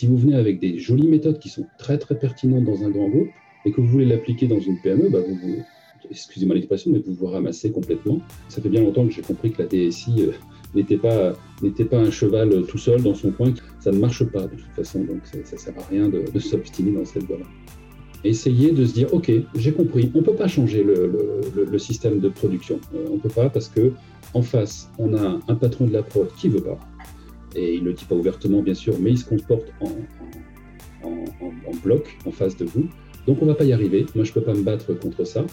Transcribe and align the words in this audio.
Si 0.00 0.06
vous 0.06 0.16
venez 0.16 0.36
avec 0.36 0.60
des 0.60 0.78
jolies 0.78 1.08
méthodes 1.08 1.40
qui 1.40 1.48
sont 1.48 1.66
très 1.76 1.98
très 1.98 2.16
pertinentes 2.16 2.64
dans 2.64 2.84
un 2.84 2.90
grand 2.90 3.08
groupe 3.08 3.30
et 3.64 3.72
que 3.72 3.80
vous 3.80 3.88
voulez 3.88 4.04
l'appliquer 4.04 4.46
dans 4.46 4.60
une 4.60 4.80
PME, 4.80 5.08
bah, 5.08 5.18
vous, 5.26 5.34
vous 5.34 5.56
excusez-moi 6.08 6.54
l'expression, 6.54 6.92
mais 6.92 7.00
vous 7.00 7.14
vous 7.14 7.26
ramassez 7.26 7.72
complètement. 7.72 8.20
Ça 8.48 8.62
fait 8.62 8.68
bien 8.68 8.82
longtemps 8.82 9.04
que 9.04 9.12
j'ai 9.12 9.22
compris 9.22 9.50
que 9.50 9.60
la 9.60 9.66
DSI 9.66 10.12
euh, 10.20 10.32
n'était 10.72 10.98
pas, 10.98 11.32
n'était 11.62 11.84
pas 11.84 11.98
un 11.98 12.12
cheval 12.12 12.52
euh, 12.52 12.62
tout 12.62 12.78
seul 12.78 13.02
dans 13.02 13.16
son 13.16 13.32
coin. 13.32 13.52
Ça 13.80 13.90
ne 13.90 13.98
marche 13.98 14.22
pas 14.22 14.42
de 14.42 14.54
toute 14.54 14.72
façon, 14.76 15.02
donc 15.02 15.22
ça 15.42 15.58
sert 15.58 15.74
à 15.76 15.84
rien 15.90 16.08
de, 16.08 16.38
s'obstiner 16.38 16.92
dans 16.92 17.04
cette 17.04 17.24
voie-là. 17.24 17.46
Essayez 18.22 18.70
de 18.70 18.86
se 18.86 18.94
dire, 18.94 19.12
OK, 19.12 19.32
j'ai 19.56 19.72
compris, 19.72 20.12
on 20.14 20.18
ne 20.18 20.24
peut 20.24 20.34
pas 20.34 20.46
changer 20.46 20.84
le, 20.84 21.40
le, 21.56 21.78
système 21.78 22.20
de 22.20 22.28
production. 22.28 22.78
Euh, 22.94 23.06
on 23.10 23.14
ne 23.14 23.20
peut 23.20 23.28
pas 23.30 23.50
parce 23.50 23.68
que 23.68 23.90
en 24.32 24.42
face, 24.42 24.92
on 24.96 25.12
a 25.14 25.40
un 25.48 25.54
patron 25.56 25.88
de 25.88 25.92
la 25.92 26.04
prod 26.04 26.28
qui 26.36 26.48
veut 26.48 26.62
pas. 26.62 26.78
Et 27.58 27.74
il 27.74 27.82
ne 27.82 27.88
le 27.88 27.94
dit 27.94 28.04
pas 28.04 28.14
ouvertement, 28.14 28.62
bien 28.62 28.74
sûr, 28.74 28.94
mais 29.00 29.10
il 29.10 29.18
se 29.18 29.24
comporte 29.24 29.72
en, 29.80 29.90
bloc 31.84 32.16
en 32.26 32.32
face 32.32 32.56
de 32.56 32.64
vous. 32.64 32.88
Donc 33.26 33.42
on 33.42 33.44
ne 33.44 33.50
va 33.50 33.56
pas 33.56 33.64
y 33.64 33.72
arriver. 33.72 34.06
Moi, 34.14 34.24
je 34.24 34.30
ne 34.30 34.34
peux 34.34 34.40
pas 34.42 34.54
me 34.54 34.62
battre 34.62 34.94
contre 34.94 35.24
ça. 35.24 35.44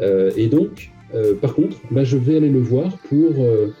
Euh, 0.00 0.30
et 0.36 0.48
donc, 0.48 0.90
euh, 1.14 1.34
par 1.34 1.54
contre, 1.54 1.76
bah, 1.90 2.04
je 2.04 2.16
vais 2.16 2.36
aller 2.36 2.50
le 2.50 2.60
voir 2.60 2.98
pour, 3.08 3.32
euh, 3.38 3.72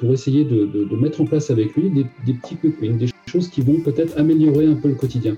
pour 0.00 0.12
essayer 0.12 0.44
de, 0.44 0.96
mettre 0.96 1.20
en 1.20 1.24
place 1.24 1.50
avec 1.50 1.74
lui 1.74 1.90
des, 1.90 2.06
des 2.24 2.34
petits 2.34 2.56
quick 2.56 2.80
des 2.80 3.08
choses 3.26 3.48
qui 3.48 3.62
vont 3.62 3.80
peut-être 3.80 4.18
améliorer 4.18 4.66
un 4.66 4.74
peu 4.74 4.88
le 4.88 4.94
quotidien. 4.94 5.36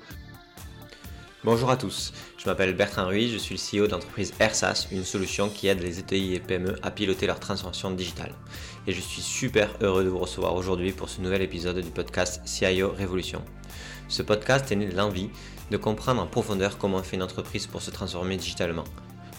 Bonjour 1.44 1.70
à 1.70 1.76
tous, 1.76 2.12
je 2.36 2.46
m'appelle 2.46 2.74
Bertrand 2.74 3.06
Ruiz, 3.06 3.32
je 3.32 3.38
suis 3.38 3.54
le 3.54 3.82
CEO 3.82 3.86
d'entreprise 3.86 4.34
AirSAS, 4.40 4.88
une 4.90 5.04
solution 5.04 5.48
qui 5.48 5.68
aide 5.68 5.80
les 5.80 6.00
ETI 6.00 6.34
et 6.34 6.40
PME 6.40 6.74
à 6.82 6.90
piloter 6.90 7.26
leur 7.26 7.38
transformation 7.38 7.92
digitale. 7.92 8.34
Et 8.88 8.94
je 8.94 9.02
suis 9.02 9.20
super 9.20 9.68
heureux 9.82 10.02
de 10.02 10.08
vous 10.08 10.18
recevoir 10.18 10.54
aujourd'hui 10.54 10.92
pour 10.92 11.10
ce 11.10 11.20
nouvel 11.20 11.42
épisode 11.42 11.78
du 11.78 11.90
podcast 11.90 12.40
CIO 12.46 12.90
Révolution. 12.90 13.42
Ce 14.08 14.22
podcast 14.22 14.72
est 14.72 14.76
né 14.76 14.86
de 14.86 14.96
l'envie 14.96 15.28
de 15.70 15.76
comprendre 15.76 16.22
en 16.22 16.26
profondeur 16.26 16.78
comment 16.78 17.02
fait 17.02 17.16
une 17.16 17.22
entreprise 17.22 17.66
pour 17.66 17.82
se 17.82 17.90
transformer 17.90 18.38
digitalement. 18.38 18.84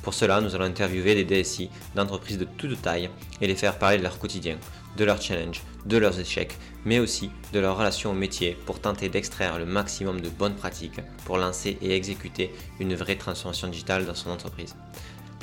Pour 0.03 0.13
cela, 0.13 0.39
nous 0.39 0.53
allons 0.53 0.65
interviewer 0.65 1.15
des 1.15 1.25
DSI 1.25 1.71
d'entreprises 1.95 2.37
de 2.37 2.45
toute 2.45 2.79
taille 2.79 3.09
et 3.41 3.47
les 3.47 3.55
faire 3.55 3.79
parler 3.79 3.97
de 3.97 4.03
leur 4.03 4.19
quotidien, 4.19 4.55
de 4.97 5.03
leurs 5.03 5.19
challenges, 5.19 5.63
de 5.87 5.97
leurs 5.97 6.19
échecs, 6.19 6.55
mais 6.85 6.99
aussi 6.99 7.31
de 7.51 7.59
leur 7.59 7.75
relation 7.75 8.11
au 8.11 8.13
métier 8.13 8.55
pour 8.67 8.79
tenter 8.79 9.09
d'extraire 9.09 9.57
le 9.57 9.65
maximum 9.65 10.21
de 10.21 10.29
bonnes 10.29 10.55
pratiques 10.55 11.01
pour 11.25 11.39
lancer 11.39 11.75
et 11.81 11.95
exécuter 11.95 12.53
une 12.79 12.93
vraie 12.93 13.15
transformation 13.15 13.67
digitale 13.67 14.05
dans 14.05 14.13
son 14.13 14.29
entreprise. 14.29 14.75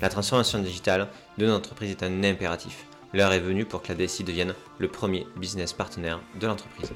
La 0.00 0.10
transformation 0.10 0.60
digitale 0.60 1.08
de 1.38 1.46
notre 1.46 1.58
entreprise 1.58 1.90
est 1.90 2.04
un 2.04 2.22
impératif. 2.22 2.86
L'heure 3.16 3.32
est 3.32 3.40
venue 3.40 3.64
pour 3.64 3.80
que 3.80 3.88
la 3.88 3.94
DSI 3.94 4.24
devienne 4.24 4.52
le 4.78 4.88
premier 4.88 5.26
business 5.36 5.72
partenaire 5.72 6.20
de 6.38 6.46
l'entreprise. 6.46 6.92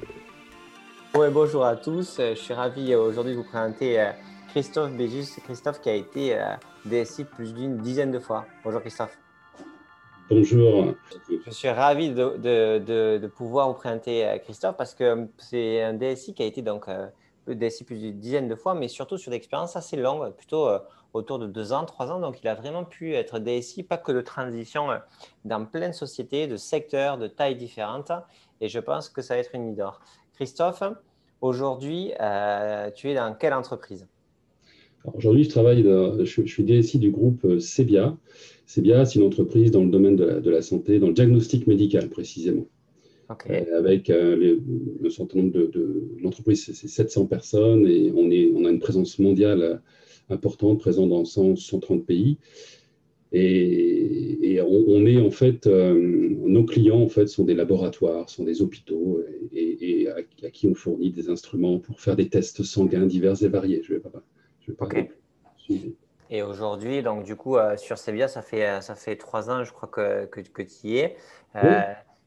Ouais, 1.15 1.31
bonjour 1.31 1.65
à 1.65 1.77
tous. 1.77 2.19
Je 2.19 2.35
suis 2.35 2.53
ravi 2.53 2.93
euh, 2.93 3.01
aujourd'hui 3.01 3.33
de 3.33 3.39
vous 3.39 3.49
présenter 3.49 3.99
euh, 3.99 4.11
Christophe 4.51 4.93
Béjus. 4.93 5.41
Christophe 5.43 5.81
qui 5.81 5.89
a 5.89 5.95
été 5.95 6.37
euh, 6.37 6.57
DSI 6.85 7.25
plus 7.25 7.55
d'une 7.55 7.79
dizaine 7.79 8.13
de 8.13 8.19
fois. 8.19 8.45
Bonjour 8.63 8.83
Christophe. 8.83 9.17
Bonjour. 10.29 10.95
Je 11.47 11.51
suis 11.51 11.71
ravi 11.71 12.11
de, 12.11 12.37
de, 13.17 13.27
pouvoir 13.29 13.69
vous 13.69 13.75
présenter 13.79 14.39
Christophe 14.45 14.77
parce 14.77 14.95
que 14.95 15.27
c'est 15.39 15.83
un 15.83 15.95
DSI 15.95 16.35
qui 16.35 16.43
a 16.43 16.47
été 16.47 16.61
donc 16.61 16.85
DSI 17.49 17.85
plus 17.85 17.97
d'une 17.97 18.19
dizaine 18.19 18.47
de 18.47 18.57
fois, 18.57 18.75
mais 18.75 18.89
surtout 18.89 19.17
sur 19.17 19.31
des 19.31 19.39
expériences 19.39 19.75
assez 19.75 19.97
longues, 19.97 20.35
plutôt 20.35 20.69
autour 21.13 21.39
de 21.39 21.47
deux 21.47 21.73
ans, 21.73 21.85
trois 21.85 22.11
ans. 22.11 22.21
Donc, 22.21 22.41
il 22.43 22.49
a 22.49 22.55
vraiment 22.55 22.85
pu 22.85 23.15
être 23.15 23.39
DSI, 23.39 23.83
pas 23.83 23.97
que 23.97 24.13
de 24.13 24.21
transition 24.21 24.89
dans 25.45 25.65
plein 25.65 25.89
de 25.89 25.95
sociétés, 25.95 26.47
de 26.47 26.57
secteurs, 26.57 27.19
de 27.19 27.27
tailles 27.27 27.57
différentes. 27.57 28.13
Et 28.61 28.69
je 28.69 28.79
pense 28.79 29.09
que 29.09 29.23
ça 29.23 29.35
va 29.35 29.41
être 29.41 29.55
une 29.55 29.69
leader. 29.71 30.01
Christophe, 30.35 30.83
aujourd'hui, 31.41 32.13
euh, 32.21 32.91
tu 32.95 33.11
es 33.11 33.15
dans 33.15 33.35
quelle 33.35 33.55
entreprise? 33.55 34.07
Aujourd'hui, 35.15 35.45
je 35.45 35.51
travaille, 35.51 35.83
je, 35.83 36.43
suis 36.43 36.63
DSI 36.63 36.99
du 36.99 37.11
groupe 37.11 37.45
euh, 37.45 37.59
Sebia. 37.59 38.17
Sebia, 38.67 39.05
c'est 39.05 39.19
une 39.19 39.27
entreprise 39.27 39.71
dans 39.71 39.83
le 39.83 39.91
domaine 39.91 40.17
de 40.17 40.51
la, 40.51 40.63
santé, 40.63 40.99
dans 40.99 41.09
le 41.09 41.15
diagnostic 41.15 41.67
médical 41.67 42.09
précisément. 42.09 42.67
Euh, 43.49 43.79
avec 43.79 44.09
le 44.09 45.09
certain 45.09 45.39
nombre 45.39 45.53
de, 45.53 46.03
l'entreprise, 46.23 46.71
c'est 46.73 46.89
700 46.89 47.27
personnes 47.27 47.87
et 47.87 48.13
on, 48.15 48.31
est, 48.31 48.51
on 48.55 48.65
a 48.65 48.71
une 48.71 48.81
présence 48.81 49.19
mondiale 49.19 49.81
importante, 50.33 50.79
présente 50.79 51.11
dans 51.11 51.25
130 51.25 52.05
pays. 52.05 52.39
Et, 53.33 54.61
on, 54.61 55.07
est 55.07 55.21
en 55.21 55.31
fait, 55.31 55.67
euh, 55.67 55.95
nos 55.95 56.65
clients 56.65 57.01
en 57.01 57.09
fait 57.09 57.29
sont 57.29 57.45
des 57.45 57.55
laboratoires, 57.55 58.29
sont 58.29 58.45
des 58.45 58.61
hôpitaux 58.61 59.23
et, 59.53 60.09
à, 60.09 60.51
qui 60.51 60.67
on 60.67 60.75
fournit 60.75 61.11
des 61.11 61.31
instruments 61.31 61.79
pour 61.79 62.01
faire 62.01 62.17
des 62.17 62.29
tests 62.29 62.63
sanguins 62.63 63.07
divers 63.07 63.43
et 63.43 63.49
variés. 63.49 63.83
Je 63.85 63.95
vais 63.95 64.01
pas. 64.01 64.11
Je 64.61 64.73
vais 64.73 64.77
pas 64.77 64.89
Et 66.29 66.43
aujourd'hui, 66.43 67.03
donc 67.03 67.25
du 67.25 67.37
coup, 67.37 67.57
euh, 67.57 67.77
sur 67.77 67.99
Sevilla, 67.99 68.27
ça 68.27 68.43
fait 68.43 68.67
euh, 68.67 68.81
ça 68.81 68.97
fait 68.97 69.17
trois 69.17 69.49
ans, 69.49 69.63
je 69.63 69.73
crois 69.73 69.89
que, 69.89 70.27
que, 70.27 70.41
que 70.41 70.63
tu 70.63 70.89
y 70.89 70.99
es. 70.99 71.17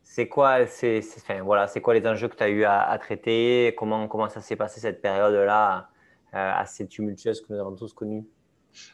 C'est 0.06 0.28
quoi, 0.28 0.68
c'est, 0.68 1.00
enfin, 1.18 1.42
voilà, 1.42 1.68
c'est 1.68 1.80
quoi 1.80 1.94
les 1.94 2.06
enjeux 2.06 2.28
que 2.28 2.36
tu 2.36 2.44
as 2.44 2.50
eu 2.50 2.66
à, 2.66 2.82
à, 2.82 2.98
traiter? 2.98 3.74
Comment 3.78 4.08
comment 4.08 4.30
ça 4.30 4.42
s'est 4.42 4.58
passé 4.58 4.80
cette 4.82 5.02
période-là? 5.02 5.90
Assez 6.34 6.88
tumultueuse 6.88 7.42
que 7.42 7.54
nous 7.54 7.60
avons 7.60 7.76
tous 7.76 7.94
connue 7.94 8.26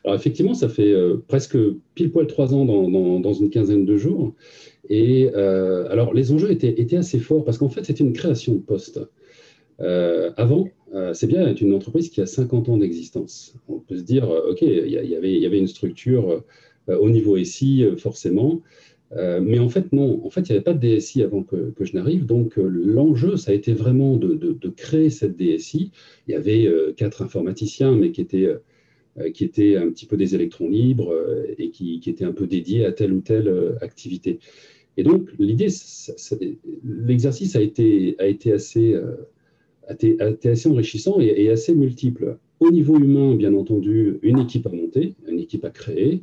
alors 0.03 0.15
effectivement, 0.15 0.53
ça 0.53 0.69
fait 0.69 0.91
euh, 0.91 1.23
presque 1.27 1.57
pile 1.95 2.11
poil 2.11 2.27
trois 2.27 2.53
ans 2.53 2.65
dans, 2.65 3.33
une 3.33 3.49
quinzaine 3.49 3.85
de 3.85 3.97
jours. 3.97 4.33
Et 4.89 5.29
euh, 5.35 5.89
alors 5.89 6.13
les 6.13 6.31
enjeux 6.31 6.51
étaient, 6.51 6.97
assez 6.97 7.19
forts 7.19 7.45
parce 7.45 7.57
qu'en 7.57 7.69
fait, 7.69 7.85
c'était 7.85 8.03
une 8.03 8.13
création 8.13 8.55
de 8.55 8.59
poste. 8.61 8.99
Euh, 9.79 10.31
avant, 10.35 10.67
c'est 11.13 11.27
bien 11.27 11.47
être 11.47 11.61
une 11.61 11.73
entreprise 11.73 12.09
qui 12.09 12.19
a 12.19 12.25
50 12.25 12.69
ans 12.69 12.77
d'existence. 12.77 13.55
On 13.67 13.79
peut 13.79 13.97
se 13.97 14.01
dire, 14.01 14.27
OK, 14.29 14.61
il 14.61 14.87
y, 14.87 15.15
avait, 15.15 15.39
y 15.39 15.45
avait 15.45 15.59
une 15.59 15.67
structure 15.67 16.43
au 16.87 17.09
niveau 17.11 17.41
SI, 17.43 17.85
forcément. 17.97 18.61
Mais 19.15 19.59
en 19.59 19.69
fait, 19.69 19.91
non. 19.91 20.25
En 20.25 20.29
fait, 20.29 20.41
il 20.41 20.51
n'y 20.51 20.57
avait 20.57 20.63
pas 20.63 20.73
de 20.73 20.79
DSI 20.79 21.23
avant 21.23 21.43
que, 21.43 21.73
je 21.79 21.93
n'arrive. 21.95 22.25
Donc, 22.25 22.53
l'enjeu, 22.57 23.37
ça 23.37 23.51
a 23.51 23.53
été 23.55 23.73
vraiment 23.73 24.17
de, 24.17 24.69
créer 24.69 25.09
cette 25.09 25.35
DSI. 25.35 25.91
Il 26.27 26.31
y 26.31 26.35
avait 26.35 26.69
quatre 26.95 27.21
informaticiens, 27.21 27.95
mais 27.95 28.11
qui 28.11 28.21
étaient 28.21 28.49
euh, 29.19 29.31
qui 29.31 29.43
étaient 29.43 29.75
un 29.75 29.89
petit 29.89 30.05
peu 30.05 30.17
des 30.17 30.35
électrons 30.35 30.69
libres 30.69 31.11
euh, 31.11 31.55
et 31.57 31.71
qui, 31.71 32.01
étaient 32.05 32.25
un 32.25 32.31
peu 32.31 32.47
dédiés 32.47 32.85
à 32.85 32.91
telle 32.91 33.11
ou 33.11 33.21
telle 33.21 33.47
euh, 33.47 33.75
activité. 33.81 34.39
Et 34.97 35.03
donc, 35.03 35.29
l'idée, 35.39 35.67
l'exercice 36.83 37.55
a 37.55 37.61
été, 37.61 38.15
a 38.19 38.27
été 38.27 38.51
assez, 38.51 38.95
a 39.87 39.95
assez 40.43 40.69
enrichissant 40.69 41.19
et, 41.21 41.49
assez 41.49 41.73
multiple. 41.73 42.37
Au 42.59 42.69
niveau 42.69 42.97
humain, 42.99 43.33
bien 43.35 43.53
entendu, 43.53 44.19
une 44.23 44.39
équipe 44.39 44.67
à 44.67 44.71
monter, 44.71 45.15
une 45.27 45.39
équipe 45.39 45.63
à 45.63 45.69
créer, 45.69 46.21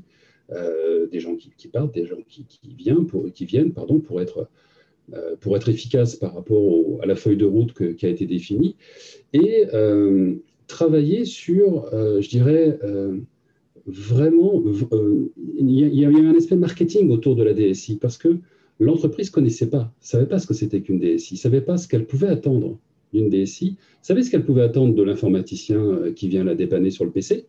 des 0.51 1.21
gens 1.21 1.37
qui, 1.37 1.69
partent, 1.69 1.95
des 1.95 2.07
gens 2.07 2.17
qui, 2.29 2.47
viennent, 2.77 3.07
pour, 3.07 3.33
qui 3.33 3.45
viennent 3.45 3.73
pardon, 3.73 3.99
pour, 3.99 4.21
être, 4.21 4.49
pour 5.41 5.57
être 5.57 5.69
efficaces 5.69 6.17
par 6.17 6.35
rapport 6.35 7.01
à 7.03 7.07
la 7.07 7.17
feuille 7.17 7.37
de 7.37 7.45
route 7.45 7.73
qui 7.97 8.07
a 8.07 8.09
été 8.09 8.27
définie. 8.27 8.77
Et 9.33 9.67
travailler 10.67 11.25
sur, 11.25 11.93
euh, 11.93 12.21
je 12.21 12.29
dirais, 12.29 12.79
euh, 12.85 13.19
vraiment, 13.87 14.63
euh, 14.93 15.33
il 15.59 15.71
y, 15.71 16.05
a, 16.05 16.09
un 16.09 16.35
aspect 16.35 16.57
marketing 16.57 17.11
autour 17.11 17.37
de 17.37 17.43
la 17.43 17.55
DSI 17.55 17.99
parce 17.99 18.19
que 18.19 18.39
l'entreprise 18.81 19.29
ne 19.29 19.33
connaissait 19.33 19.71
pas, 19.71 19.93
ne 20.03 20.07
savait 20.07 20.27
pas 20.27 20.39
ce 20.39 20.47
que 20.47 20.55
c'était 20.55 20.81
qu'une 20.81 20.99
DSI, 20.99 21.35
ne 21.35 21.39
savait 21.39 21.61
pas 21.61 21.77
ce 21.77 21.89
qu'elle 21.89 22.07
pouvait 22.07 22.29
attendre 22.29 22.79
d'une 23.13 23.31
DSI, 23.31 23.77
savait 24.03 24.23
ce 24.23 24.31
qu'elle 24.31 24.45
pouvait 24.45 24.63
attendre 24.63 24.95
de 24.95 25.03
l'informaticien 25.03 26.13
qui 26.15 26.29
vient 26.29 26.45
la 26.45 26.55
dépanner 26.55 26.91
sur 26.91 27.05
le 27.05 27.13
PC, 27.13 27.47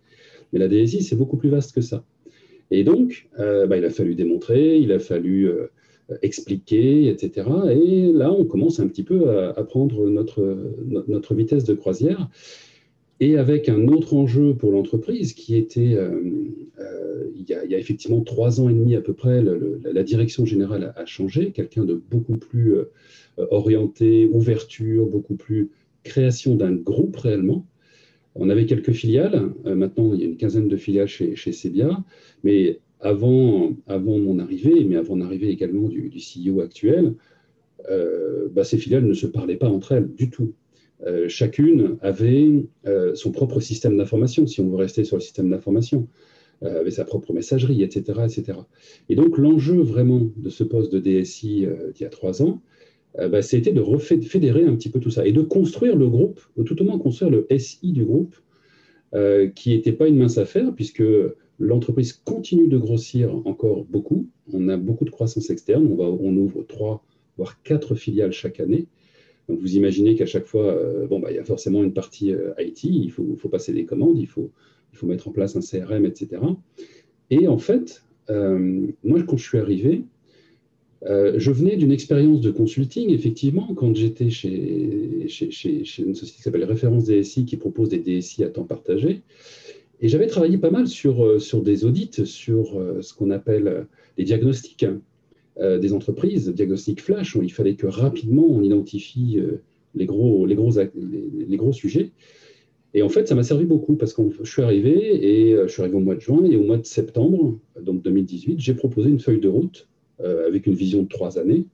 mais 0.53 0.59
la 0.59 0.67
DSI, 0.67 1.01
c'est 1.01 1.15
beaucoup 1.15 1.37
plus 1.37 1.49
vaste 1.49 1.73
que 1.73 1.81
ça. 1.81 2.05
Et 2.71 2.83
donc, 2.83 3.29
bah, 3.37 3.77
il 3.77 3.85
a 3.85 3.89
fallu 3.89 4.15
démontrer, 4.15 4.77
il 4.77 4.91
a 4.91 4.99
fallu 4.99 5.49
expliquer, 6.21 7.09
etc. 7.09 7.47
Et 7.71 8.11
là, 8.11 8.31
on 8.31 8.45
commence 8.45 8.79
un 8.79 8.87
petit 8.87 9.03
peu 9.03 9.29
à, 9.29 9.63
prendre 9.63 10.09
notre, 10.09 10.57
notre 11.07 11.33
vitesse 11.33 11.63
de 11.63 11.73
croisière 11.73 12.29
et 13.19 13.37
avec 13.37 13.67
un 13.67 13.87
autre 13.87 14.13
enjeu 14.13 14.53
pour 14.53 14.71
l'entreprise 14.71 15.33
qui 15.33 15.55
était, 15.55 15.95
euh, 15.95 16.19
euh, 16.79 17.23
il, 17.35 17.49
y 17.49 17.53
a, 17.53 17.79
effectivement 17.79 18.21
trois 18.21 18.61
ans 18.61 18.69
et 18.69 18.73
demi 18.73 18.95
à 18.95 19.01
peu 19.01 19.13
près, 19.13 19.43
la 19.83 20.03
direction 20.03 20.45
générale 20.45 20.93
a, 20.95 21.05
changé, 21.05 21.51
quelqu'un 21.51 21.83
de 21.83 21.95
beaucoup 21.95 22.37
plus 22.37 22.75
euh, 22.75 22.85
orienté, 23.49 24.29
ouverture, 24.31 25.07
beaucoup 25.07 25.35
plus 25.35 25.71
création 26.03 26.55
d'un 26.55 26.73
groupe 26.73 27.15
réellement. 27.17 27.65
On 28.39 28.49
avait 28.49 28.65
quelques 28.65 28.91
filiales, 28.91 29.49
maintenant 29.65 30.13
il 30.13 30.19
y 30.19 30.23
a 30.23 30.25
une 30.27 30.37
quinzaine 30.37 30.67
de 30.67 30.77
filiales 30.77 31.07
chez, 31.07 31.35
chez 31.35 31.51
Sebia, 31.51 32.03
mais 32.43 32.79
avant, 32.99 33.75
mon 33.87 34.39
arrivée, 34.39 34.83
mais 34.83 34.95
avant 34.95 35.15
l'arrivée 35.15 35.49
également 35.49 35.87
du, 35.87 36.11
CEO 36.17 36.61
actuel, 36.61 37.13
bah, 38.51 38.63
ces 38.63 38.77
filiales 38.77 39.05
ne 39.05 39.13
se 39.13 39.27
parlaient 39.27 39.57
pas 39.57 39.69
entre 39.69 39.93
elles 39.93 40.13
du 40.13 40.29
tout. 40.29 40.53
Euh, 41.05 41.29
chacune 41.29 41.97
avait 42.01 42.65
euh, 42.87 43.13
son 43.13 43.31
propre 43.31 43.59
système 43.59 43.97
d'information, 43.97 44.47
si 44.47 44.61
on 44.61 44.69
veut 44.69 44.77
rester 44.77 45.03
sur 45.03 45.17
le 45.17 45.21
système 45.21 45.49
d'information, 45.49 46.07
euh, 46.63 46.81
avait 46.81 46.91
sa 46.91 47.05
propre 47.05 47.33
messagerie, 47.33 47.83
etc. 47.83 48.21
etc. 48.25 48.59
Et 49.09 49.15
donc 49.15 49.37
l'enjeu 49.37 49.79
vraiment 49.79 50.27
de 50.35 50.49
ce 50.49 50.63
poste 50.63 50.91
de 50.91 50.99
DSI 50.99 51.67
d'il 51.93 52.01
y 52.01 52.05
a 52.05 52.09
trois 52.09 52.41
ans, 52.41 52.61
bah, 53.17 53.41
c'était 53.41 53.71
de 53.71 53.83
fédérer 54.21 54.63
un 54.65 54.75
petit 54.75 54.89
peu 54.89 54.99
tout 54.99 55.09
ça 55.09 55.25
et 55.25 55.31
de 55.31 55.41
construire 55.41 55.95
le 55.95 56.07
groupe, 56.07 56.39
tout 56.65 56.81
au 56.81 56.85
moins 56.85 56.99
construire 56.99 57.31
le 57.31 57.47
SI 57.57 57.91
du 57.91 58.05
groupe, 58.05 58.35
qui 59.55 59.69
n'était 59.69 59.91
pas 59.91 60.07
une 60.07 60.17
mince 60.17 60.37
affaire, 60.37 60.73
puisque 60.75 61.03
l'entreprise 61.59 62.13
continue 62.13 62.67
de 62.67 62.77
grossir 62.77 63.35
encore 63.45 63.85
beaucoup. 63.85 64.27
On 64.53 64.69
a 64.69 64.77
beaucoup 64.77 65.05
de 65.05 65.09
croissance 65.09 65.49
externe. 65.49 65.87
On, 65.99 66.37
ouvre 66.37 66.63
trois, 66.63 67.03
voire 67.37 67.61
quatre 67.63 67.95
filiales 67.95 68.31
chaque 68.31 68.59
année. 68.59 68.87
Donc 69.47 69.59
vous 69.59 69.75
imaginez 69.77 70.15
qu'à 70.15 70.25
chaque 70.25 70.45
fois, 70.45 70.65
euh, 70.65 71.07
bon, 71.07 71.19
bah, 71.19 71.31
il 71.31 71.35
y 71.35 71.39
a 71.39 71.43
forcément 71.43 71.83
une 71.83 71.93
partie 71.93 72.33
euh, 72.33 72.53
IT, 72.59 72.83
il 72.83 73.11
faut, 73.11 73.23
passer 73.49 73.73
des 73.73 73.85
commandes, 73.85 74.19
il 74.19 74.27
faut, 74.27 74.51
mettre 75.03 75.27
en 75.27 75.31
place 75.31 75.55
un 75.55 75.61
CRM, 75.61 76.05
etc. 76.05 76.41
Et 77.29 77.47
en 77.47 77.57
fait, 77.57 78.03
euh, 78.29 78.87
moi, 79.03 79.23
quand 79.23 79.37
je 79.37 79.47
suis 79.47 79.57
arrivé, 79.57 80.03
je 81.05 81.51
venais 81.51 81.75
d'une 81.75 81.91
expérience 81.91 82.41
de 82.41 82.51
consulting, 82.51 83.11
effectivement, 83.11 83.73
quand 83.75 83.95
j'étais 83.95 84.29
chez, 84.29 84.49
une 84.49 86.15
société 86.15 86.37
qui 86.37 86.41
s'appelle 86.41 86.63
Référence 86.63 87.05
DSI, 87.05 87.45
qui 87.45 87.57
propose 87.57 87.89
des 87.89 87.99
DSI 87.99 88.43
à 88.43 88.49
temps 88.49 88.63
partagé. 88.63 89.21
Et 90.01 90.09
j'avais 90.09 90.27
travaillé 90.27 90.57
pas 90.57 90.71
mal 90.71 90.87
sur, 90.87 91.41
sur 91.41 91.61
des 91.61 91.85
audits, 91.85 92.25
sur 92.25 92.81
ce 93.01 93.13
qu'on 93.13 93.29
appelle 93.29 93.85
les 94.17 94.23
diagnostics. 94.23 94.85
Euh, 95.59 95.79
des 95.79 95.93
entreprises, 95.93 96.53
diagnostic 96.53 97.01
flash, 97.01 97.35
où 97.35 97.41
il 97.41 97.51
fallait 97.51 97.73
que 97.73 97.87
rapidement 97.87 98.45
on 98.47 98.61
identifie 98.61 99.39
euh, 99.39 99.63
les, 99.95 100.05
gros, 100.05 100.45
les, 100.45 100.53
gros, 100.53 100.69
les, 100.93 101.57
gros 101.57 101.73
sujets. 101.73 102.11
Et 102.93 103.01
en 103.01 103.09
fait, 103.09 103.27
ça 103.27 103.33
m'a 103.33 103.41
servi 103.41 103.65
beaucoup 103.65 103.95
parce 103.95 104.13
que 104.13 104.21
je 104.43 104.51
suis 104.51 104.61
arrivé 104.61 105.47
et 105.47 105.53
euh, 105.53 105.67
je 105.67 105.73
suis 105.73 105.81
arrivé 105.81 105.97
au 105.97 106.01
mois 106.01 106.13
de 106.13 106.19
juin 106.19 106.43
et 106.45 106.55
au 106.57 106.63
mois 106.63 106.77
de 106.77 106.85
septembre, 106.85 107.57
donc 107.81 108.03
2018, 108.03 108.59
j'ai 108.59 108.75
proposé 108.75 109.09
une 109.09 109.19
feuille 109.19 109.39
de 109.39 109.47
route 109.47 109.87
avec 110.19 110.65
une 110.67 110.73
vision 110.73 111.03
de 111.03 111.07
trois 111.07 111.37
années 111.37 111.65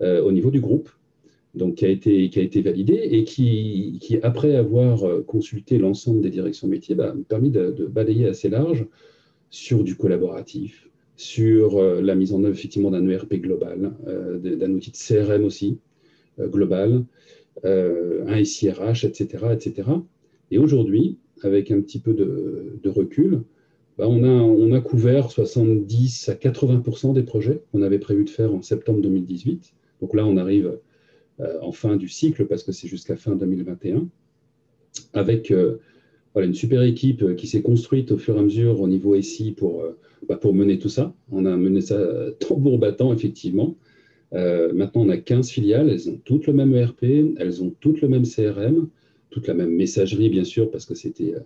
au 0.00 0.32
niveau 0.32 0.50
du 0.50 0.60
groupe, 0.60 0.88
donc 1.54 1.76
qui 1.76 1.84
a 1.84 1.88
été, 1.88 2.30
qui 2.30 2.38
a 2.38 2.42
été 2.42 2.62
validée 2.62 3.00
et 3.10 3.24
qui, 3.24 3.98
qui 4.00 4.18
après 4.18 4.54
avoir 4.54 5.24
consulté 5.26 5.78
l'ensemble 5.78 6.20
des 6.20 6.30
directions 6.30 6.68
métiers, 6.68 6.94
bah, 6.94 7.12
m'a 7.12 7.24
permis 7.24 7.50
de, 7.50 7.86
balayer 7.86 8.26
assez 8.26 8.48
large 8.48 8.86
sur 9.50 9.82
du 9.82 9.96
collaboratif, 9.96 10.88
sur 11.20 11.76
euh, 11.76 12.00
la 12.00 12.14
mise 12.14 12.32
en 12.32 12.42
œuvre 12.44 12.54
effectivement 12.54 12.90
d'un 12.90 13.06
ERP 13.06 13.34
global, 13.34 13.92
euh, 14.06 14.38
d'un 14.38 14.72
outil 14.72 14.90
de 14.90 14.96
CRM 14.96 15.44
aussi 15.44 15.78
euh, 16.38 16.48
global, 16.48 17.04
un 17.62 18.42
SIRH, 18.42 19.04
etc. 19.04 19.44
etc. 19.52 19.90
Et 20.50 20.56
aujourd'hui, 20.56 21.18
avec 21.42 21.70
un 21.70 21.82
petit 21.82 21.98
peu 21.98 22.14
de, 22.14 22.88
recul, 22.88 23.42
bah, 24.00 24.08
on, 24.08 24.72
a, 24.72 24.80
couvert 24.80 25.30
70 25.30 26.28
à 26.28 26.34
80% 26.34 27.12
des 27.12 27.22
projets 27.22 27.62
qu'on 27.70 27.82
avait 27.82 27.98
prévu 27.98 28.24
de 28.24 28.30
faire 28.30 28.54
en 28.54 28.62
septembre 28.62 29.00
2018. 29.02 29.72
Donc 30.00 30.14
là, 30.14 30.26
on 30.26 30.36
arrive 30.36 30.78
en 31.62 31.72
fin 31.72 31.96
du 31.96 32.08
cycle 32.08 32.46
parce 32.46 32.62
que 32.62 32.72
c'est 32.72 32.88
jusqu'à 32.88 33.16
fin 33.16 33.34
2021, 33.34 34.08
avec 35.14 35.52
voilà, 36.34 36.48
une 36.48 36.54
super 36.54 36.82
équipe 36.82 37.36
qui 37.36 37.46
s'est 37.46 37.62
construite 37.62 38.12
au 38.12 38.18
fur 38.18 38.36
et 38.36 38.40
à 38.40 38.42
mesure 38.42 38.80
au 38.80 38.88
niveau 38.88 39.20
SI 39.20 39.52
pour 39.52 39.84
bah, 40.28 40.36
pour 40.36 40.54
mener 40.54 40.78
tout 40.78 40.88
ça. 40.88 41.14
On 41.30 41.44
a 41.46 41.56
mené 41.56 41.80
ça 41.80 41.98
tambour 42.40 42.78
battant, 42.78 43.12
effectivement. 43.12 43.76
Euh, 44.32 44.72
maintenant, 44.72 45.02
on 45.02 45.08
a 45.08 45.16
15 45.16 45.50
filiales, 45.50 45.90
elles 45.90 46.08
ont 46.08 46.20
toutes 46.24 46.46
le 46.46 46.52
même 46.52 46.74
ERP, 46.74 47.04
elles 47.36 47.62
ont 47.62 47.74
toutes 47.80 48.00
le 48.00 48.08
même 48.08 48.24
CRM, 48.24 48.88
toute 49.30 49.46
la 49.46 49.54
même 49.54 49.74
messagerie, 49.74 50.28
bien 50.28 50.44
sûr, 50.44 50.70
parce 50.70 50.86
que 50.86 50.94
c'était, 50.94 51.34
euh, 51.34 51.40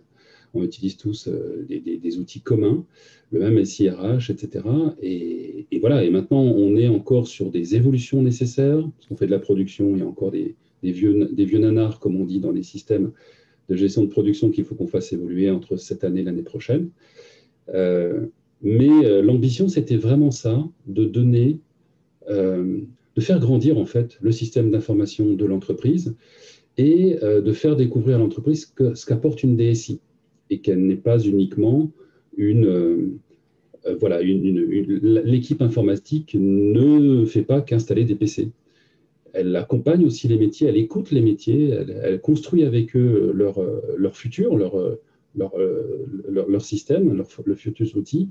on 0.55 0.63
utilise 0.63 0.97
tous 0.97 1.29
euh, 1.29 1.67
des, 1.69 2.19
outils 2.19 2.41
communs, 2.41 2.85
le 3.31 3.41
même 3.41 3.65
SIRH, 3.65 4.31
etc. 4.31 4.65
Et, 5.03 5.67
voilà, 5.81 6.05
et 6.05 6.11
maintenant, 6.11 6.43
on 6.43 6.77
est 6.77 6.89
encore 6.89 7.27
sur 7.27 7.51
des 7.51 7.75
évolutions 7.75 8.23
nécessaires, 8.23 8.81
parce 8.97 9.07
qu'on 9.09 9.17
fait 9.17 9.27
de 9.27 9.33
la 9.33 9.39
production, 9.39 9.95
il 9.95 9.99
y 9.99 10.03
a 10.03 10.07
encore 10.07 10.31
des, 10.31 10.55
vieux, 10.83 11.29
des 11.33 11.59
nanars, 11.59 11.99
comme 12.01 12.21
on 12.21 12.25
dit 12.25 12.41
dans 12.41 12.53
les 12.53 12.63
systèmes 12.63 13.13
de 13.69 13.77
gestion 13.77 14.03
de 14.03 14.09
production 14.09 14.51
qu'il 14.51 14.65
faut 14.65 14.75
qu'on 14.75 14.87
fasse 14.87 15.13
évoluer 15.13 15.51
entre 15.51 15.77
cette 15.77 16.05
année 16.05 16.21
et 16.21 16.25
l'année 16.25 16.43
prochaine. 16.43 16.91
Mais 18.65 18.89
euh, 19.05 19.21
l'ambition, 19.21 19.69
c'était 19.69 19.97
vraiment 19.97 20.31
ça, 20.31 20.67
de 20.87 21.05
donner, 21.05 21.61
euh, 22.31 22.81
de 23.15 23.21
faire 23.21 23.39
grandir 23.39 23.79
en 23.79 23.85
fait 23.85 24.17
le 24.23 24.33
système 24.33 24.71
d'information 24.71 25.35
de 25.35 25.45
l'entreprise 25.45 26.17
et 26.79 27.19
euh, 27.23 27.43
de 27.43 27.53
faire 27.53 27.77
découvrir 27.77 28.17
à 28.17 28.19
l'entreprise 28.19 28.73
ce 28.95 29.07
qu'apporte 29.07 29.43
une 29.43 29.57
DSI 29.57 30.01
et 30.55 30.59
qu'elle 30.61 30.85
n'est 30.87 30.97
pas 30.97 31.19
uniquement 31.19 31.91
une, 32.37 33.19
voilà, 34.01 34.23
l'équipe 34.23 35.63
informatique 35.63 36.37
ne 36.39 37.25
fait 37.27 37.43
pas 37.43 37.61
qu'installer 37.61 38.05
des 38.05 38.15
PC. 38.15 38.51
Elle 39.33 39.55
accompagne 39.57 40.05
aussi 40.07 40.29
les 40.29 40.39
métiers, 40.39 40.69
elle 40.69 40.77
écoute 40.77 41.11
les 41.11 41.21
métiers, 41.21 41.71
elle, 41.71 42.21
construit 42.21 42.65
avec 42.65 42.97
eux 42.97 43.33
leur, 43.35 43.61
leur 43.97 44.17
futur, 44.17 44.57
leur, 44.57 44.79
euh, 44.79 45.01
leur, 45.37 46.49
leur, 46.49 46.63
système, 46.63 47.13
leur, 47.13 47.27
le 47.45 47.55
futurs 47.55 47.97
outils. 47.97 48.31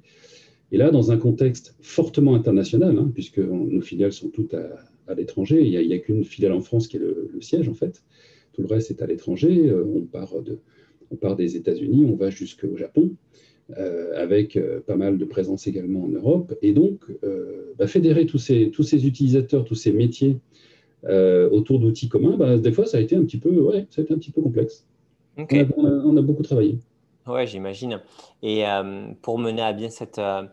Et 0.72 0.78
là, 0.78 0.90
dans 0.90 1.12
un 1.12 1.18
contexte 1.18 1.76
fortement 1.82 2.34
international, 2.36 2.98
hein, 2.98 3.12
puisque 3.14 3.40
nos 3.40 3.82
filiales 3.82 4.14
sont 4.14 4.30
toutes 4.30 4.54
à, 4.54 5.14
l'étranger, 5.14 5.62
il 5.62 5.88
n'y 5.88 5.94
a, 5.94 6.00
qu'une 6.00 6.24
filiale 6.24 6.54
en 6.54 6.62
France 6.62 6.88
qui 6.88 6.96
est 6.96 7.02
le, 7.02 7.30
siège, 7.42 7.68
en 7.68 7.74
fait. 7.74 8.04
Tout 8.54 8.62
le 8.62 8.68
reste 8.68 8.90
est 8.90 9.02
à 9.02 9.06
l'étranger. 9.06 9.70
Euh, 9.70 9.84
on, 9.84 10.02
part 10.02 10.42
de, 10.42 10.60
on 11.12 11.16
part 11.16 11.36
des 11.36 11.56
États-Unis, 11.56 12.06
on 12.06 12.16
va 12.16 12.30
jusqu'au 12.30 12.76
Japon, 12.78 13.12
euh, 13.78 14.22
avec 14.22 14.60
pas 14.86 14.96
mal 14.96 15.18
de 15.18 15.26
présence 15.26 15.68
également 15.68 16.04
en 16.04 16.10
Europe. 16.10 16.54
Et 16.62 16.74
donc, 16.74 17.06
bah, 17.78 17.88
fédérer 17.88 18.26
tous 18.26 18.40
ces, 18.40 18.72
tous 18.72 18.84
ces 18.84 19.08
utilisateurs, 19.08 19.66
tous 19.66 19.76
ces 19.76 19.92
métiers 19.92 20.38
autour 21.06 21.80
d'outils 21.80 22.10
communs, 22.10 22.38
bah, 22.38 22.58
des 22.58 22.72
fois, 22.72 22.86
ça 22.86 22.98
a 22.98 23.02
été 23.02 23.16
un 23.16 23.24
petit 23.24 23.40
peu, 23.40 23.50
ouais, 23.50 23.88
ça 23.90 24.02
a 24.02 24.04
été 24.04 24.14
un 24.14 24.18
petit 24.18 24.32
peu 24.32 24.42
complexe. 24.42 24.86
on 25.38 26.18
a 26.18 26.22
beaucoup 26.22 26.44
travaillé. 26.44 26.78
Oui, 27.26 27.48
j'imagine. 27.48 28.02
Et 28.42 28.68
euh, 28.68 29.08
pour 29.22 29.40
mener 29.40 29.62
à 29.62 29.72
bien 29.72 29.90
cette, 29.90 30.20
euh, 30.20 30.44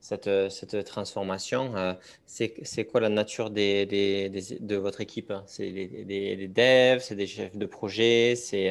cette, 0.00 0.28
euh, 0.28 0.48
cette 0.48 0.84
transformation, 0.84 1.96
c'est 2.26 2.84
quoi 2.84 3.00
la 3.00 3.08
nature 3.08 3.50
des, 3.50 3.84
des, 3.86 4.30
de 4.60 4.76
votre 4.76 5.00
équipe? 5.00 5.32
C'est 5.46 5.70
des, 5.70 6.48
devs, 6.48 7.00
c'est 7.00 7.16
des 7.16 7.26
chefs 7.26 7.56
de 7.56 7.66
projet 7.66 8.34
c'est, 8.36 8.70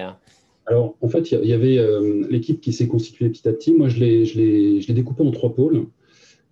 Alors, 0.70 0.96
en 1.02 1.10
fait, 1.10 1.32
il 1.32 1.46
y, 1.46 1.54
avait 1.54 1.80
l'équipe 2.30 2.62
qui 2.62 2.74
s'est 2.74 2.88
constituée 2.88 3.28
petit 3.30 3.48
à 3.50 3.54
petit. 3.54 3.74
Moi, 3.74 3.90
je 3.90 4.00
l'ai 4.00 4.94
découpée 4.94 5.24
en 5.24 5.32
trois 5.32 5.54
pôles. 5.54 5.88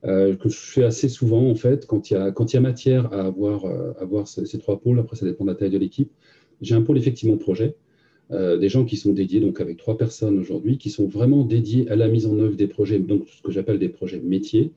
que 0.04 0.50
je 0.50 0.58
fais 0.58 0.84
assez 0.84 1.08
souvent 1.08 1.50
en 1.50 1.56
fait 1.56 1.86
quand 1.86 2.12
il 2.12 2.16
y 2.16 2.58
a, 2.58 2.60
matière 2.60 3.14
à 3.14 3.28
avoir, 3.28 3.66
avoir 4.02 4.28
ces, 4.28 4.58
trois 4.58 4.80
pôles, 4.80 5.00
après 5.00 5.16
ça 5.16 5.26
dépend 5.26 5.46
de 5.46 5.52
la 5.52 5.56
taille 5.56 5.70
de 5.70 5.78
l'équipe. 5.78 6.12
J'ai 6.62 6.76
un 6.76 6.82
pôle 6.82 6.98
effectivement 6.98 7.38
projet, 7.38 7.76
euh, 8.32 8.58
des 8.58 8.68
gens 8.68 8.84
qui 8.84 8.98
sont 8.98 9.14
dédiés, 9.14 9.40
donc 9.40 9.62
avec 9.62 9.78
trois 9.78 9.98
personnes 9.98 10.38
aujourd'hui, 10.38 10.78
qui 10.78 10.90
sont 10.90 11.08
vraiment 11.08 11.44
dédiés 11.44 11.90
à 11.90 11.96
la 11.96 12.10
mise 12.10 12.26
en 12.26 12.38
œuvre 12.40 12.56
des 12.56 12.68
projets, 12.68 13.00
donc 13.00 13.28
ce 13.30 13.42
que 13.42 13.52
j'appelle 13.52 13.80
des 13.80 13.90
projets 13.90 14.20
métiers. 14.20 14.72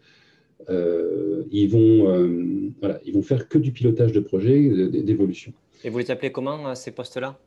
Euh, 0.69 1.43
ils, 1.50 1.69
vont, 1.69 2.09
euh, 2.09 2.71
voilà, 2.81 3.00
ils 3.05 3.12
vont 3.12 3.23
faire 3.23 3.49
que 3.49 3.59
du 3.59 3.73
pilotage 3.73 4.12
de 4.12 4.21
projets, 4.21 4.88
d'évolution. 4.88 5.53
Et 5.83 5.91
vous 5.91 5.99
les 5.99 6.11
appelez 6.11 6.31
comment 6.31 6.75
ces 6.75 6.93
postes-là? 6.93 7.38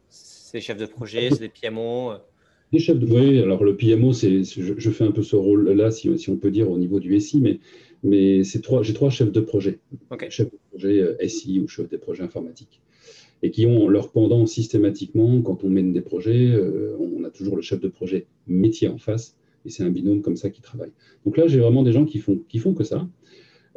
C'est 0.53 0.59
des 0.59 0.61
chefs 0.61 0.77
de 0.77 0.85
projet, 0.85 1.29
c'est 1.31 1.39
des 1.39 1.49
PMO 1.49 2.13
des 2.71 2.79
chefs 2.79 2.97
de, 2.97 3.05
oui, 3.05 3.39
alors 3.39 3.63
le 3.63 3.77
PMO, 3.77 4.13
c'est, 4.13 4.43
je, 4.43 4.89
fais 4.89 5.03
un 5.03 5.11
peu 5.11 5.21
ce 5.21 5.35
rôle-là, 5.35 5.91
si, 5.91 6.17
si, 6.17 6.31
on 6.31 6.37
peut 6.37 6.49
dire, 6.49 6.71
au 6.71 6.79
niveau 6.79 6.99
du 6.99 7.19
SI, 7.19 7.39
mais, 7.39 7.59
mais 8.01 8.43
c'est 8.43 8.61
trois, 8.61 8.81
j'ai 8.81 8.95
trois 8.95 9.11
chefs 9.11 9.31
de 9.31 9.41
projet. 9.41 9.77
Chef 10.29 10.49
de 10.49 10.57
projet 10.71 11.27
SI 11.27 11.59
ou 11.59 11.67
chef 11.67 11.87
des 11.87 11.99
projets 11.99 12.23
informatiques 12.23 12.81
et 13.43 13.51
qui 13.51 13.65
ont 13.65 13.87
leur 13.89 14.11
pendant 14.11 14.45
systématiquement, 14.47 15.41
quand 15.41 15.63
on 15.63 15.69
mène 15.69 15.91
des 15.91 16.01
projets, 16.01 16.49
euh, 16.49 16.97
on 16.97 17.25
a 17.25 17.29
toujours 17.29 17.57
le 17.57 17.61
chef 17.61 17.79
de 17.81 17.89
projet 17.89 18.25
métier 18.47 18.87
en 18.87 18.97
face, 18.97 19.35
et 19.65 19.69
c'est 19.69 19.83
un 19.83 19.89
binôme 19.89 20.21
comme 20.21 20.37
ça 20.37 20.49
qui 20.49 20.61
travaille. 20.61 20.91
Donc 21.25 21.37
là, 21.37 21.45
j'ai 21.47 21.59
vraiment 21.59 21.83
des 21.83 21.91
gens 21.91 22.05
qui 22.05 22.19
font, 22.19 22.41
qui 22.47 22.57
font 22.57 22.73
que 22.73 22.85
ça. 22.85 23.07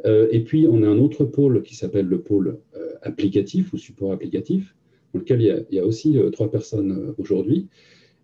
Euh, 0.05 0.27
et 0.31 0.39
puis, 0.39 0.67
on 0.69 0.83
a 0.83 0.87
un 0.87 0.97
autre 0.97 1.25
pôle 1.25 1.63
qui 1.63 1.75
s'appelle 1.75 2.05
le 2.05 2.21
pôle 2.21 2.59
euh, 2.75 2.93
applicatif 3.01 3.73
ou 3.73 3.77
support 3.77 4.13
applicatif, 4.13 4.73
dans 5.17 5.23
lequel 5.23 5.41
il 5.41 5.75
y 5.75 5.79
a, 5.79 5.85
aussi 5.85 6.17
trois 6.31 6.51
personnes 6.51 7.13
aujourd'hui, 7.17 7.67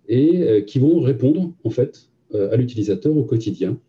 et 0.07 0.63
qui 0.65 0.79
vont 0.79 0.99
répondre, 0.99 1.51
en 1.63 1.69
fait, 1.69 2.09
à 2.33 2.55
l'utilisateur 2.55 3.15
au 3.15 3.23
quotidien 3.23 3.79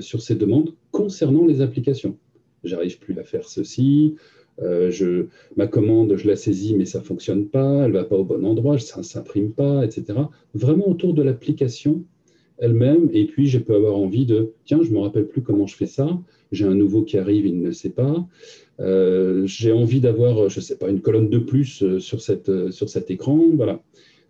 sur 0.00 0.20
ces 0.20 0.34
demandes 0.34 0.74
concernant 0.90 1.46
les 1.46 1.60
applications. 1.60 2.16
J'arrive 2.64 2.98
plus 2.98 3.18
à 3.18 3.24
faire 3.24 3.48
ceci, 3.48 4.16
euh, 4.62 5.24
ma 5.56 5.66
commande, 5.66 6.16
je 6.16 6.26
la 6.26 6.36
saisis, 6.36 6.74
mais 6.74 6.84
ça 6.84 6.98
ne 6.98 7.04
fonctionne 7.04 7.46
pas, 7.46 7.84
elle 7.84 7.92
ne 7.92 7.98
va 7.98 8.04
pas 8.04 8.16
au 8.16 8.24
bon 8.24 8.44
endroit, 8.44 8.78
ça 8.78 8.98
ne 8.98 9.02
s'imprime 9.02 9.52
pas, 9.52 9.84
etc. 9.84 10.18
Vraiment 10.54 10.88
autour 10.88 11.14
de 11.14 11.22
l'application 11.22 12.04
elle-même. 12.58 13.08
Et 13.12 13.24
puis, 13.24 13.46
je 13.46 13.58
peux 13.58 13.74
avoir 13.74 13.96
envie 13.96 14.26
de, 14.26 14.52
tiens, 14.64 14.80
je 14.82 14.90
ne 14.90 14.94
me 14.94 15.00
rappelle 15.00 15.26
plus 15.26 15.42
comment 15.42 15.66
je 15.66 15.76
fais 15.76 15.86
ça, 15.86 16.20
j'ai 16.52 16.66
un 16.66 16.74
nouveau 16.74 17.02
qui 17.02 17.16
arrive, 17.16 17.46
il 17.46 17.60
ne 17.60 17.70
sait 17.70 17.90
pas. 17.90 18.26
Euh, 18.80 19.46
j'ai 19.46 19.72
envie 19.72 20.00
d'avoir, 20.00 20.48
je 20.48 20.58
ne 20.58 20.62
sais 20.62 20.76
pas, 20.76 20.88
une 20.88 21.00
colonne 21.00 21.28
de 21.28 21.38
plus 21.38 21.82
euh, 21.82 22.00
sur, 22.00 22.20
cette, 22.20 22.70
sur 22.70 22.88
cet 22.88 23.10
écran. 23.10 23.38
Voilà. 23.54 23.82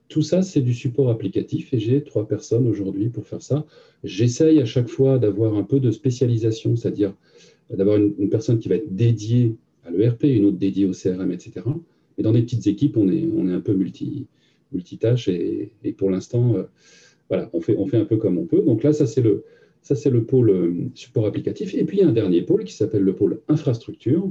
Tout 0.09 0.23
ça, 0.23 0.43
c'est 0.43 0.61
du 0.61 0.75
support 0.75 1.09
applicatif 1.09 1.73
et 1.73 1.79
j'ai 1.79 2.03
trois 2.03 2.27
personnes 2.27 2.67
aujourd'hui 2.67 3.11
pour 3.11 3.27
faire 3.27 3.43
ça. 3.43 3.65
J'essaye 4.03 4.61
à 4.61 4.65
chaque 4.65 4.89
fois 4.89 5.19
d'avoir 5.19 5.55
un 5.55 5.63
peu 5.63 5.79
de 5.79 5.93
spécialisation, 5.93 6.75
c'est-à-dire 6.75 7.15
d'avoir 7.71 7.97
une, 7.97 8.15
une, 8.19 8.29
personne 8.29 8.59
qui 8.59 8.69
va 8.69 8.75
être 8.75 8.93
dédiée 8.93 9.55
à 9.85 9.91
l'ERP, 9.93 10.25
une 10.25 10.47
autre 10.47 10.59
dédiée 10.59 10.87
au 10.87 10.93
CRM, 10.93 11.31
etc. 11.31 11.61
Et 12.19 12.23
dans 12.23 12.33
des 12.33 12.43
petites 12.43 12.67
équipes, 12.67 12.97
on 12.97 13.09
est, 13.09 13.29
on 13.37 13.49
est 13.49 13.53
un 13.53 13.61
peu 13.61 13.73
multi, 13.73 14.27
multitâche 14.73 15.29
et, 15.29 15.71
et 15.85 15.93
pour 15.93 16.11
l'instant, 16.11 16.57
voilà, 17.29 17.49
on 17.53 17.61
fait, 17.61 17.77
on 17.79 17.87
fait 17.87 17.97
un 17.97 18.05
peu 18.05 18.17
comme 18.17 18.37
on 18.37 18.47
peut. 18.47 18.63
Donc 18.63 18.83
là, 18.83 18.93
ça 18.93 19.07
c'est 19.07 19.23
le, 19.23 19.45
ça 19.83 19.95
c'est 19.95 20.11
le 20.11 20.25
pôle 20.25 20.91
support 20.95 21.27
applicatif. 21.27 21.75
Et 21.75 21.85
puis 21.85 21.99
il 21.99 22.01
y 22.01 22.05
a 22.05 22.09
un 22.09 22.13
dernier 22.13 22.43
pôle 22.43 22.65
qui 22.65 22.75
s'appelle 22.75 23.03
le 23.03 23.15
pôle 23.15 23.41
infrastructure, 23.49 24.31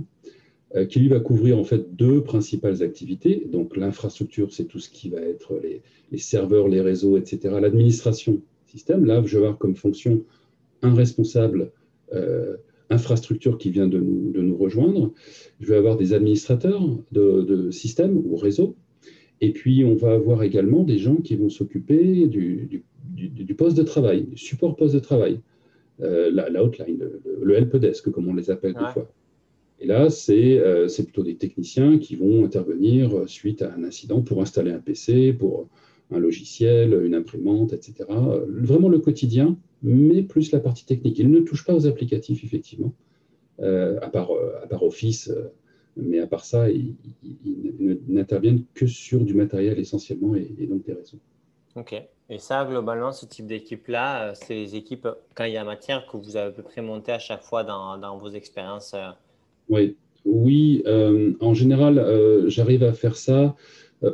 qui 0.89 0.99
lui 0.99 1.07
va 1.07 1.19
couvrir 1.19 1.57
en 1.57 1.63
fait 1.63 1.95
deux 1.95 2.21
principales 2.23 2.83
activités. 2.83 3.47
Donc 3.51 3.75
l'infrastructure, 3.75 4.53
c'est 4.53 4.65
tout 4.65 4.79
ce 4.79 4.89
qui 4.89 5.09
va 5.09 5.19
être 5.19 5.59
les, 6.11 6.17
serveurs, 6.19 6.67
les 6.67 6.81
réseaux, 6.81 7.17
etc. 7.17 7.55
L'administration 7.59 8.41
système. 8.69 9.05
Là, 9.05 9.21
je 9.25 9.37
vais 9.37 9.43
avoir 9.43 9.57
comme 9.57 9.75
fonction 9.75 10.23
un 10.81 10.93
responsable 10.93 11.71
euh, 12.13 12.57
infrastructure 12.89 13.57
qui 13.57 13.69
vient 13.71 13.87
de 13.87 13.99
nous, 13.99 14.57
rejoindre. 14.57 15.13
Je 15.59 15.67
vais 15.67 15.75
avoir 15.75 15.97
des 15.97 16.13
administrateurs 16.13 16.81
de, 17.11 17.41
de 17.41 17.71
systèmes 17.71 18.17
ou 18.17 18.35
réseaux. 18.35 18.75
Et 19.41 19.53
puis, 19.53 19.85
on 19.85 19.95
va 19.95 20.13
avoir 20.13 20.43
également 20.43 20.83
des 20.83 20.97
gens 20.97 21.15
qui 21.17 21.35
vont 21.35 21.49
s'occuper 21.49 22.27
du, 22.27 22.83
poste 23.57 23.77
de 23.77 23.83
travail, 23.83 24.23
du 24.23 24.37
support 24.37 24.75
poste 24.75 24.93
de 24.93 24.99
travail, 24.99 25.39
euh, 26.01 26.29
la, 26.31 26.63
hotline, 26.63 26.97
le, 26.97 27.21
le, 27.41 27.55
helpdesk, 27.55 28.09
comme 28.09 28.27
on 28.27 28.33
les 28.33 28.49
appelle 28.49 28.73
des 28.73 28.85
fois. 28.93 29.11
Et 29.81 29.87
là, 29.87 30.07
euh, 30.29 30.87
c'est 30.87 31.03
plutôt 31.03 31.23
des 31.23 31.35
techniciens 31.35 31.99
qui 31.99 32.15
vont 32.15 32.45
intervenir 32.45 33.27
suite 33.27 33.61
à 33.61 33.73
un 33.73 33.83
incident 33.83 34.21
pour 34.21 34.41
installer 34.41 34.71
un 34.71 34.79
PC, 34.79 35.33
pour 35.33 35.67
un 36.11 36.19
logiciel, 36.19 36.99
une 37.05 37.15
imprimante, 37.15 37.73
etc. 37.73 38.05
Vraiment 38.47 38.89
le 38.89 38.99
quotidien, 38.99 39.57
mais 39.83 40.23
plus 40.23 40.51
la 40.51 40.59
partie 40.59 40.85
technique. 40.85 41.19
Il 41.19 41.29
ne 41.29 41.39
touche 41.39 41.65
pas 41.65 41.73
aux 41.73 41.87
applicatifs, 41.87 42.43
effectivement, 42.43 42.93
euh, 43.61 43.99
à, 44.01 44.09
part, 44.09 44.31
euh, 44.31 44.63
à 44.63 44.67
part 44.67 44.83
Office, 44.83 45.29
euh, 45.29 45.51
mais 45.97 46.19
à 46.19 46.27
part 46.27 46.45
ça, 46.45 46.69
ils 46.69 46.95
n'interviennent 48.07 48.63
que 48.73 48.87
sur 48.87 49.23
du 49.23 49.33
matériel 49.33 49.79
essentiellement 49.79 50.35
et, 50.35 50.65
donc 50.67 50.85
des 50.85 50.93
réseaux. 50.93 51.19
Ok. 51.79 51.95
Et 52.29 52.37
ça, 52.37 52.65
globalement, 52.65 53.11
ce 53.11 53.25
type 53.25 53.47
d'équipe-là, 53.47 54.35
c'est 54.35 54.53
les 54.53 54.75
équipes, 54.75 55.07
quand 55.33 55.45
il 55.45 55.53
y 55.53 55.57
a 55.57 55.63
matière, 55.63 56.05
que 56.05 56.17
vous 56.17 56.35
avez 56.37 56.49
à 56.49 56.51
peu 56.51 56.61
près 56.61 56.81
monté 56.81 57.11
à 57.11 57.19
chaque 57.19 57.41
fois 57.41 57.63
dans, 57.63 57.97
dans 57.97 58.17
vos 58.17 58.29
expériences 58.29 58.95
Oui, 59.67 59.97
oui 60.25 60.83
en 61.39 61.53
général, 61.55 62.45
j'arrive 62.47 62.83
à 62.83 62.93
faire 62.93 63.15
ça 63.15 63.55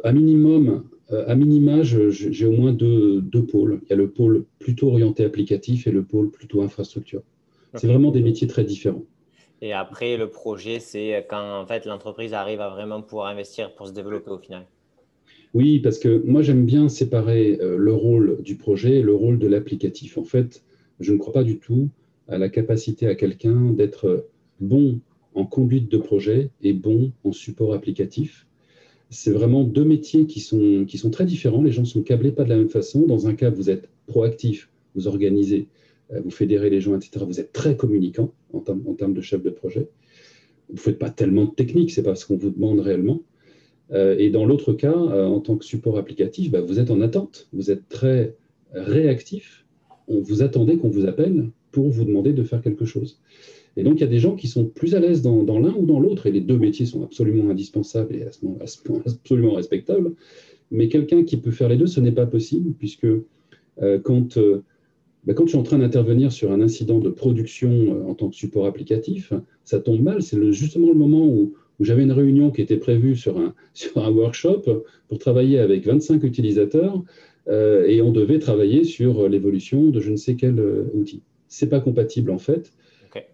à 0.03 0.13
minimum 0.13 0.85
euh, 1.11 1.23
à 1.27 1.35
minima, 1.35 1.83
j'ai 1.83 2.45
au 2.45 2.51
moins 2.51 2.73
deux, 2.73 3.21
pôles. 3.51 3.81
Il 3.83 3.89
y 3.89 3.93
a 3.93 3.95
le 3.95 4.09
pôle 4.09 4.45
plutôt 4.59 4.89
orienté 4.89 5.23
applicatif 5.23 5.87
et 5.87 5.91
le 5.91 6.03
pôle 6.03 6.31
plutôt 6.31 6.61
infrastructure. 6.61 7.21
C'est 7.75 7.87
vraiment 7.87 8.11
des 8.11 8.21
métiers 8.21 8.47
très 8.47 8.63
différents. 8.63 9.03
Et 9.61 9.73
après, 9.73 10.15
le 10.17 10.29
projet, 10.29 10.79
c'est 10.79 11.25
quand 11.29 11.61
en 11.61 11.65
fait 11.65 11.85
l'entreprise 11.85 12.33
arrive 12.33 12.61
à 12.61 12.69
vraiment 12.69 13.01
pouvoir 13.01 13.27
investir 13.27 13.75
pour 13.75 13.87
se 13.87 13.91
développer 13.91 14.31
au 14.31 14.37
final. 14.37 14.65
Oui, 15.55 15.79
parce 15.79 15.97
que 15.97 16.21
moi 16.23 16.43
j'aime 16.43 16.65
bien 16.65 16.87
séparer 16.89 17.57
euh, 17.61 17.77
le 17.77 17.93
rôle 17.93 18.43
du 18.43 18.55
projet 18.55 18.99
et 18.99 19.01
le 19.01 19.15
rôle 19.15 19.39
de 19.39 19.47
l'applicatif. 19.47 20.19
En 20.19 20.23
fait, 20.23 20.63
je 20.99 21.13
ne 21.13 21.17
crois 21.17 21.33
pas 21.33 21.43
du 21.43 21.57
tout 21.57 21.89
à 22.27 22.37
la 22.37 22.49
capacité 22.49 23.07
à 23.07 23.15
quelqu'un 23.15 23.71
d'être 23.71 24.27
bon 24.59 24.99
en 25.33 25.45
conduite 25.45 25.89
de 25.89 25.97
projet 25.97 26.51
et 26.61 26.73
bon 26.73 27.11
en 27.23 27.31
support 27.31 27.73
applicatif 27.73 28.45
c'est 29.09 29.31
vraiment 29.31 29.63
deux 29.63 29.85
métiers 29.85 30.25
qui 30.25 30.39
sont, 30.39 30.85
qui 30.85 30.97
sont 30.97 31.09
très 31.09 31.25
différents. 31.25 31.61
Les 31.61 31.71
gens 31.71 31.85
sont 31.85 32.01
câblés 32.01 32.31
pas 32.31 32.43
de 32.43 32.49
la 32.49 32.57
même 32.57 32.69
façon. 32.69 33.05
Dans 33.05 33.27
un 33.27 33.33
cas, 33.33 33.49
vous 33.49 33.69
êtes 33.69 33.89
proactif, 34.07 34.69
vous 34.93 35.07
organisez, 35.07 35.67
euh, 36.11 36.21
vous 36.23 36.31
fédérez 36.31 36.69
les 36.69 36.81
gens, 36.81 36.95
etc. 36.95 37.23
Vous 37.25 37.39
êtes 37.39 37.53
très 37.53 37.77
communicant 37.77 38.33
en, 38.53 38.59
termes, 38.59 39.13
de 39.13 39.21
chef 39.21 39.43
de 39.43 39.49
projet. 39.49 39.87
Vous 40.69 40.75
ne 40.75 40.79
faites 40.79 40.99
pas 40.99 41.09
tellement 41.09 41.45
de 41.45 41.51
technique, 41.51 41.91
c'est 41.91 42.03
pas 42.03 42.15
ce 42.15 42.25
qu'on 42.25 42.37
vous 42.37 42.49
demande 42.49 42.79
réellement. 42.79 43.21
Euh, 43.91 44.15
et 44.17 44.29
dans 44.29 44.45
l'autre 44.45 44.73
cas, 44.73 44.95
euh, 44.95 45.25
en 45.25 45.39
tant 45.39 45.57
que 45.57 45.65
support 45.65 45.97
applicatif, 45.97 46.51
bah, 46.51 46.61
vous 46.61 46.79
êtes 46.79 46.91
en 46.91 47.01
attente, 47.01 47.47
vous 47.53 47.71
êtes 47.71 47.87
très 47.87 48.35
réactif. 48.73 49.65
On 50.07 50.21
vous 50.21 50.41
attendez 50.41 50.77
qu'on 50.77 50.89
vous 50.89 51.05
appelle 51.05 51.49
pour 51.71 51.89
vous 51.89 52.03
demander 52.03 52.33
de 52.33 52.43
faire 52.43 52.61
quelque 52.61 52.85
chose. 52.85 53.19
Et 53.77 53.83
donc, 53.83 53.95
il 53.95 54.01
y 54.01 54.05
a 54.05 54.07
des 54.07 54.19
gens 54.19 54.35
qui 54.35 54.47
sont 54.47 54.65
plus 54.65 54.95
à 54.95 54.99
l'aise 54.99 55.21
dans, 55.21 55.59
l'un 55.59 55.73
ou 55.73 55.85
dans 55.85 55.99
l'autre, 55.99 56.27
et 56.27 56.31
les 56.31 56.41
deux 56.41 56.57
métiers 56.57 56.85
sont 56.85 57.03
absolument 57.03 57.49
indispensables 57.49 58.15
et 58.15 58.23
absolument 59.05 59.53
respectables. 59.53 60.13
Mais 60.71 60.87
quelqu'un 60.87 61.23
qui 61.23 61.37
peut 61.37 61.51
faire 61.51 61.69
les 61.69 61.77
deux, 61.77 61.87
ce 61.87 61.99
n'est 61.99 62.11
pas 62.11 62.25
possible, 62.25 62.73
puisque 62.73 63.05
euh, 63.05 63.99
quand, 63.99 64.39
bah, 65.25 65.33
quand 65.33 65.45
je 65.45 65.49
suis 65.49 65.57
en 65.57 65.63
train 65.63 65.79
d'intervenir 65.79 66.31
sur 66.31 66.51
un 66.51 66.61
incident 66.61 66.99
de 66.99 67.09
production 67.09 68.09
en 68.09 68.13
tant 68.13 68.29
que 68.29 68.35
support 68.35 68.65
applicatif, 68.65 69.33
ça 69.63 69.79
tombe 69.79 70.01
mal. 70.01 70.21
C'est 70.21 70.51
justement 70.51 70.87
le 70.87 70.95
moment 70.95 71.25
où, 71.25 71.53
où 71.79 71.83
j'avais 71.83 72.03
une 72.03 72.11
réunion 72.11 72.51
qui 72.51 72.61
était 72.61 72.77
prévue 72.77 73.15
sur 73.15 73.37
un, 73.37 73.53
sur 73.73 74.03
un 74.03 74.11
workshop 74.11 74.63
pour 75.07 75.19
travailler 75.19 75.59
avec 75.59 75.85
25 75.85 76.23
utilisateurs, 76.23 77.03
et 77.47 78.01
on 78.01 78.11
devait 78.11 78.39
travailler 78.39 78.83
sur 78.83 79.29
l'évolution 79.29 79.91
de 79.91 79.99
je 79.99 80.09
ne 80.09 80.15
sais 80.15 80.33
quel 80.33 80.59
outil. 80.93 81.21
C'est 81.47 81.69
pas 81.69 81.79
compatible 81.79 82.31
en 82.31 82.39
fait. 82.39 82.73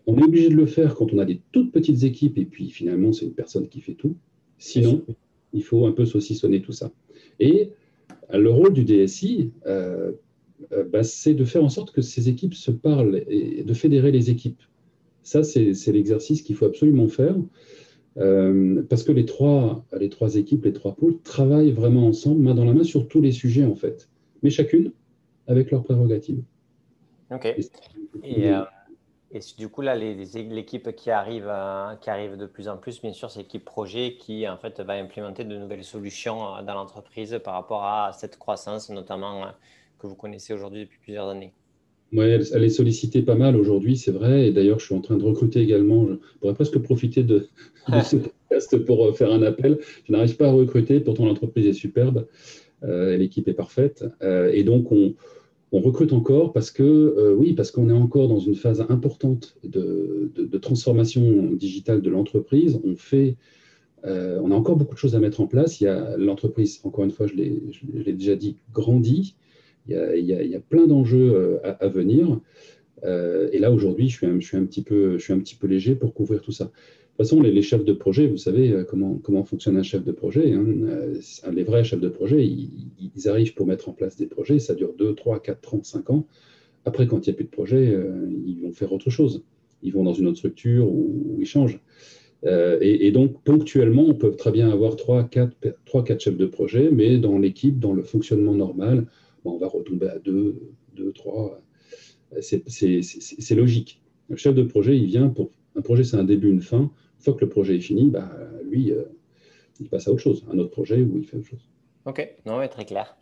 On 0.06 0.18
est 0.18 0.24
obligé 0.24 0.50
de 0.50 0.56
le 0.56 0.66
faire 0.66 0.96
quand 0.96 1.14
on 1.14 1.18
a 1.18 1.26
des 1.26 1.40
toutes 1.52 1.72
petites 1.72 2.04
équipes 2.04 2.38
et 2.38 2.46
puis 2.46 2.70
finalement 2.70 3.14
c'est 3.14 3.26
une 3.26 3.34
personne 3.34 3.68
qui 3.70 3.80
fait 3.80 3.94
tout. 3.94 4.16
Sinon, 4.58 5.02
il 5.54 5.64
faut 5.64 5.86
un 5.86 5.92
peu 5.92 6.06
saucissonner 6.06 6.62
tout 6.62 6.72
ça. 6.72 6.92
Et 7.40 7.72
euh, 8.34 8.38
le 8.38 8.50
rôle 8.50 8.74
du 8.74 8.84
DSI, 8.84 9.52
euh, 9.66 10.12
euh, 10.72 10.84
bah, 10.84 11.04
c'est 11.04 11.34
de 11.34 11.46
faire 11.46 11.64
en 11.64 11.70
sorte 11.70 11.92
que 11.92 12.02
ces 12.02 12.30
équipes 12.30 12.54
se 12.54 12.72
parlent 12.72 13.24
et 13.28 13.64
de 13.64 13.74
fédérer 13.74 14.12
les 14.12 14.30
équipes. 14.30 14.62
Ça, 15.24 15.44
c'est 15.44 15.92
l'exercice 15.92 16.42
qu'il 16.42 16.56
faut 16.56 16.66
absolument 16.66 17.08
faire. 17.08 17.36
Parce 18.16 19.04
que 19.04 19.12
les 19.12 19.26
trois, 19.26 19.86
les 19.98 20.10
trois 20.10 20.36
équipes, 20.36 20.66
les 20.66 20.74
trois 20.74 20.94
pôles 20.94 21.20
travaillent 21.22 21.72
vraiment 21.72 22.08
ensemble, 22.08 22.42
main 22.42 22.54
dans 22.54 22.66
la 22.66 22.74
main, 22.74 22.84
sur 22.84 23.08
tous 23.08 23.22
les 23.22 23.32
sujets, 23.32 23.66
en 23.66 23.76
fait. 23.76 24.10
Mais 24.44 24.50
chacune 24.50 24.92
avec 25.48 25.72
leurs 25.72 25.84
prérogatives. 25.84 26.44
OK. 27.32 27.46
Et, 28.24 28.52
et 29.34 29.40
du 29.58 29.70
coup, 29.70 29.82
là, 29.82 29.96
l'équipe 29.96 30.94
qui 30.94 31.10
arrive, 31.10 31.48
euh, 31.48 31.96
qui 31.96 32.10
arrive 32.10 32.36
de 32.36 32.46
plus 32.46 32.68
en 32.68 32.78
plus, 32.78 33.02
bien 33.02 33.14
sûr, 33.14 33.32
c'est 33.32 33.40
l'équipe 33.40 33.64
projet 33.64 34.18
qui, 34.20 34.48
en 34.48 34.58
fait, 34.58 34.82
va 34.82 34.94
implémenter 34.94 35.46
de 35.46 35.58
nouvelles 35.58 35.86
solutions 35.86 36.58
euh, 36.58 36.62
dans 36.64 36.74
l'entreprise 36.74 37.40
par 37.44 37.54
rapport 37.54 37.86
à 37.86 38.12
cette 38.12 38.38
croissance, 38.38 38.90
notamment 38.90 39.46
euh, 39.46 39.50
que 40.00 40.08
vous 40.08 40.16
connaissez 40.16 40.54
aujourd'hui 40.54 40.82
depuis 40.82 41.00
plusieurs 41.00 41.30
années. 41.30 41.54
Oui, 42.14 42.26
elle, 42.26 42.64
est 42.64 42.70
sollicitée 42.70 43.22
pas 43.22 43.36
mal 43.36 43.56
aujourd'hui, 43.56 43.96
c'est 43.96 44.12
vrai. 44.12 44.48
Et 44.48 44.52
d'ailleurs, 44.52 44.80
je 44.80 44.86
suis 44.86 44.96
en 44.96 45.02
train 45.02 45.18
de 45.18 45.24
recruter 45.24 45.62
également. 45.62 46.08
Je 46.08 46.40
pourrais 46.40 46.54
presque 46.54 46.78
profiter 46.80 47.24
de, 47.24 47.48
ce 48.04 48.18
podcast 48.18 48.78
pour 48.86 49.16
faire 49.16 49.32
un 49.32 49.42
appel. 49.44 49.80
Je 50.06 50.12
n'arrive 50.12 50.36
pas 50.36 50.48
à 50.48 50.52
recruter, 50.52 51.00
pourtant 51.00 51.26
l'entreprise 51.26 51.68
est 51.68 51.74
superbe, 51.74 52.28
euh, 52.84 53.16
l'équipe 53.16 53.48
est 53.48 53.54
parfaite. 53.54 54.04
et 54.22 54.64
donc, 54.64 54.92
on, 54.92 55.16
on 55.72 55.80
recrute 55.80 56.12
encore 56.12 56.52
parce 56.52 56.70
que, 56.70 56.84
euh, 56.84 57.34
oui, 57.34 57.54
parce 57.54 57.72
qu'on 57.72 57.90
est 57.90 57.94
encore 57.94 58.28
dans 58.28 58.40
une 58.40 58.56
phase 58.56 58.82
importante 58.90 59.56
de, 59.64 60.32
transformation 60.58 61.54
digitale 61.54 62.02
de 62.02 62.10
l'entreprise. 62.10 62.80
On 62.84 62.96
fait, 62.96 63.38
euh, 64.06 64.40
on 64.44 64.52
a 64.52 64.56
encore 64.56 64.76
beaucoup 64.76 64.94
de 64.94 65.00
choses 65.00 65.16
à 65.16 65.20
mettre 65.20 65.40
en 65.40 65.48
place. 65.48 65.80
Il 65.80 65.86
y 65.86 65.88
a 65.88 66.18
l'entreprise, 66.18 66.82
encore 66.84 67.06
une 67.06 67.12
fois, 67.12 67.26
je 67.28 67.36
l'ai 67.36 68.14
déjà 68.14 68.36
dit, 68.36 68.58
grandit. 68.74 69.36
Il 69.88 70.26
y 70.26 70.56
a, 70.56 70.60
plein 70.60 70.88
d'enjeux 70.88 71.34
euh, 71.34 71.74
à, 71.80 71.88
venir. 71.88 72.40
et 73.04 73.60
là, 73.60 73.72
aujourd'hui, 73.72 74.10
je, 74.10 74.18
suis 74.18 74.58
un 74.58 74.66
petit 74.66 74.82
peu, 74.84 75.18
léger 75.64 75.96
pour 75.96 76.14
couvrir 76.14 76.42
tout 76.42 76.52
ça. 76.52 76.72
De 77.22 77.24
toute 77.24 77.30
façon, 77.30 77.42
les, 77.44 77.62
chefs 77.62 77.84
de 77.86 77.94
projet, 77.94 78.26
vous 78.26 78.38
savez 78.38 78.72
euh, 78.72 78.84
comment, 78.84 79.44
fonctionne 79.44 79.78
un 79.78 79.84
chef 79.84 80.04
de 80.04 80.12
projet. 80.12 80.54
Hein. 80.54 80.66
Euh, 80.66 81.22
les 81.54 81.64
vrais 81.64 81.84
chefs 81.84 82.00
de 82.00 82.10
projet, 82.10 82.44
ils, 82.44 83.30
arrivent 83.30 83.54
pour 83.54 83.68
mettre 83.68 83.90
en 83.90 83.92
place 83.92 84.16
des 84.16 84.26
projets, 84.26 84.58
ça 84.60 84.74
dure 84.74 84.94
2, 84.98 85.14
3, 85.14 85.40
4, 85.40 85.62
30, 85.62 85.86
5 85.86 86.10
ans. 86.10 86.26
Après, 86.86 87.06
quand 87.06 87.28
il 87.28 87.30
n'y 87.30 87.34
a 87.34 87.36
plus 87.36 87.46
de 87.46 87.50
projet, 87.52 87.94
euh, 87.94 88.28
ils 88.48 88.60
vont 88.62 88.72
faire 88.72 88.92
autre 88.92 89.12
chose. 89.12 89.44
Ils 89.84 89.94
vont 89.94 90.04
dans 90.04 90.14
une 90.14 90.26
autre 90.28 90.38
structure 90.38 90.92
ou, 90.92 91.38
ils 91.40 91.46
changent. 91.46 91.80
et, 92.44 93.12
donc, 93.12 93.44
ponctuellement, 93.44 94.06
on 94.08 94.16
peut 94.16 94.32
très 94.32 94.52
bien 94.52 94.72
avoir 94.72 94.96
3, 94.96 95.26
4, 95.26 95.56
3, 95.86 96.04
4 96.04 96.20
chefs 96.20 96.38
de 96.38 96.48
projet, 96.48 96.90
mais 96.92 97.18
dans 97.18 97.38
l'équipe, 97.38 97.78
dans 97.78 97.94
le 97.94 98.02
fonctionnement 98.02 98.56
normal, 98.56 99.06
on 99.46 99.58
va 99.58 99.68
retomber 99.68 100.08
à 100.08 100.20
2, 100.20 100.56
2 100.96 101.12
3. 101.14 101.62
C'est 102.40 103.56
logique. 103.56 104.02
Le 104.30 104.36
chef 104.38 104.56
de 104.56 104.64
projet, 104.64 104.98
il 104.98 105.06
vient 105.06 105.28
pour 105.30 105.52
un 105.76 105.82
projet, 105.82 106.04
c'est 106.04 106.18
un 106.18 106.24
début, 106.24 106.50
une 106.50 106.62
fin. 106.62 106.78
Une 106.80 107.24
fois 107.24 107.34
que 107.34 107.42
le 107.42 107.50
projet 107.50 107.76
est 107.76 107.82
fini, 107.82 108.10
bah, 108.10 108.30
lui, 108.64 108.92
euh, 108.92 109.04
il 109.80 109.90
passe 109.90 110.08
à 110.08 110.12
autre 110.12 110.22
chose, 110.22 110.46
un 110.52 110.58
autre 110.58 110.72
projet 110.72 111.02
où 111.02 111.18
il 111.18 111.26
fait 111.26 111.38
autre 111.38 111.48
chose. 111.48 111.70
Ok, 112.06 112.28
non, 112.46 112.66
très 112.68 112.86
clair. 112.86 113.16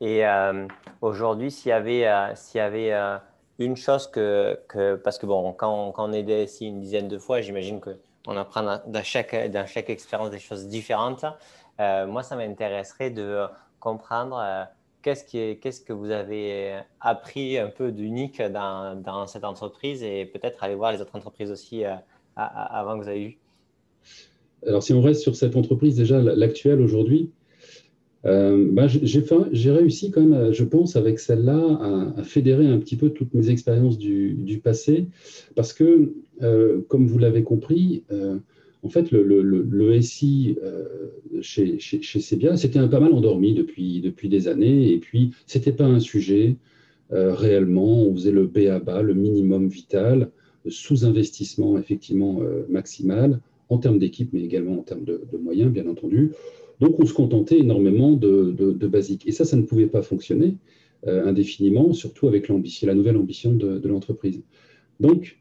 Et 0.00 0.26
euh, 0.26 0.66
aujourd'hui, 1.00 1.50
s'il 1.50 1.70
y 1.70 1.72
avait, 1.72 2.06
euh, 2.06 2.34
s'il 2.34 2.58
y 2.58 2.60
avait 2.60 2.92
une 3.58 3.76
chose 3.76 4.08
que, 4.08 4.58
parce 5.02 5.18
que 5.18 5.26
bon, 5.26 5.52
quand, 5.52 5.94
on 5.96 6.12
est 6.12 6.44
ici 6.44 6.66
une 6.66 6.80
dizaine 6.80 7.08
de 7.08 7.18
fois, 7.18 7.40
j'imagine 7.40 7.80
qu'on 7.80 8.36
apprend 8.36 8.62
dans 8.62 8.82
dans 8.86 9.04
chaque 9.04 9.90
expérience 9.90 10.30
des 10.30 10.38
choses 10.38 10.66
différentes. 10.68 11.24
moi, 11.78 12.22
ça 12.22 12.36
m'intéresserait 12.36 13.10
de 13.10 13.46
comprendre 13.80 14.66
qu'est-ce, 15.14 15.80
que 15.80 15.92
vous 15.92 16.10
avez 16.10 16.80
appris 17.00 17.58
un 17.58 17.68
peu 17.68 17.92
d'unique 17.92 18.42
dans, 18.42 19.26
cette 19.26 19.44
entreprise 19.44 20.02
et 20.02 20.26
peut-être 20.26 20.64
aller 20.64 20.74
voir 20.74 20.92
les 20.92 21.00
autres 21.00 21.16
entreprises 21.16 21.50
aussi 21.50 21.84
avant 22.34 22.98
que 22.98 23.04
vous 23.04 23.10
ayez 23.10 23.26
eu 23.26 23.38
alors 24.66 24.82
si 24.82 24.92
on 24.92 25.00
reste 25.00 25.22
sur 25.22 25.36
cette 25.36 25.56
entreprise, 25.56 25.96
déjà 25.96 26.20
l'actuelle 26.20 26.80
aujourd'hui, 26.80 27.30
euh, 28.24 28.66
bah, 28.72 28.86
j'ai 28.88 29.70
réussi 29.70 30.10
quand 30.10 30.22
même, 30.22 30.52
je 30.52 30.64
pense, 30.64 30.96
avec 30.96 31.20
celle-là, 31.20 32.12
à, 32.16 32.22
fédérer 32.24 32.66
un 32.66 32.78
petit 32.78 32.96
peu 32.96 33.10
toutes 33.10 33.34
mes 33.34 33.50
expériences 33.50 33.98
du, 33.98 34.60
passé, 34.62 35.06
parce 35.54 35.72
que, 35.72 36.12
euh, 36.42 36.80
comme 36.88 37.06
vous 37.06 37.18
l'avez 37.18 37.44
compris, 37.44 38.04
euh, 38.10 38.38
en 38.86 38.88
fait, 38.88 39.10
le, 39.10 40.00
SI 40.00 40.56
chez, 41.40 41.78
chez, 41.78 42.00
chez 42.00 42.20
c'était 42.20 42.78
un 42.78 42.88
pas 42.88 43.00
mal 43.00 43.12
endormi 43.12 43.52
depuis, 43.52 44.28
des 44.28 44.48
années, 44.48 44.92
et 44.92 44.98
puis 44.98 45.32
c'était 45.46 45.72
pas 45.72 45.86
un 45.86 46.00
sujet 46.00 46.56
réellement. 47.10 48.04
On 48.04 48.14
faisait 48.14 48.30
le 48.30 48.46
B 48.46 48.68
à 48.68 49.02
le 49.02 49.14
minimum 49.14 49.68
vital, 49.68 50.30
sous-investissement 50.68 51.78
effectivement 51.78 52.40
maximal 52.68 53.40
en 53.68 53.78
termes 53.78 53.98
d'équipe, 53.98 54.30
mais 54.32 54.42
également 54.42 54.78
en 54.78 54.82
termes 54.82 55.04
de, 55.04 55.20
moyens, 55.40 55.72
bien 55.72 55.88
entendu. 55.88 56.32
Donc, 56.80 57.00
on 57.00 57.06
se 57.06 57.14
contentait 57.14 57.58
énormément 57.58 58.12
de, 58.12 58.52
de, 58.52 58.86
basiques. 58.86 59.26
Et 59.26 59.32
ça, 59.32 59.44
ça 59.44 59.56
ne 59.56 59.62
pouvait 59.62 59.86
pas 59.86 60.02
fonctionner 60.02 60.56
euh, 61.06 61.26
indéfiniment, 61.26 61.92
surtout 61.92 62.28
avec 62.28 62.48
la 62.48 62.94
nouvelle 62.94 63.16
ambition 63.16 63.52
de, 63.52 63.88
l'entreprise. 63.88 64.42
Donc, 65.00 65.38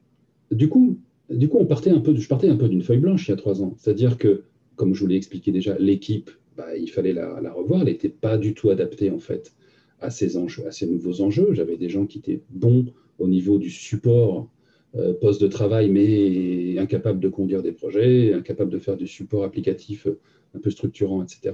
du 0.52 0.70
coup, 0.70 0.98
du 1.30 1.50
coup, 1.50 1.58
on 1.60 1.66
partait 1.66 1.90
un 1.90 2.00
peu, 2.00 2.16
je 2.16 2.28
partais 2.28 2.50
un 2.50 2.56
peu 2.56 2.70
d'une 2.70 2.84
feuille 2.84 3.00
blanche 3.00 3.28
il 3.28 3.32
y 3.32 3.34
a 3.34 3.38
trois 3.38 3.62
ans. 3.62 3.74
C'est-à-dire 3.78 4.18
que, 4.18 4.44
comme 4.76 4.94
je 4.94 5.00
vous 5.00 5.08
l'ai 5.08 5.16
expliqué 5.16 5.52
déjà, 5.52 5.78
l'équipe, 5.78 6.30
bah, 6.58 6.76
il 6.78 6.90
fallait 6.90 7.14
la, 7.14 7.52
revoir. 7.52 7.82
Elle 7.82 7.88
n'était 7.88 8.10
pas 8.10 8.38
du 8.38 8.54
tout 8.54 8.70
adaptée, 8.70 9.12
en 9.12 9.20
fait, 9.20 9.54
à 10.00 10.10
ces, 10.10 10.38
enjeux, 10.38 10.68
à 10.68 10.72
ces 10.72 10.88
nouveaux 10.88 11.22
enjeux. 11.22 11.54
J'avais 11.54 11.78
des 11.78 11.90
gens 11.90 12.06
qui 12.06 12.20
étaient 12.20 12.42
bons 12.50 12.86
au 13.20 13.28
niveau 13.28 13.58
du 13.58 13.70
support 13.70 14.50
euh, 14.96 15.14
poste 15.14 15.42
de 15.42 15.48
travail, 15.48 15.90
mais 15.90 16.78
incapable 16.80 17.20
de 17.20 17.28
conduire 17.28 17.62
des 17.62 17.72
projets, 17.72 18.34
incapable 18.34 18.72
de 18.72 18.80
faire 18.80 18.96
du 18.96 19.08
support 19.08 19.44
applicatif 19.44 20.08
euh, 20.08 20.20
un 20.54 20.60
peu 20.60 20.70
structurant, 20.70 21.24
etc. 21.24 21.54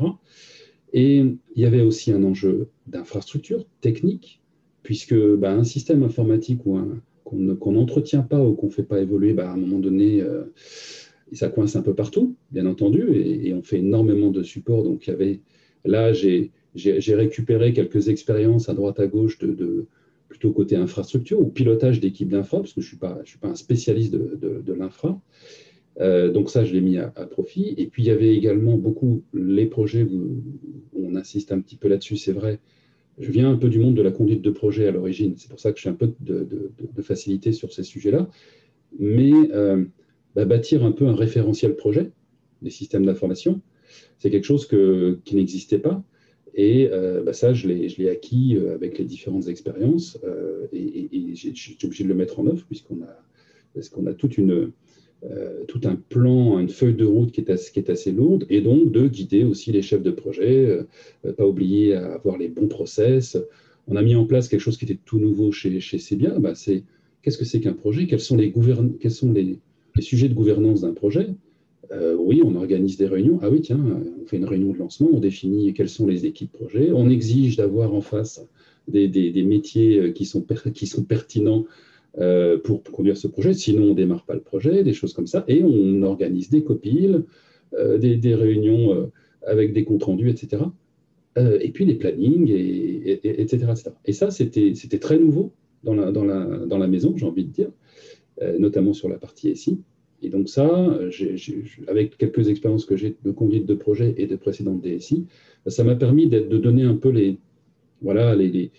Et 0.93 1.17
il 1.17 1.61
y 1.61 1.65
avait 1.65 1.81
aussi 1.81 2.11
un 2.11 2.23
enjeu 2.23 2.69
d'infrastructure 2.87 3.65
technique, 3.79 4.41
puisque 4.83 5.15
bah, 5.15 5.53
un 5.53 5.63
système 5.63 6.03
informatique 6.03 6.65
qu'on 7.59 7.71
n'entretient 7.71 8.21
pas 8.21 8.43
ou 8.43 8.53
qu'on 8.53 8.67
ne 8.67 8.71
fait 8.71 8.83
pas 8.83 8.99
évoluer, 8.99 9.33
bah, 9.33 9.49
à 9.49 9.53
un 9.53 9.57
moment 9.57 9.79
donné, 9.79 10.21
euh, 10.21 10.43
ça 11.31 11.49
coince 11.49 11.75
un 11.75 11.81
peu 11.81 11.93
partout, 11.93 12.35
bien 12.51 12.65
entendu, 12.65 13.15
et, 13.15 13.53
on 13.53 13.61
fait 13.61 13.79
énormément 13.79 14.31
de 14.31 14.43
support. 14.43 14.83
Donc, 14.83 15.07
y 15.07 15.11
avait, 15.11 15.39
là, 15.85 16.13
j'ai 16.13 16.51
récupéré 17.15 17.73
quelques 17.73 18.09
expériences 18.09 18.69
à 18.69 18.73
droite 18.73 18.99
à 18.99 19.07
gauche 19.07 19.39
de 19.39 19.87
plutôt 20.31 20.51
côté 20.51 20.77
infrastructure 20.77 21.39
ou 21.41 21.47
pilotage 21.47 21.99
d'équipe 21.99 22.29
d'infra, 22.29 22.59
parce 22.59 22.73
que 22.73 22.79
je 22.79 22.85
ne 22.85 22.89
suis, 22.89 22.97
pas, 22.97 23.19
suis 23.25 23.37
pas 23.37 23.49
un 23.49 23.55
spécialiste 23.55 24.13
de, 24.13 24.73
l'infra. 24.73 25.21
Euh, 25.99 26.31
donc 26.31 26.49
ça, 26.49 26.63
je 26.63 26.73
l'ai 26.73 26.79
mis 26.79 26.97
à, 26.97 27.09
profit. 27.09 27.75
Et 27.77 27.87
puis, 27.87 28.03
il 28.03 28.05
y 28.05 28.11
avait 28.11 28.33
également 28.33 28.77
beaucoup 28.77 29.23
les 29.33 29.65
projets, 29.65 30.03
où 30.03 30.41
on 30.97 31.15
insiste 31.15 31.51
un 31.51 31.59
petit 31.59 31.75
peu 31.75 31.89
là-dessus, 31.89 32.15
c'est 32.15 32.31
vrai. 32.31 32.59
Je 33.21 33.31
viens 33.31 33.49
un 33.49 33.55
peu 33.55 33.69
du 33.69 33.79
monde 33.79 33.95
de 33.95 34.01
la 34.01 34.11
conduite 34.11 34.41
de 34.41 34.49
projet 34.49 34.87
à 34.87 34.91
l'origine. 34.91 35.35
C'est 35.37 35.49
pour 35.49 35.59
ça 35.59 35.71
que 35.71 35.79
j'ai 35.79 35.89
un 35.89 35.93
peu 35.93 36.13
de, 36.19 36.71
facilité 37.01 37.51
sur 37.51 37.71
ces 37.71 37.83
sujets-là. 37.83 38.27
Mais 38.99 39.31
euh, 39.53 39.85
bah, 40.35 40.45
bâtir 40.45 40.83
un 40.83 40.91
peu 40.91 41.07
un 41.07 41.15
référentiel 41.15 41.75
projet 41.75 42.11
des 42.61 42.69
systèmes 42.69 43.05
d'information, 43.05 43.61
c'est 44.19 44.29
quelque 44.29 44.45
chose 44.45 44.67
qui 44.67 45.35
n'existait 45.35 45.79
pas. 45.79 46.03
Et 46.53 46.89
euh, 46.91 47.23
bah, 47.23 47.33
ça, 47.33 47.53
je 47.53 47.67
l'ai 47.67 48.09
acquis 48.09 48.57
euh, 48.57 48.75
avec 48.75 48.97
les 48.97 49.05
différentes 49.05 49.47
expériences 49.47 50.19
euh, 50.23 50.67
et, 50.73 51.33
j'ai 51.33 51.49
été 51.49 51.85
obligé 51.85 52.03
de 52.03 52.09
le 52.09 52.15
mettre 52.15 52.39
en 52.39 52.47
œuvre 52.47 52.65
puisqu'on 52.65 54.05
a 54.05 54.13
toute 54.13 54.37
une, 54.37 54.71
tout 55.67 55.81
un 55.83 55.95
plan, 55.95 56.57
une 56.59 56.69
feuille 56.69 56.95
de 56.95 57.05
route 57.05 57.31
qui 57.31 57.41
est, 57.41 57.89
assez, 57.89 58.11
lourde 58.11 58.45
et 58.49 58.61
donc 58.61 58.91
de 58.91 59.07
guider 59.07 59.43
aussi 59.43 59.71
les 59.71 59.81
chefs 59.81 60.01
de 60.01 60.11
projet, 60.11 60.79
pas 61.37 61.45
oublier 61.45 61.93
à 61.93 62.13
avoir 62.13 62.37
les 62.37 62.47
bons 62.47 62.67
process. 62.67 63.37
On 63.87 63.95
a 63.95 64.01
mis 64.01 64.15
en 64.15 64.25
place 64.25 64.47
quelque 64.47 64.61
chose 64.61 64.77
qui 64.77 64.85
était 64.85 64.99
tout 65.05 65.19
nouveau 65.19 65.51
chez, 65.51 65.79
chez 65.79 65.99
Sebia, 65.99 66.39
bah, 66.39 66.55
c'est 66.55 66.83
qu'est-ce 67.21 67.37
que 67.37 67.45
c'est 67.45 67.59
qu'un 67.59 67.73
projet? 67.73 68.07
Quels 68.07 68.19
sont 68.19 68.37
les, 68.37 68.53
sujets 69.99 70.29
de 70.29 70.33
gouvernance 70.33 70.81
d'un 70.81 70.93
projet? 70.93 71.29
Euh, 71.91 72.15
oui, 72.17 72.41
on 72.43 72.55
organise 72.55 72.97
des 72.97 73.07
réunions. 73.07 73.39
Ah 73.41 73.49
oui, 73.49 73.61
tiens, 73.61 73.79
on 74.21 74.25
fait 74.25 74.37
une 74.37 74.45
réunion 74.45 74.71
de 74.71 74.77
lancement, 74.77 75.09
on 75.11 75.19
définit 75.19 75.73
quelles 75.73 75.89
sont 75.89 76.07
les 76.07 76.25
équipes 76.25 76.51
projet, 76.51 76.91
on 76.93 77.09
exige 77.09 77.57
d'avoir 77.57 77.93
en 77.93 78.01
face 78.01 78.45
des, 78.87 79.43
métiers 79.43 79.99
euh, 79.99 80.11
qui 80.11 80.25
sont 80.25 80.41
pertinents 81.03 81.65
euh, 82.19 82.57
pour, 82.57 82.83
conduire 82.83 83.17
ce 83.17 83.27
projet, 83.27 83.53
sinon 83.53 83.83
on 83.83 83.89
ne 83.89 83.93
démarre 83.93 84.25
pas 84.25 84.33
le 84.33 84.41
projet, 84.41 84.83
des 84.83 84.93
choses 84.93 85.13
comme 85.13 85.27
ça, 85.27 85.43
et 85.47 85.63
on 85.63 86.03
organise 86.03 86.49
des 86.49 86.63
copiles, 86.63 87.23
des, 87.99 88.35
réunions 88.35 89.09
avec 89.47 89.71
des 89.71 89.85
comptes 89.85 90.03
rendus, 90.03 90.29
etc. 90.29 90.63
et 91.37 91.69
puis 91.71 91.85
les 91.85 91.95
plannings, 91.95 92.49
et, 92.49 93.41
etc., 93.41 93.65
Et 94.05 94.11
ça, 94.11 94.29
c'était 94.29 94.99
très 94.99 95.17
nouveau 95.17 95.53
dans 95.83 95.93
la, 95.93 96.11
dans 96.11 96.25
la, 96.25 96.43
dans 96.65 96.77
la 96.77 96.87
maison, 96.87 97.15
j'ai 97.15 97.25
envie 97.25 97.45
de 97.45 97.51
dire, 97.51 97.69
notamment 98.59 98.91
sur 98.91 99.07
la 99.07 99.15
partie 99.15 99.55
SI. 99.55 99.79
Et 100.21 100.29
donc 100.29 100.49
ça, 100.49 100.99
avec 101.87 102.17
quelques 102.17 102.49
expériences 102.49 102.85
que 102.85 102.97
j'ai 102.97 103.15
de 103.23 103.31
conduite 103.31 103.65
de 103.65 103.73
projet 103.73 104.13
et 104.17 104.27
de 104.27 104.35
précédentes 104.35 104.81
DSI, 104.81 105.27
ça 105.67 105.85
m'a 105.85 105.95
permis 105.95 106.27
de 106.27 106.57
donner 106.57 106.83
un 106.83 106.95
peu 106.95 107.09
les, 107.09 107.37
voilà, 108.01 108.35
les, 108.35 108.71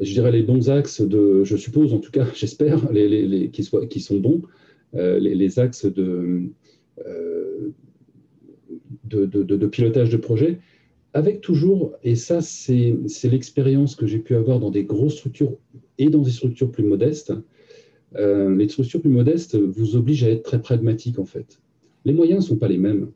je 0.00 0.12
dirais 0.12 0.32
les 0.32 0.42
bons 0.42 0.70
axes 0.70 1.00
de, 1.00 1.44
je 1.44 1.56
suppose 1.56 1.92
en 1.92 1.98
tout 1.98 2.10
cas, 2.10 2.26
j'espère, 2.34 2.80
qui, 3.52 4.00
sont 4.00 4.18
bons, 4.18 4.42
euh, 4.94 5.18
les, 5.18 5.58
axes 5.58 5.86
de, 5.86 6.42
euh, 7.06 7.70
de, 9.04 9.66
pilotage 9.66 10.10
de 10.10 10.16
projet, 10.16 10.58
avec 11.14 11.40
toujours, 11.40 11.94
et 12.02 12.16
ça 12.16 12.40
c'est 12.40 12.96
l'expérience 13.24 13.94
que 13.94 14.06
j'ai 14.06 14.18
pu 14.18 14.34
avoir 14.34 14.60
dans 14.60 14.70
des 14.70 14.84
grosses 14.84 15.16
structures 15.16 15.56
et 15.98 16.08
dans 16.08 16.22
des 16.22 16.30
structures 16.30 16.70
plus 16.70 16.84
modestes, 16.84 17.32
euh, 18.16 18.54
les 18.54 18.68
structures 18.68 19.00
plus 19.00 19.10
modestes 19.10 19.56
vous 19.56 19.96
obligent 19.96 20.24
à 20.24 20.30
être 20.30 20.42
très 20.42 20.60
pragmatique 20.60 21.18
en 21.18 21.24
fait. 21.24 21.60
Les 22.04 22.12
moyens 22.12 22.44
ne 22.44 22.48
sont 22.48 22.56
pas 22.56 22.68
les 22.68 22.78
mêmes. 22.78 23.10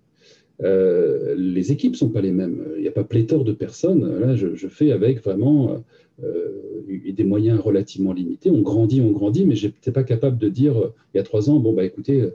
Euh, 0.63 1.35
les 1.37 1.73
équipes 1.73 1.93
ne 1.93 1.97
sont 1.97 2.09
pas 2.09 2.21
les 2.21 2.33
mêmes. 2.33 2.65
Il 2.77 2.83
n'y 2.83 2.89
a 2.89 2.93
pas 2.93 3.05
pléthore 3.05 3.45
de 3.45 3.53
personnes. 3.53 4.19
Là, 4.19 4.35
je, 4.35 4.69
fais 4.69 4.93
avec 4.93 5.23
vraiment 5.23 5.85
euh, 6.23 6.83
des 6.89 7.25
moyens 7.25 7.61
relativement 7.61 8.13
limités. 8.13 8.51
On 8.51 8.63
grandit, 8.63 9.01
on 9.01 9.11
grandit, 9.11 9.45
mais 9.45 9.55
je 9.55 9.67
n'étais 9.67 9.93
pas 9.93 10.05
capable 10.05 10.39
de 10.39 10.49
dire 10.49 10.93
il 11.13 11.19
y 11.19 11.21
a 11.21 11.23
trois 11.23 11.51
ans, 11.51 11.59
bon, 11.59 11.73
bah 11.73 11.85
écoutez, 11.85 12.29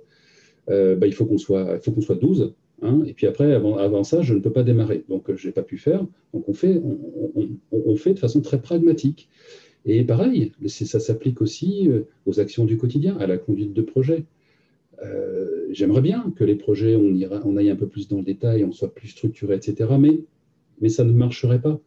bah, 0.68 1.08
il 1.08 1.14
faut 1.14 1.26
qu'on 1.26 1.38
soit, 1.38 1.80
faut 1.80 2.00
soit 2.02 2.16
12. 2.16 2.54
Hein, 2.82 3.04
et 3.06 3.14
puis 3.14 3.28
après, 3.28 3.54
avant, 3.54 3.78
avant, 3.78 4.04
ça, 4.04 4.22
je 4.22 4.34
ne 4.34 4.40
peux 4.40 4.52
pas 4.52 4.64
démarrer. 4.64 5.04
Donc, 5.08 5.34
je 5.36 5.48
n'ai 5.48 5.54
pas 5.54 5.62
pu 5.62 5.78
faire. 5.78 6.06
Donc, 6.34 6.50
on 6.50 6.54
fait, 6.54 6.82
on, 6.84 7.50
on, 7.72 7.96
fait 7.96 8.14
de 8.14 8.20
façon 8.20 8.42
très 8.42 8.60
pragmatique. 8.60 9.30
Et 9.86 10.04
pareil, 10.04 10.52
ça 10.68 11.00
s'applique 11.00 11.42
aussi 11.42 11.90
euh, 11.90 12.02
aux 12.26 12.40
actions 12.40 12.66
du 12.66 12.78
quotidien, 12.78 13.18
à 13.18 13.28
la 13.28 13.38
conduite 13.38 13.74
de 13.74 13.82
projet. 13.82 14.26
Euh, 15.02 15.68
j'aimerais 15.72 16.02
bien 16.02 16.32
que 16.36 16.44
les 16.44 16.56
projets, 16.56 16.96
on, 16.96 17.14
ira, 17.14 17.42
on 17.46 17.58
aille 17.58 17.70
un 17.70 17.76
peu 17.76 17.88
plus 17.88 18.08
dans 18.08 18.18
le 18.18 18.24
détail, 18.24 18.64
on 18.64 18.72
soit 18.72 18.94
plus 18.94 19.10
structuré, 19.10 19.56
etc. 19.56 19.90
Mais, 20.00 20.90
ça 20.90 21.04
ne 21.04 21.12
marcherait 21.12 21.62
pas. 21.62 21.80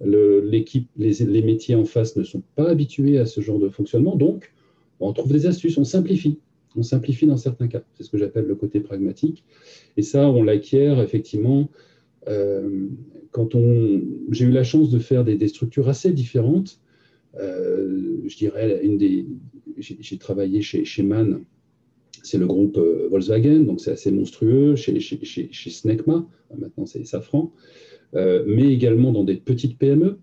Les, 0.00 1.42
métiers 1.42 1.74
en 1.74 1.84
face 1.84 2.16
ne 2.16 2.22
sont 2.22 2.42
pas 2.54 2.68
habitués 2.68 3.18
à 3.18 3.26
ce 3.26 3.40
genre 3.40 3.58
de 3.58 3.68
fonctionnement. 3.68 4.16
Donc, 4.16 4.52
on 5.00 5.12
trouve 5.12 5.32
des 5.32 5.46
astuces, 5.46 5.78
on 5.78 5.84
simplifie. 5.84 6.38
On 6.76 6.82
simplifie 6.82 7.26
dans 7.26 7.36
certains 7.36 7.68
cas. 7.68 7.82
C'est 7.94 8.04
ce 8.04 8.10
que 8.10 8.18
j'appelle 8.18 8.44
le 8.44 8.54
côté 8.54 8.80
pragmatique. 8.80 9.44
Et 9.96 10.02
ça, 10.02 10.28
on 10.28 10.42
l'acquiert 10.42 11.00
effectivement 11.00 11.68
euh, 12.28 12.88
quand 13.32 13.54
on. 13.54 14.02
J'ai 14.30 14.44
eu 14.44 14.50
la 14.50 14.64
chance 14.64 14.90
de 14.90 14.98
faire 14.98 15.24
des, 15.24 15.48
structures 15.48 15.88
assez 15.88 16.12
différentes 16.12 16.80
euh, 17.36 18.22
je 18.26 18.36
dirais, 18.36 18.80
une 18.82 18.98
des, 18.98 19.26
j'ai 19.78 20.18
travaillé 20.18 20.60
chez, 20.62 20.84
chez 20.84 21.02
MAN, 21.02 21.40
c'est 22.22 22.38
le 22.38 22.46
groupe 22.46 22.76
euh, 22.78 23.08
Volkswagen, 23.10 23.60
donc 23.60 23.80
c'est 23.80 23.90
assez 23.90 24.10
monstrueux, 24.10 24.76
chez, 24.76 24.98
chez, 25.00 25.48
chez, 25.50 25.70
Snecma, 25.70 26.26
maintenant 26.58 26.86
c'est 26.86 27.04
Safran, 27.04 27.52
euh, 28.14 28.44
mais 28.46 28.72
également 28.72 29.12
dans 29.12 29.24
des 29.24 29.36
petites 29.36 29.78
PME. 29.78 30.18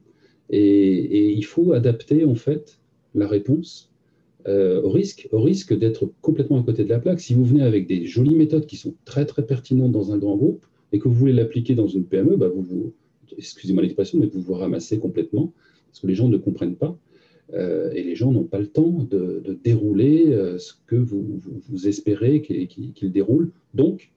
Et, 0.49 1.31
il 1.31 1.43
faut 1.43 1.73
adapter 1.73 2.23
en 2.25 2.36
fait 2.36 2.79
la 3.15 3.27
réponse 3.27 3.91
au 4.47 4.89
risque, 4.89 5.27
au 5.31 5.41
risque 5.41 5.75
d'être 5.75 6.12
complètement 6.21 6.60
à 6.60 6.63
côté 6.63 6.84
de 6.84 6.89
la 6.89 6.99
plaque. 6.99 7.19
Si 7.19 7.34
vous 7.34 7.43
venez 7.43 7.63
avec 7.63 7.88
des 7.88 8.05
jolies 8.05 8.36
méthodes 8.36 8.67
qui 8.67 8.77
sont 8.77 8.93
très 9.03 9.25
très 9.25 9.43
pertinentes 9.43 9.91
dans 9.91 10.13
un 10.13 10.19
grand 10.19 10.38
groupe 10.38 10.63
et 10.91 10.99
que 10.99 11.08
vous 11.08 11.15
voulez 11.15 11.34
l'appliquer 11.34 11.73
dans 11.73 11.88
une 11.88 12.05
PME, 12.05 12.36
bah 12.36 12.47
vous, 12.47 12.62
vous 12.62 12.93
excusez-moi 13.38 13.81
l'expression, 13.81 14.19
mais 14.19 14.27
vous 14.27 14.41
vous 14.41 14.53
ramassez 14.53 14.99
complètement 14.99 15.51
parce 15.88 15.99
que 16.01 16.08
les 16.08 16.15
gens 16.15 16.27
ne 16.27 16.38
comprennent 16.38 16.75
pas. 16.75 16.97
Euh, 17.53 17.91
et 17.91 18.03
les 18.03 18.15
gens 18.15 18.31
n'ont 18.31 18.43
pas 18.43 18.60
le 18.60 18.67
temps 18.67 18.89
de, 19.10 19.58
dérouler 19.63 20.34
euh, 20.34 20.58
ce 20.58 20.73
que 20.88 20.95
vous, 20.95 21.41
espérez 21.86 22.41
qu'ils 22.41 23.12
déroulent. 23.12 23.51
Donc, 23.73 24.12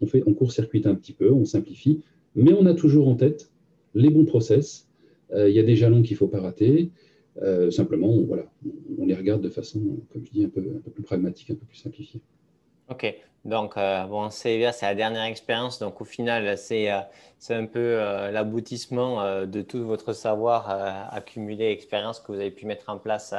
on, 0.00 0.06
fait, 0.06 0.22
on 0.26 0.34
court-circuite 0.34 0.86
un 0.86 0.94
petit 0.94 1.12
peu, 1.12 1.30
on 1.32 1.44
simplifie, 1.44 2.00
mais 2.34 2.52
on 2.52 2.66
a 2.66 2.74
toujours 2.74 3.08
en 3.08 3.16
tête 3.16 3.50
les 3.94 4.10
bons 4.10 4.24
process. 4.24 4.88
Euh, 5.32 5.48
il 5.48 5.54
y 5.54 5.58
a 5.58 5.62
des 5.62 5.76
jalons 5.76 6.02
qu'il 6.02 6.14
ne 6.14 6.18
faut 6.18 6.28
pas 6.28 6.40
rater. 6.40 6.90
simplement, 7.70 8.12
on, 8.12 8.24
voilà, 8.24 8.50
on 8.98 9.06
les 9.06 9.14
regarde 9.14 9.42
de 9.42 9.48
façon, 9.48 9.80
comme 10.12 10.24
je 10.24 10.30
dis, 10.30 10.44
un 10.44 10.48
peu 10.48 10.62
plus 10.62 11.02
pragmatique, 11.02 11.50
un 11.50 11.54
peu 11.54 11.66
plus 11.66 11.78
simplifiée. 11.78 12.20
Ok, 12.90 13.14
donc 13.44 13.76
bon, 13.76 14.30
c'est 14.30 14.58
la 14.58 14.94
dernière 14.94 15.22
expérience, 15.24 15.78
donc 15.78 16.00
au 16.00 16.04
final, 16.04 16.58
c'est 16.58 16.90
un 16.90 17.66
peu 17.66 17.96
l'aboutissement 18.32 19.46
de 19.46 19.62
tout 19.62 19.84
votre 19.86 20.12
savoir 20.12 20.68
accumulé, 21.12 21.70
expérience 21.70 22.20
que 22.20 22.32
vous 22.32 22.38
avez 22.38 22.50
pu 22.50 22.66
mettre 22.66 22.90
en 22.90 22.98
place 22.98 23.34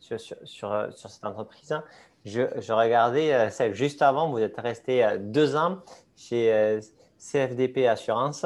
sur, 0.00 0.18
sur, 0.20 0.36
sur, 0.44 1.10
cette 1.10 1.24
entreprise. 1.24 1.80
Je, 2.24 2.42
je 2.60 2.72
regardais, 2.72 3.48
juste 3.72 4.02
avant, 4.02 4.30
vous 4.30 4.40
êtes 4.40 4.58
resté 4.58 5.06
deux 5.20 5.54
ans 5.54 5.78
chez 6.16 6.80
CFDP 7.18 7.86
Assurance. 7.86 8.44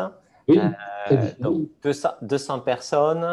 Oui, 0.49 0.61
donc 1.39 1.69
200, 1.83 2.61
personnes, 2.61 3.27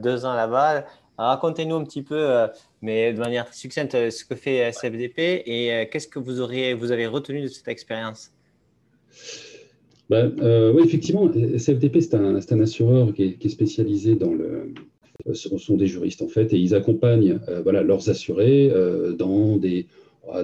deux 0.00 0.26
ans 0.26 0.34
là-bas. 0.34 0.84
Racontez-nous 1.18 1.76
un 1.76 1.84
petit 1.84 2.02
peu, 2.02 2.18
euh, 2.18 2.46
mais 2.80 3.12
de 3.12 3.18
manière 3.18 3.52
succincte, 3.52 3.94
euh, 3.94 4.10
ce 4.10 4.24
que 4.24 4.34
fait 4.34 4.56
SFDP 4.56 5.42
et 5.46 5.72
euh, 5.72 5.84
qu'est-ce 5.90 6.08
que 6.08 6.18
vous, 6.18 6.40
auriez, 6.40 6.74
vous 6.74 6.90
avez 6.90 7.06
retenu 7.06 7.42
de 7.42 7.48
cette 7.48 7.68
expérience? 7.68 8.32
Ben, 10.08 10.32
Oui, 10.74 10.82
effectivement, 10.84 11.30
SFDP, 11.32 12.00
c'est 12.00 12.14
un, 12.14 12.36
un, 12.36 12.60
assureur 12.60 13.14
qui 13.14 13.38
est, 13.40 13.48
spécialisé 13.48 14.14
dans 14.14 14.32
le. 14.32 14.74
Ce 15.32 15.56
sont 15.56 15.76
des 15.76 15.86
juristes 15.86 16.22
en 16.22 16.28
fait, 16.28 16.52
et 16.52 16.58
ils 16.58 16.74
accompagnent 16.74 17.38
voilà, 17.62 17.82
leurs 17.82 18.10
assurés 18.10 18.70
dans 19.16 19.56
des, 19.56 19.86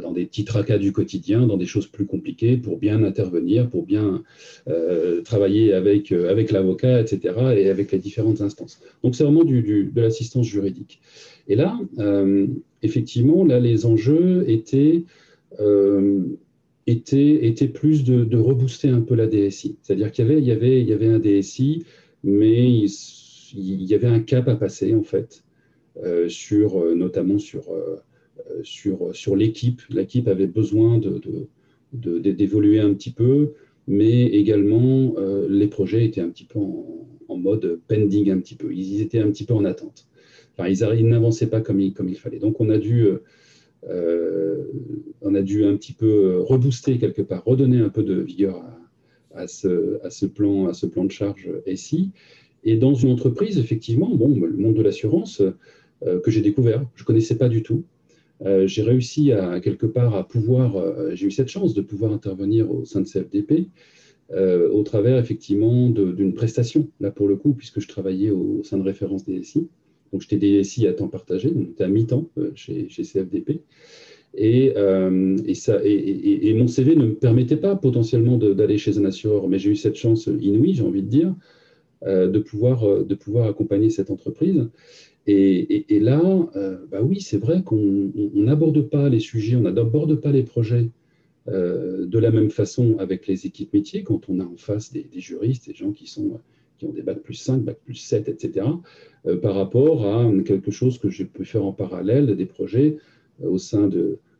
dans 0.02 0.12
des 0.12 0.26
petits 0.26 0.44
tracas 0.44 0.78
du 0.78 0.92
quotidien, 0.92 1.46
dans 1.46 1.56
des 1.56 1.66
choses 1.66 1.86
plus 1.86 2.04
compliquées, 2.04 2.56
pour 2.56 2.78
bien 2.78 3.04
intervenir, 3.04 3.70
pour 3.70 3.84
bien 3.84 4.22
euh, 4.68 5.22
travailler 5.22 5.72
avec, 5.72 6.10
euh, 6.10 6.30
avec 6.30 6.50
l'avocat, 6.50 7.00
etc., 7.00 7.34
et 7.56 7.70
avec 7.70 7.92
les 7.92 7.98
différentes 7.98 8.40
instances. 8.40 8.80
Donc 9.02 9.14
c'est 9.14 9.24
vraiment 9.24 9.44
du, 9.44 9.90
de 9.94 10.00
l'assistance 10.00 10.46
juridique. 10.46 11.00
Et 11.46 11.54
là, 11.54 11.78
euh, 11.98 12.46
effectivement, 12.82 13.44
là, 13.44 13.60
les 13.60 13.86
enjeux 13.86 14.44
étaient, 14.50 15.04
étaient, 16.86 17.46
étaient 17.46 17.68
plus 17.68 18.04
de, 18.04 18.24
de, 18.24 18.36
rebooster 18.36 18.88
un 18.88 19.00
peu 19.00 19.14
la 19.14 19.28
DSI. 19.28 19.76
C'est-à-dire 19.82 20.10
qu'il 20.10 20.26
y 20.26 20.28
avait, 20.28 20.40
il 20.40 20.46
y, 20.46 20.52
avait, 20.52 20.80
il 20.80 20.88
y 20.88 20.92
avait 20.92 21.06
un 21.06 21.20
DSI, 21.20 21.84
mais 22.24 22.70
il, 22.70 22.90
il, 23.54 23.84
y 23.84 23.94
avait 23.94 24.08
un 24.08 24.20
cap 24.20 24.48
à 24.48 24.56
passer, 24.56 24.94
en 24.94 25.04
fait, 25.04 25.44
sur, 26.28 26.94
notamment 26.94 27.38
sur 27.38 27.70
euh, 27.70 27.96
sur, 28.62 29.14
sur 29.14 29.36
l'équipe. 29.36 29.82
L'équipe 29.90 30.28
avait 30.28 30.46
besoin 30.46 30.98
d'évoluer 30.98 32.78
de, 32.78 32.84
de, 32.84 32.90
un 32.90 32.94
petit 32.94 33.12
peu, 33.12 33.52
mais 33.88 34.26
également 34.26 35.14
euh, 35.16 35.48
les 35.48 35.66
projets 35.66 36.04
étaient 36.04 36.20
un 36.20 36.28
petit 36.28 36.44
peu 36.44 36.58
en, 36.58 37.36
mode 37.36 37.80
pending 37.88 38.30
un 38.30 38.38
petit 38.38 38.54
peu. 38.54 38.72
Ils 38.74 39.00
étaient 39.00 39.20
un 39.20 39.30
petit 39.30 39.44
peu 39.44 39.54
en 39.54 39.64
attente. 39.64 40.06
Enfin, 40.56 40.68
ils, 40.68 41.08
n'avançaient 41.08 41.46
pas 41.46 41.60
comme 41.60 41.80
il, 41.80 41.94
comme 41.94 42.08
il 42.08 42.16
fallait. 42.16 42.38
Donc 42.38 42.60
on 42.60 42.68
a 42.70 42.78
dû... 42.78 43.06
Euh, 43.88 44.64
on 45.22 45.36
a 45.36 45.40
dû 45.40 45.64
un 45.64 45.76
petit 45.76 45.92
peu 45.92 46.40
rebooster 46.40 46.98
quelque 46.98 47.22
part, 47.22 47.44
redonner 47.44 47.78
un 47.78 47.90
peu 47.90 48.02
de 48.02 48.20
vigueur 48.20 48.64
à, 49.32 49.46
ce, 49.46 50.04
à, 50.04 50.10
ce, 50.10 50.26
plan, 50.26 50.66
à 50.66 50.74
ce 50.74 50.86
plan 50.86 51.04
de 51.04 51.12
charge 51.12 51.48
SI. 51.76 52.10
Et 52.64 52.76
dans 52.76 52.94
une 52.94 53.12
entreprise, 53.12 53.56
effectivement, 53.56 54.12
bon, 54.12 54.34
le 54.34 54.56
monde 54.56 54.74
de 54.74 54.82
l'assurance 54.82 55.42
que 56.02 56.30
j'ai 56.30 56.40
découvert, 56.40 56.84
je 56.96 57.04
ne 57.04 57.06
connaissais 57.06 57.38
pas 57.38 57.48
du 57.48 57.62
tout. 57.62 57.84
Euh, 58.44 58.66
j'ai 58.66 58.82
réussi 58.82 59.32
à 59.32 59.60
quelque 59.60 59.86
part 59.86 60.14
à 60.14 60.26
pouvoir, 60.26 60.76
euh, 60.76 61.10
j'ai 61.14 61.26
eu 61.26 61.30
cette 61.30 61.48
chance 61.48 61.74
de 61.74 61.80
pouvoir 61.80 62.12
intervenir 62.12 62.70
au 62.70 62.84
sein 62.84 63.00
de 63.00 63.06
CFDP 63.06 63.68
euh, 64.30 64.70
au 64.70 64.82
travers 64.82 65.18
effectivement 65.18 65.88
d'une 65.88 66.34
prestation, 66.34 66.88
là 67.00 67.10
pour 67.10 67.28
le 67.28 67.36
coup, 67.36 67.54
puisque 67.54 67.80
je 67.80 67.88
travaillais 67.88 68.30
au, 68.30 68.62
sein 68.62 68.78
de 68.78 68.82
référence 68.82 69.24
DSI. 69.24 69.66
Donc 70.12 70.22
j'étais 70.22 70.36
DSI 70.36 70.86
à 70.86 70.92
temps 70.92 71.08
partagé, 71.08 71.50
donc 71.50 71.68
j'étais 71.68 71.84
à 71.84 71.88
mi-temps 71.88 72.28
chez, 72.54 72.88
CFDP. 72.88 73.62
Et, 74.34 74.72
mon 74.76 76.68
CV 76.68 76.96
ne 76.96 77.06
me 77.06 77.14
permettait 77.14 77.56
pas 77.56 77.74
potentiellement 77.74 78.38
d'aller 78.38 78.78
chez 78.78 78.98
un 78.98 79.04
assureur, 79.04 79.48
mais 79.48 79.58
j'ai 79.58 79.70
eu 79.70 79.76
cette 79.76 79.96
chance 79.96 80.26
inouïe, 80.26 80.74
j'ai 80.74 80.82
envie 80.82 81.02
de 81.02 81.08
dire, 81.08 81.34
de, 82.06 82.38
pouvoir, 82.38 83.04
de 83.04 83.14
pouvoir 83.14 83.48
accompagner 83.48 83.90
cette 83.90 84.10
entreprise. 84.10 84.68
Et, 85.30 86.00
là, 86.00 86.22
euh, 86.56 86.78
bah 86.90 87.02
oui, 87.02 87.20
c'est 87.20 87.36
vrai 87.36 87.62
qu'on 87.62 88.10
n'aborde 88.34 88.80
pas 88.88 89.10
les 89.10 89.20
sujets, 89.20 89.56
on 89.56 89.60
n'aborde 89.60 90.14
pas 90.14 90.32
les 90.32 90.42
projets 90.42 90.88
euh, 91.48 92.06
de 92.06 92.18
la 92.18 92.30
même 92.30 92.48
façon 92.48 92.96
avec 92.98 93.26
les 93.26 93.44
équipes 93.44 93.74
métiers 93.74 94.02
quand 94.04 94.30
on 94.30 94.40
a 94.40 94.44
en 94.44 94.56
face 94.56 94.90
des, 94.90 95.06
juristes, 95.16 95.68
des 95.68 95.74
gens 95.74 95.92
qui, 95.92 96.06
sont, 96.06 96.40
qui 96.78 96.86
ont 96.86 96.92
des 96.92 97.02
bacs 97.02 97.20
plus 97.20 97.34
5, 97.34 97.62
bac 97.62 97.78
plus 97.84 97.96
7, 97.96 98.30
etc., 98.30 98.68
euh, 99.26 99.36
par 99.36 99.54
rapport 99.54 100.06
à 100.06 100.32
quelque 100.46 100.70
chose 100.70 100.96
que 100.96 101.10
je 101.10 101.24
peux 101.24 101.44
faire 101.44 101.66
en 101.66 101.74
parallèle, 101.74 102.34
des 102.34 102.46
projets 102.46 102.96
au 103.44 103.58
sein 103.58 103.90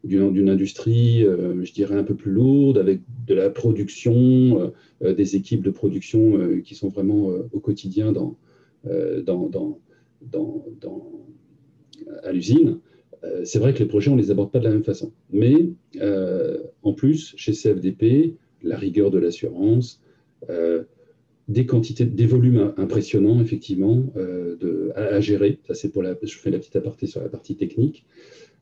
d'une 0.05 0.49
industrie, 0.49 1.21
je 1.21 1.73
dirais, 1.73 1.97
un 1.97 2.03
peu 2.03 2.15
plus 2.15 2.33
lourde, 2.33 2.79
avec 2.79 3.01
de 3.27 3.35
la 3.35 3.51
production, 3.51 4.73
des 5.01 5.37
équipes 5.37 5.63
de 5.63 5.71
production 5.71 6.61
qui 6.65 6.75
sont 6.75 6.89
vraiment 6.89 7.31
au 7.53 7.61
quotidien 7.61 8.11
dans, 8.11 8.37
à 12.23 12.33
l'usine, 12.33 12.81
euh, 13.25 13.45
c'est 13.45 13.59
vrai 13.59 13.75
que 13.75 13.81
les 13.81 13.87
projets, 13.87 14.11
on 14.11 14.17
ne 14.17 14.21
les 14.21 14.31
aborde 14.31 14.51
pas 14.51 14.59
de 14.59 14.65
la 14.65 14.71
même 14.71 14.85
façon. 14.85 15.13
Mais 15.31 15.55
euh, 15.97 16.59
en 16.83 16.93
plus, 16.93 17.35
chez 17.37 17.53
CFDP, 17.53 18.37
la 18.63 18.77
rigueur 18.77 19.11
de 19.11 19.19
l'assurance, 19.19 20.01
euh, 20.51 20.85
des 21.49 21.67
quantités, 21.67 22.05
des 22.05 22.27
volumes 22.27 22.75
impressionnants, 22.77 23.41
effectivement, 23.41 24.13
à, 24.95 25.21
gérer. 25.21 25.59
Ça, 25.67 25.75
c'est 25.75 25.91
pour 25.91 26.03
la, 26.03 26.15
je 26.23 26.37
fais 26.37 26.51
la 26.51 26.59
petite 26.59 26.77
aparté 26.77 27.07
sur 27.07 27.23
la 27.23 27.31
partie 27.31 27.57
technique. 27.57 28.05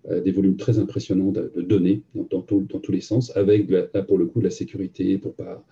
des 0.08 0.30
volumes 0.30 0.56
très 0.56 0.78
impressionnants 0.78 1.32
de, 1.32 1.50
données 1.62 2.02
dans, 2.14 2.46
dans, 2.48 2.80
tous 2.80 2.92
les 2.92 3.00
sens, 3.00 3.36
avec 3.36 3.68
là, 3.68 4.02
pour 4.02 4.18
le 4.18 4.26
coup 4.26 4.38
de 4.38 4.44
la 4.44 4.50
sécurité 4.50 5.18
pour 5.18 5.34
pas 5.34 5.66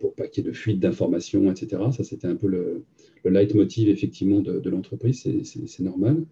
pour 0.00 0.14
pas 0.14 0.28
qu'il 0.28 0.44
y 0.44 0.46
ait 0.46 0.50
de 0.50 0.56
fuite 0.56 0.80
d'informations, 0.80 1.50
etc. 1.50 1.82
Ça, 1.96 2.04
c'était 2.04 2.26
un 2.26 2.36
peu 2.36 2.46
le, 2.46 2.84
le 3.24 3.30
leitmotiv 3.30 3.88
effectivement 3.88 4.40
de, 4.40 4.70
l'entreprise, 4.70 5.26
c'est 5.44 5.82
normal. 5.82 6.24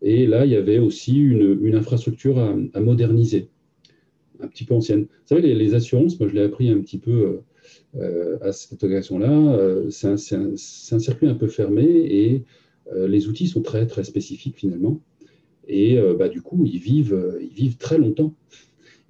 Et 0.00 0.26
là, 0.26 0.44
il 0.46 0.52
y 0.52 0.56
avait 0.56 0.78
aussi 0.78 1.18
une, 1.18 1.74
infrastructure 1.74 2.38
à, 2.38 2.80
moderniser, 2.80 3.48
un 4.40 4.46
petit 4.46 4.64
peu 4.64 4.74
ancienne. 4.74 5.02
Vous 5.02 5.36
savez, 5.36 5.54
les, 5.54 5.74
assurances, 5.74 6.18
moi 6.18 6.28
je 6.28 6.34
l'ai 6.34 6.42
appris 6.42 6.70
un 6.70 6.80
petit 6.80 6.98
peu 6.98 7.40
euh, 7.96 8.38
à 8.40 8.52
cette 8.52 8.82
occasion-là, 8.82 9.30
euh, 9.30 9.90
c'est 9.90 10.08
un, 10.08 10.56
circuit 10.56 11.26
un 11.26 11.34
peu 11.34 11.48
fermé 11.48 11.84
et 11.84 12.44
euh, 12.92 13.08
les 13.08 13.28
outils 13.28 13.48
sont 13.48 13.62
très 13.62 13.86
très 13.86 14.04
spécifiques 14.04 14.56
finalement. 14.56 15.00
Et 15.70 15.98
bah, 16.18 16.30
du 16.30 16.40
coup, 16.40 16.64
ils 16.64 16.78
vivent, 16.78 17.38
ils 17.42 17.52
vivent 17.52 17.76
très 17.76 17.98
longtemps. 17.98 18.32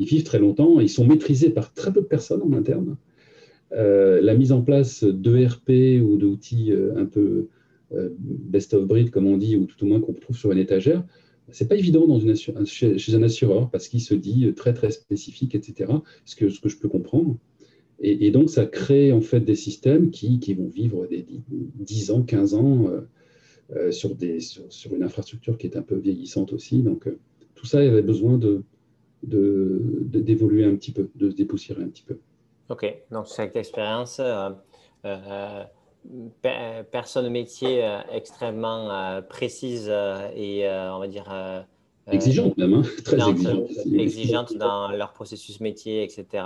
Ils 0.00 0.08
vivent 0.08 0.24
très 0.24 0.40
longtemps, 0.40 0.80
ils 0.80 0.88
sont 0.88 1.06
maîtrisés 1.06 1.50
par 1.50 1.72
très 1.72 1.92
peu 1.92 2.00
de 2.00 2.06
personnes 2.06 2.42
en 2.42 2.52
interne. 2.52 2.96
Euh, 3.72 4.20
la 4.22 4.34
mise 4.34 4.52
en 4.52 4.62
place 4.62 5.04
d'ERP 5.04 6.00
ou 6.02 6.16
d'outils 6.16 6.72
euh, 6.72 6.96
un 6.96 7.04
peu 7.04 7.48
euh, 7.92 8.08
best 8.18 8.72
of 8.74 8.86
breed, 8.86 9.10
comme 9.10 9.26
on 9.26 9.36
dit, 9.36 9.56
ou 9.56 9.66
tout 9.66 9.84
au 9.84 9.86
moins 9.86 10.00
qu'on 10.00 10.14
trouve 10.14 10.36
sur 10.36 10.52
une 10.52 10.58
étagère, 10.58 11.04
c'est 11.50 11.68
pas 11.68 11.76
évident 11.76 12.06
chez, 12.66 13.14
un 13.14 13.22
assureur 13.22 13.70
parce 13.70 13.88
qu'il 13.88 14.02
se 14.02 14.14
dit 14.14 14.52
très 14.54 14.74
très 14.74 14.90
spécifique, 14.90 15.54
etc. 15.54 15.92
Ce 16.26 16.36
que, 16.36 16.50
ce 16.50 16.60
que 16.60 16.68
je 16.68 16.78
peux 16.78 16.88
comprendre. 16.88 17.38
Et, 18.00 18.30
donc 18.30 18.50
ça 18.50 18.66
crée 18.66 19.12
en 19.12 19.22
fait 19.22 19.40
des 19.40 19.54
systèmes 19.56 20.10
qui, 20.10 20.38
vont 20.54 20.68
vivre 20.68 21.06
des 21.06 21.24
10 21.48 22.10
ans, 22.10 22.22
15 22.22 22.54
ans 22.54 22.90
sur, 23.90 24.14
une 24.94 25.02
infrastructure 25.02 25.56
qui 25.56 25.66
est 25.66 25.76
un 25.78 25.82
peu 25.82 25.96
vieillissante 25.96 26.52
aussi. 26.52 26.82
Donc 26.82 27.08
tout 27.54 27.64
ça 27.64 27.78
avait 27.78 28.02
besoin 28.02 28.38
d'évoluer 29.22 30.64
de, 30.64 30.68
un 30.68 30.76
petit 30.76 30.92
peu, 30.92 31.08
de 31.14 31.30
se 31.30 31.34
dépoussiérer 31.34 31.82
un 31.82 31.88
petit 31.88 32.04
peu. 32.04 32.18
OK. 32.68 32.94
Donc, 33.10 33.28
cette 33.28 33.56
expérience, 33.56 34.20
euh, 34.20 34.50
euh, 36.44 36.82
personne 36.90 37.28
métier 37.30 37.84
euh, 37.84 38.00
extrêmement 38.12 39.20
précise 39.28 39.88
et, 40.34 40.68
on 40.68 40.98
va 40.98 41.08
dire, 41.08 41.66
exigeante 42.10 42.56
même, 42.56 42.74
hein. 42.74 42.82
très 43.04 43.16
exigeante. 43.28 43.70
Exigeante 43.94 44.56
dans 44.56 44.88
leur 44.88 45.12
processus 45.12 45.60
métier, 45.60 46.02
etc. 46.02 46.44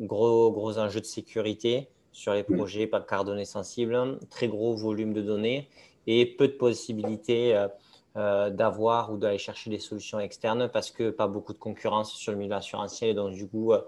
gros, 0.00 0.52
gros 0.52 0.78
enjeux 0.78 1.00
de 1.00 1.06
sécurité 1.06 1.88
sur 2.12 2.34
les 2.34 2.42
projets, 2.42 2.86
pas 2.86 3.00
de 3.00 3.24
données 3.24 3.44
sensibles, 3.44 4.18
très 4.30 4.48
gros 4.48 4.74
volume 4.74 5.12
de 5.14 5.22
données 5.22 5.68
et 6.06 6.26
peu 6.26 6.48
de 6.48 6.52
possibilités 6.52 7.66
d'avoir 8.14 9.12
ou 9.12 9.16
d'aller 9.16 9.38
chercher 9.38 9.70
des 9.70 9.78
solutions 9.78 10.20
externes 10.20 10.68
parce 10.70 10.90
que 10.90 11.10
pas 11.10 11.28
beaucoup 11.28 11.54
de 11.54 11.58
concurrence 11.58 12.12
sur 12.12 12.32
le 12.32 12.38
milieu 12.38 12.54
assurantiel 12.54 13.10
et 13.10 13.14
donc 13.14 13.32
du 13.32 13.48
coup 13.48 13.72
euh, 13.72 13.80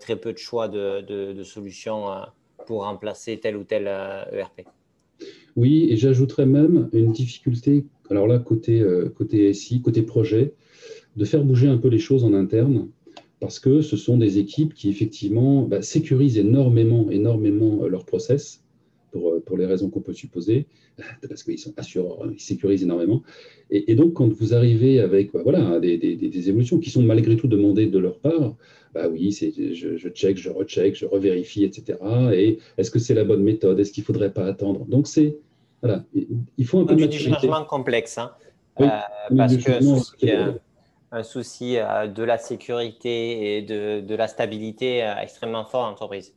très 0.00 0.16
peu 0.16 0.32
de 0.32 0.38
choix 0.38 0.68
de, 0.68 1.42
solutions 1.42 2.10
euh, 2.10 2.20
pour 2.66 2.84
remplacer 2.84 3.38
tel 3.38 3.56
ou 3.56 3.64
tel 3.64 3.86
ERP. 3.86 4.60
Euh, 4.60 4.62
e 4.62 5.26
oui, 5.56 5.86
et 5.90 5.96
j'ajouterais 5.96 6.46
même 6.46 6.88
une 6.92 7.12
difficulté, 7.12 7.84
alors 8.10 8.26
là, 8.26 8.40
côté, 8.40 8.84
côté 9.14 9.52
SI, 9.54 9.80
côté 9.80 10.02
projet, 10.02 10.52
de 11.14 11.24
faire 11.24 11.44
bouger 11.44 11.68
un 11.68 11.78
peu 11.78 11.86
les 11.86 12.00
choses 12.00 12.24
en 12.24 12.34
interne, 12.34 12.88
parce 13.38 13.60
que 13.60 13.80
ce 13.80 13.96
sont 13.96 14.18
des 14.18 14.38
équipes 14.38 14.74
qui, 14.74 14.88
effectivement, 14.88 15.62
bah, 15.62 15.80
sécurisent 15.80 16.38
énormément, 16.38 17.08
énormément 17.10 17.86
leurs 17.86 18.04
process 18.04 18.63
pour, 19.14 19.42
pour 19.44 19.56
les 19.56 19.66
raisons 19.66 19.88
qu'on 19.90 20.00
peut 20.00 20.12
supposer, 20.12 20.66
parce 21.28 21.42
qu'ils 21.44 21.58
sont 21.58 21.72
assureurs, 21.76 22.18
ils 22.32 22.40
sécurisent 22.40 22.82
énormément. 22.82 23.22
Et, 23.70 23.94
donc, 23.94 24.14
quand 24.14 24.28
vous 24.28 24.54
arrivez 24.54 25.00
avec 25.00 25.32
bah, 25.32 25.40
voilà, 25.42 25.80
des, 25.80 25.96
des, 25.98 26.48
évolutions 26.48 26.78
qui 26.78 26.90
sont 26.90 27.02
malgré 27.02 27.36
tout 27.36 27.48
demandées 27.48 27.86
de 27.86 27.98
leur 27.98 28.18
part, 28.18 28.56
bah 28.92 29.08
oui, 29.08 29.30
je, 29.32 29.96
je 29.96 30.08
check, 30.10 30.36
je 30.36 30.50
recheck, 30.50 30.94
je 30.94 31.06
revérifie, 31.06 31.64
etc. 31.64 31.98
Et 32.34 32.58
est-ce 32.76 32.90
que 32.90 32.98
c'est 32.98 33.14
la 33.14 33.24
bonne 33.24 33.42
méthode? 33.42 33.78
Est-ce 33.80 33.92
qu'il 33.92 34.02
ne 34.02 34.06
faudrait 34.06 34.32
pas 34.32 34.46
attendre? 34.46 34.84
Donc, 34.86 35.06
c'est 35.06 35.38
voilà, 35.82 36.02
il 36.56 36.66
faut 36.66 36.80
un 36.80 36.86
peu 36.86 36.96
de 36.96 37.06
du 37.06 37.18
changement 37.18 37.64
complexe, 37.66 38.16
hein, 38.16 38.32
euh, 38.80 38.88
parce 39.36 39.56
que 39.56 40.54
un 41.14 41.22
souci 41.22 41.78
euh, 41.78 42.08
de 42.08 42.24
la 42.24 42.38
sécurité 42.38 43.56
et 43.56 43.62
de, 43.62 44.00
de 44.00 44.14
la 44.16 44.26
stabilité 44.26 45.04
euh, 45.04 45.14
extrêmement 45.20 45.64
fort 45.64 45.84
en 45.84 45.90
entreprise. 45.90 46.34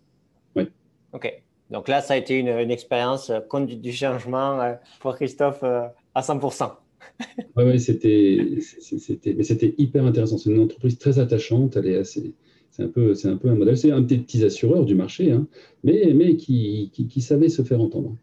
Oui. 0.56 0.70
OK. 1.14 1.44
Donc 1.72 1.88
là, 1.88 2.02
ça 2.02 2.14
a 2.14 2.18
été 2.18 2.38
une, 2.38 2.48
une 2.48 2.72
expérience 2.72 3.32
conduite 3.50 3.82
du 3.82 3.92
changement 3.92 4.78
pour 5.00 5.16
Christophe 5.16 5.64
à 5.64 6.22
100%. 6.22 6.72
oui, 7.56 7.64
ouais, 7.64 7.80
c'était, 7.80 8.60
c'était 8.62 9.76
hyper 9.78 10.06
intéressant. 10.06 10.38
C'est 10.38 10.50
une 10.50 10.60
entreprise 10.60 10.98
très 10.98 11.20
attachante. 11.20 11.76
Elle 11.76 11.88
est 11.88 11.98
assez, 11.98 12.34
c'est 12.72 12.84
un 12.84 12.88
peu, 12.88 13.16
c'est 13.16 13.28
un 13.28 13.38
peu 13.38 13.50
un 13.50 13.56
modèle. 13.56 13.78
C'est 13.78 13.92
un 13.92 14.04
petit, 14.04 14.20
petits 14.20 14.44
assureur 14.44 14.86
du 14.86 14.96
marché, 14.96 15.32
hein, 15.32 15.48
mais, 15.84 16.14
mais 16.14 16.38
qui, 16.38 16.92
qui, 16.94 17.08
qui 17.08 17.22
savait 17.22 17.50
se 17.50 17.64
faire 17.64 17.82
entendre. 17.82 18.16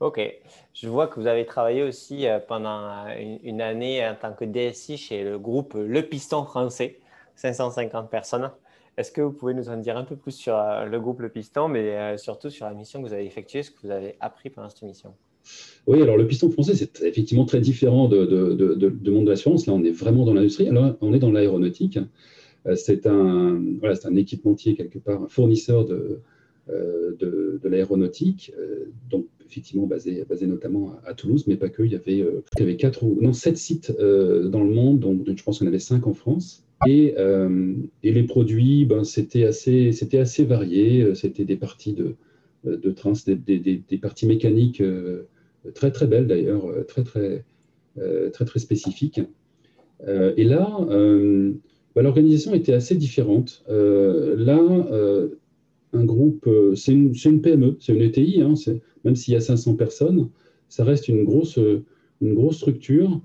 Ok. 0.00 0.20
Je 0.72 0.88
vois 0.88 1.08
que 1.08 1.20
vous 1.20 1.26
avez 1.26 1.44
travaillé 1.44 1.82
aussi 1.82 2.26
euh, 2.26 2.38
pendant 2.38 2.80
euh, 2.80 3.36
une, 3.42 3.60
année 3.60 4.06
en 4.06 4.14
tant 4.14 4.32
que 4.32 4.46
DSI 4.46 4.96
chez 4.96 5.22
le 5.22 5.38
groupe 5.38 5.74
Le 5.76 6.00
Piston 6.02 6.44
français, 6.44 6.98
550 7.36 8.08
personnes. 8.08 8.50
Est-ce 9.00 9.12
que 9.12 9.22
vous 9.22 9.32
pouvez 9.32 9.54
nous 9.54 9.70
en 9.70 9.78
dire 9.78 9.96
un 9.96 10.04
peu 10.04 10.14
plus 10.14 10.32
sur 10.32 10.54
euh, 10.54 10.84
le 10.84 11.00
groupe 11.00 11.20
Le 11.20 11.30
Piston, 11.30 11.68
mais 11.68 12.18
surtout 12.18 12.50
sur 12.50 12.66
la 12.66 12.74
mission 12.74 13.02
que 13.02 13.08
vous 13.08 13.14
avez 13.14 13.24
effectuée, 13.24 13.62
ce 13.62 13.70
que 13.70 13.78
vous 13.82 13.90
avez 13.90 14.14
appris 14.20 14.50
pendant 14.50 14.68
cette 14.68 14.82
mission? 14.82 15.14
Oui, 15.86 16.02
alors 16.02 16.18
le 16.18 16.26
piston 16.26 16.50
français, 16.50 16.74
c'est 16.74 17.00
effectivement 17.02 17.46
très 17.46 17.60
différent 17.60 18.08
de, 18.08 18.26
de, 18.26 19.10
monde 19.10 19.24
de 19.24 19.30
l'assurance. 19.30 19.66
Là, 19.66 19.72
on 19.72 19.82
est 19.82 19.90
vraiment 19.90 20.26
dans 20.26 20.34
l'industrie. 20.34 20.68
Alors, 20.68 20.96
on 21.00 21.14
est 21.14 21.18
dans 21.18 21.32
l'aéronautique. 21.32 21.98
C'est 22.74 23.06
un, 23.06 23.58
voilà, 23.80 23.94
un 24.04 24.16
équipementier, 24.16 24.76
quelque 24.76 24.98
part, 24.98 25.22
un 25.22 25.28
fournisseur 25.28 25.86
de, 25.86 26.20
de, 26.68 27.58
l'aéronautique. 27.64 28.52
Donc, 29.08 29.24
effectivement 29.50 29.86
basé, 29.86 30.24
basé 30.28 30.46
notamment 30.46 30.94
à, 31.04 31.14
Toulouse, 31.14 31.44
mais 31.46 31.56
pas 31.56 31.68
que. 31.68 31.82
Il 31.82 31.92
y 31.92 31.96
avait, 31.96 32.20
euh, 32.20 32.44
il 32.56 32.60
y 32.60 32.62
avait 32.62 32.76
quatre 32.76 33.04
non 33.04 33.32
sept 33.32 33.56
sites 33.56 33.92
euh, 33.98 34.48
dans 34.48 34.62
le 34.62 34.70
monde, 34.70 35.00
donc 35.00 35.22
je 35.26 35.42
pense 35.42 35.58
qu'on 35.58 35.66
avait 35.66 35.78
cinq 35.78 36.06
en 36.06 36.14
France. 36.14 36.64
Et, 36.86 37.14
euh, 37.18 37.74
et 38.02 38.12
les 38.12 38.22
produits, 38.22 38.84
ben, 38.84 39.04
c'était 39.04 39.44
assez, 39.44 39.90
assez 40.14 40.44
varié. 40.44 41.14
C'était 41.14 41.44
des 41.44 41.56
parties 41.56 41.92
de, 41.92 42.16
de 42.64 42.90
trains, 42.90 43.12
des, 43.26 43.36
des, 43.36 43.98
parties 43.98 44.26
mécaniques 44.26 44.82
très 45.74 45.90
très 45.90 46.06
belles 46.06 46.26
d'ailleurs, 46.26 46.64
très 46.86 47.04
très 47.04 47.44
très 48.32 48.44
très 48.44 48.58
spécifiques. 48.58 49.20
et 50.08 50.44
là, 50.44 50.86
ben, 50.88 52.02
l'organisation 52.02 52.54
était 52.54 52.72
assez 52.72 52.94
différente. 52.94 53.62
là, 53.68 54.60
un 55.92 56.04
groupe, 56.04 56.48
c'est 56.76 56.92
une, 56.92 57.12
une, 57.24 57.42
PME, 57.42 57.76
c'est 57.80 57.92
une 57.92 58.02
ETI, 58.02 58.40
hein, 58.42 58.54
même 59.04 59.16
s'il 59.16 59.34
y 59.34 59.36
a 59.36 59.40
500 59.40 59.74
personnes, 59.74 60.30
ça 60.68 60.84
reste 60.84 61.08
une 61.08 61.24
grosse, 61.24 61.58
une 62.20 62.34
grosse 62.34 62.56
structure 62.56 63.10
euh, 63.10 63.20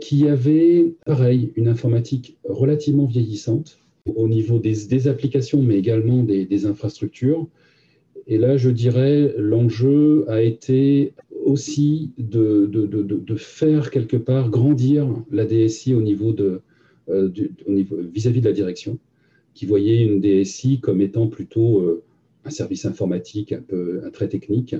qui 0.00 0.28
avait, 0.28 0.94
pareil, 1.06 1.50
une 1.56 1.66
informatique 1.68 2.36
relativement 2.44 3.06
vieillissante 3.06 3.78
au 4.06 4.28
niveau 4.28 4.58
des, 4.58 5.08
applications, 5.08 5.62
mais 5.62 5.78
également 5.78 6.22
des, 6.22 6.66
infrastructures. 6.66 7.46
Et 8.26 8.38
là, 8.38 8.56
je 8.56 8.70
dirais, 8.70 9.34
l'enjeu 9.38 10.24
a 10.28 10.42
été 10.42 11.14
aussi 11.44 12.12
de, 12.18 12.66
de, 12.66 13.36
faire 13.36 13.90
quelque 13.90 14.16
part 14.16 14.50
grandir 14.50 15.08
la 15.30 15.44
DSI 15.44 15.94
au 15.94 16.02
niveau 16.02 16.32
de, 16.32 16.60
euh, 17.08 17.30
vis-à-vis 18.12 18.40
de 18.40 18.46
la 18.46 18.52
direction, 18.52 18.98
qui 19.54 19.66
voyait 19.66 20.02
une 20.02 20.20
DSI 20.20 20.80
comme 20.80 21.00
étant 21.00 21.26
plutôt 21.26 21.80
euh, 21.80 22.02
un 22.44 22.50
service 22.50 22.84
informatique 22.84 23.52
un 23.52 23.60
peu 23.60 24.02
un 24.04 24.10
très 24.10 24.28
technique. 24.28 24.74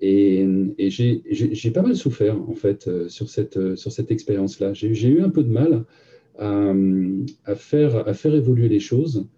Et, 0.00 0.46
et 0.78 0.90
j'ai 0.90 1.70
pas 1.70 1.82
mal 1.82 1.96
souffert, 1.96 2.40
en 2.48 2.54
fait, 2.54 2.88
euh, 2.88 3.08
sur 3.08 3.28
cette, 3.28 3.56
euh, 3.56 3.76
sur 3.76 3.92
cette 3.92 4.10
expérience-là. 4.10 4.72
J'ai 4.74 5.08
eu 5.08 5.20
un 5.22 5.30
peu 5.30 5.42
de 5.42 5.50
mal 5.50 5.84
à, 6.38 6.74
faire, 7.54 8.08
à 8.08 8.14
faire 8.14 8.34
évoluer 8.34 8.68
les 8.68 8.80
choses 8.80 9.28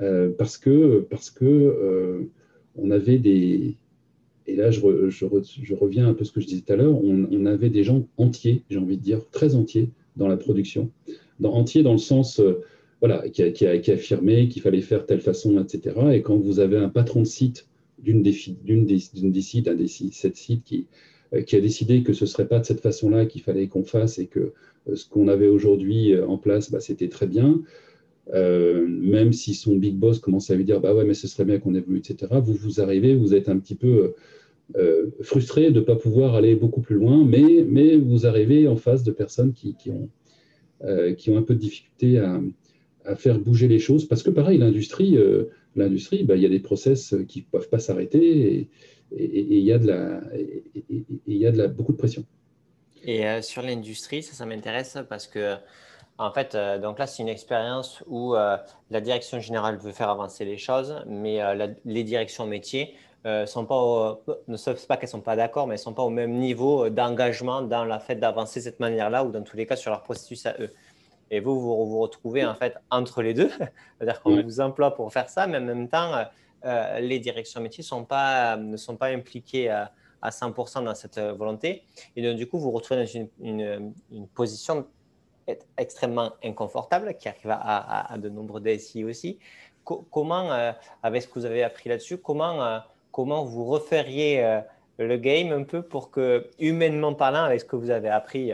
euh, 0.00 0.30
parce 0.36 0.56
que, 0.56 1.04
parce 1.10 1.30
que 1.30 2.28
on 2.76 2.90
avait 2.90 3.18
des. 3.18 3.76
Et 4.46 4.56
là, 4.56 4.70
je, 4.70 4.80
je, 5.08 5.74
reviens 5.74 6.06
un 6.06 6.14
peu 6.14 6.22
à 6.22 6.24
ce 6.24 6.32
que 6.32 6.40
je 6.40 6.46
disais 6.46 6.60
tout 6.60 6.72
à 6.72 6.76
l'heure, 6.76 7.02
on, 7.02 7.46
avait 7.46 7.70
des 7.70 7.82
gens 7.82 8.06
entiers, 8.18 8.62
j'ai 8.68 8.78
envie 8.78 8.98
de 8.98 9.02
dire, 9.02 9.28
très 9.30 9.54
entiers 9.54 9.90
dans 10.16 10.28
la 10.28 10.36
production. 10.36 10.90
Entiers 11.42 11.82
dans 11.82 11.92
le 11.92 11.98
sens 11.98 12.40
voilà, 13.04 13.28
qui, 13.28 13.42
a, 13.42 13.50
qui, 13.50 13.90
affirmé 13.92 14.48
qu'il 14.48 14.62
fallait 14.62 14.80
faire 14.80 15.04
telle 15.04 15.20
façon, 15.20 15.62
etc. 15.62 15.94
Et 16.14 16.22
quand 16.22 16.38
vous 16.38 16.58
avez 16.58 16.78
un 16.78 16.88
patron 16.88 17.20
de 17.20 17.26
site 17.26 17.68
d'une 17.98 18.22
des, 18.22 18.34
d'une 18.64 18.86
des, 18.86 18.98
sites, 19.42 19.68
un 19.68 19.74
des 19.74 19.88
sites 19.88 20.64
qui, 20.64 20.86
euh, 21.34 21.42
qui 21.42 21.54
a 21.54 21.60
décidé 21.60 22.02
que 22.02 22.14
ce 22.14 22.24
ne 22.24 22.28
serait 22.28 22.48
pas 22.48 22.60
de 22.60 22.64
cette 22.64 22.80
façon-là 22.80 23.26
qu'il 23.26 23.42
fallait 23.42 23.68
qu'on 23.68 23.84
fasse 23.84 24.18
et 24.18 24.24
que 24.26 24.54
euh, 24.88 24.96
ce 24.96 25.06
qu'on 25.06 25.28
avait 25.28 25.48
aujourd'hui 25.48 26.14
euh, 26.14 26.26
en 26.26 26.38
place, 26.38 26.70
bah, 26.70 26.80
c'était 26.80 27.10
très 27.10 27.26
bien, 27.26 27.60
même 28.32 29.34
si 29.34 29.52
son 29.52 29.76
big 29.76 29.96
boss 29.96 30.18
commence 30.18 30.50
à 30.50 30.54
lui 30.54 30.64
dire 30.64 30.80
bah 30.80 30.94
ouais 30.94 31.04
mais 31.04 31.12
ce 31.12 31.28
serait 31.28 31.44
bien 31.44 31.58
qu'on 31.58 31.74
évolue 31.74 31.98
etc 31.98 32.32
vous 32.42 32.54
vous 32.54 32.80
arrivez 32.80 33.14
vous 33.14 33.34
êtes 33.34 33.50
un 33.50 33.58
petit 33.58 33.74
peu 33.74 34.14
frustré 35.20 35.70
de 35.70 35.80
ne 35.80 35.84
pas 35.84 35.96
pouvoir 35.96 36.34
aller 36.34 36.56
beaucoup 36.56 36.80
plus 36.80 36.96
loin 36.96 37.22
mais 37.22 37.98
vous 37.98 38.26
arrivez 38.26 38.66
en 38.66 38.76
face 38.76 39.04
de 39.04 39.12
personnes 39.12 39.52
qui 39.52 39.76
ont 39.90 40.08
qui 41.18 41.28
ont 41.28 41.36
un 41.36 41.42
peu 41.42 41.54
de 41.54 41.60
difficulté 41.60 42.18
à, 42.18 42.40
à 43.04 43.16
faire 43.16 43.38
bouger 43.38 43.68
les 43.68 43.78
choses 43.78 44.06
parce 44.06 44.22
que 44.22 44.30
pareil, 44.30 44.58
l'industrie, 44.58 45.16
euh, 45.16 45.50
l'industrie, 45.76 46.24
bah, 46.24 46.36
il 46.36 46.42
y 46.42 46.46
a 46.46 46.48
des 46.48 46.60
process 46.60 47.14
qui 47.28 47.40
ne 47.40 47.44
peuvent 47.44 47.68
pas 47.68 47.78
s'arrêter 47.78 48.56
et 48.56 48.68
il 49.12 49.60
y 49.60 49.72
a 49.72 49.78
de 49.78 49.86
la, 49.86 50.20
il 51.26 51.36
y 51.36 51.46
a 51.46 51.52
de 51.52 51.58
la, 51.58 51.68
beaucoup 51.68 51.92
de 51.92 51.98
pression. 51.98 52.24
Et 53.04 53.26
euh, 53.26 53.42
sur 53.42 53.62
l'industrie, 53.62 54.22
ça, 54.22 54.34
ça 54.34 54.46
m'intéresse 54.46 54.98
parce 55.08 55.26
que 55.26 55.54
en 56.16 56.30
fait, 56.30 56.54
euh, 56.54 56.78
donc 56.78 56.98
là, 56.98 57.06
c'est 57.06 57.22
une 57.22 57.28
expérience 57.28 58.02
où 58.06 58.34
la 58.34 59.00
direction 59.00 59.40
générale 59.40 59.76
veut 59.78 59.92
faire 59.92 60.08
avancer 60.08 60.44
les 60.44 60.58
choses, 60.58 60.96
mais 61.06 61.40
les 61.84 62.04
directions 62.04 62.46
métiers 62.46 62.94
ne 63.24 63.46
savent 63.46 64.86
pas 64.86 64.96
qu'elles 64.96 65.08
sont 65.08 65.20
pas 65.20 65.36
d'accord, 65.36 65.66
mais 65.66 65.74
elles 65.74 65.80
sont 65.80 65.94
pas 65.94 66.02
au 66.02 66.10
même 66.10 66.32
niveau 66.38 66.88
d'engagement 66.88 67.62
dans 67.62 67.84
la 67.84 67.98
fait 67.98 68.16
d'avancer 68.16 68.60
de 68.60 68.64
cette 68.64 68.80
manière-là 68.80 69.24
ou 69.24 69.32
dans 69.32 69.42
tous 69.42 69.56
les 69.56 69.66
cas 69.66 69.76
sur 69.76 69.90
leur 69.90 70.02
processus 70.02 70.46
à 70.46 70.54
eux. 70.60 70.70
Et 71.34 71.40
vous, 71.40 71.60
vous 71.60 71.86
vous 71.86 71.98
retrouvez 71.98 72.44
en 72.44 72.54
fait 72.54 72.76
entre 72.90 73.20
les 73.20 73.34
deux. 73.34 73.48
C'est-à-dire 73.98 74.22
qu'on 74.22 74.40
vous 74.40 74.60
emploie 74.60 74.94
pour 74.94 75.12
faire 75.12 75.28
ça, 75.28 75.48
mais 75.48 75.58
en 75.58 75.62
même 75.62 75.88
temps, 75.88 76.14
euh, 76.14 76.24
euh, 76.64 77.00
les 77.00 77.18
directions 77.18 77.60
métiers 77.60 77.82
sont 77.82 78.04
pas, 78.04 78.56
ne 78.56 78.76
sont 78.76 78.96
pas 78.96 79.08
impliquées 79.08 79.68
à, 79.68 79.90
100% 80.22 80.84
dans 80.84 80.94
cette 80.94 81.18
volonté. 81.18 81.82
Et 82.16 82.22
donc, 82.22 82.38
du 82.38 82.46
coup, 82.46 82.56
vous 82.56 82.70
vous 82.70 82.70
retrouvez 82.70 83.00
dans 83.04 83.28
une, 83.42 83.92
une, 84.10 84.26
position 84.28 84.86
extrêmement 85.76 86.32
inconfortable 86.42 87.14
qui 87.18 87.28
arrive 87.28 87.50
à, 87.50 88.16
de 88.16 88.30
nombreux 88.30 88.62
DSI 88.62 89.04
aussi. 89.04 89.38
comment, 89.84 90.50
euh, 90.50 90.72
avec 91.02 91.20
ce 91.20 91.28
que 91.28 91.34
vous 91.34 91.44
avez 91.44 91.62
appris 91.62 91.90
là-dessus, 91.90 92.16
comment, 92.16 92.80
comment 93.12 93.44
vous 93.44 93.66
referiez 93.66 94.60
le 94.96 95.16
game 95.18 95.52
un 95.52 95.64
peu 95.64 95.82
pour 95.82 96.10
que, 96.10 96.48
humainement 96.58 97.12
parlant, 97.12 97.44
avec 97.44 97.60
ce 97.60 97.66
que 97.66 97.76
vous 97.76 97.90
avez 97.90 98.08
appris 98.08 98.50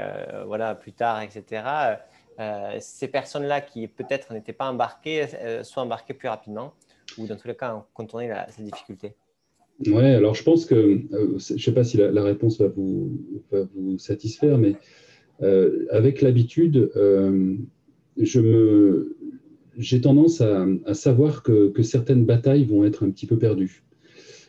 voilà, 0.46 0.74
plus 0.74 0.92
tard, 0.92 1.22
etc., 1.22 1.98
euh, 2.40 2.76
ces 2.80 3.08
personnes-là 3.08 3.60
qui 3.60 3.86
peut-être 3.86 4.32
n'étaient 4.32 4.54
pas 4.54 4.70
embarquées 4.70 5.26
euh, 5.42 5.62
soient 5.62 5.82
embarquées 5.82 6.14
plus 6.14 6.28
rapidement 6.28 6.72
ou 7.18 7.26
dans 7.26 7.36
tous 7.36 7.48
les 7.48 7.54
cas 7.54 7.84
contourner 7.92 8.28
la, 8.28 8.48
cette 8.48 8.64
difficulté 8.64 9.12
Oui, 9.86 10.04
alors 10.04 10.34
je 10.34 10.42
pense 10.42 10.64
que, 10.64 10.74
euh, 10.74 11.38
je 11.38 11.54
ne 11.54 11.58
sais 11.58 11.74
pas 11.74 11.84
si 11.84 11.98
la, 11.98 12.22
réponse 12.22 12.58
va 12.58 12.68
vous, 12.68 13.20
vous, 13.50 13.98
satisfaire, 13.98 14.56
mais 14.56 14.74
avec 15.90 16.22
l'habitude, 16.22 16.90
j'ai 19.76 20.00
tendance 20.00 20.40
à, 20.40 20.94
savoir 20.94 21.42
que, 21.42 21.68
que, 21.68 21.82
certaines 21.82 22.24
batailles 22.24 22.64
vont 22.64 22.84
être 22.84 23.04
un 23.04 23.10
petit 23.10 23.26
peu 23.26 23.38
perdues. 23.38 23.82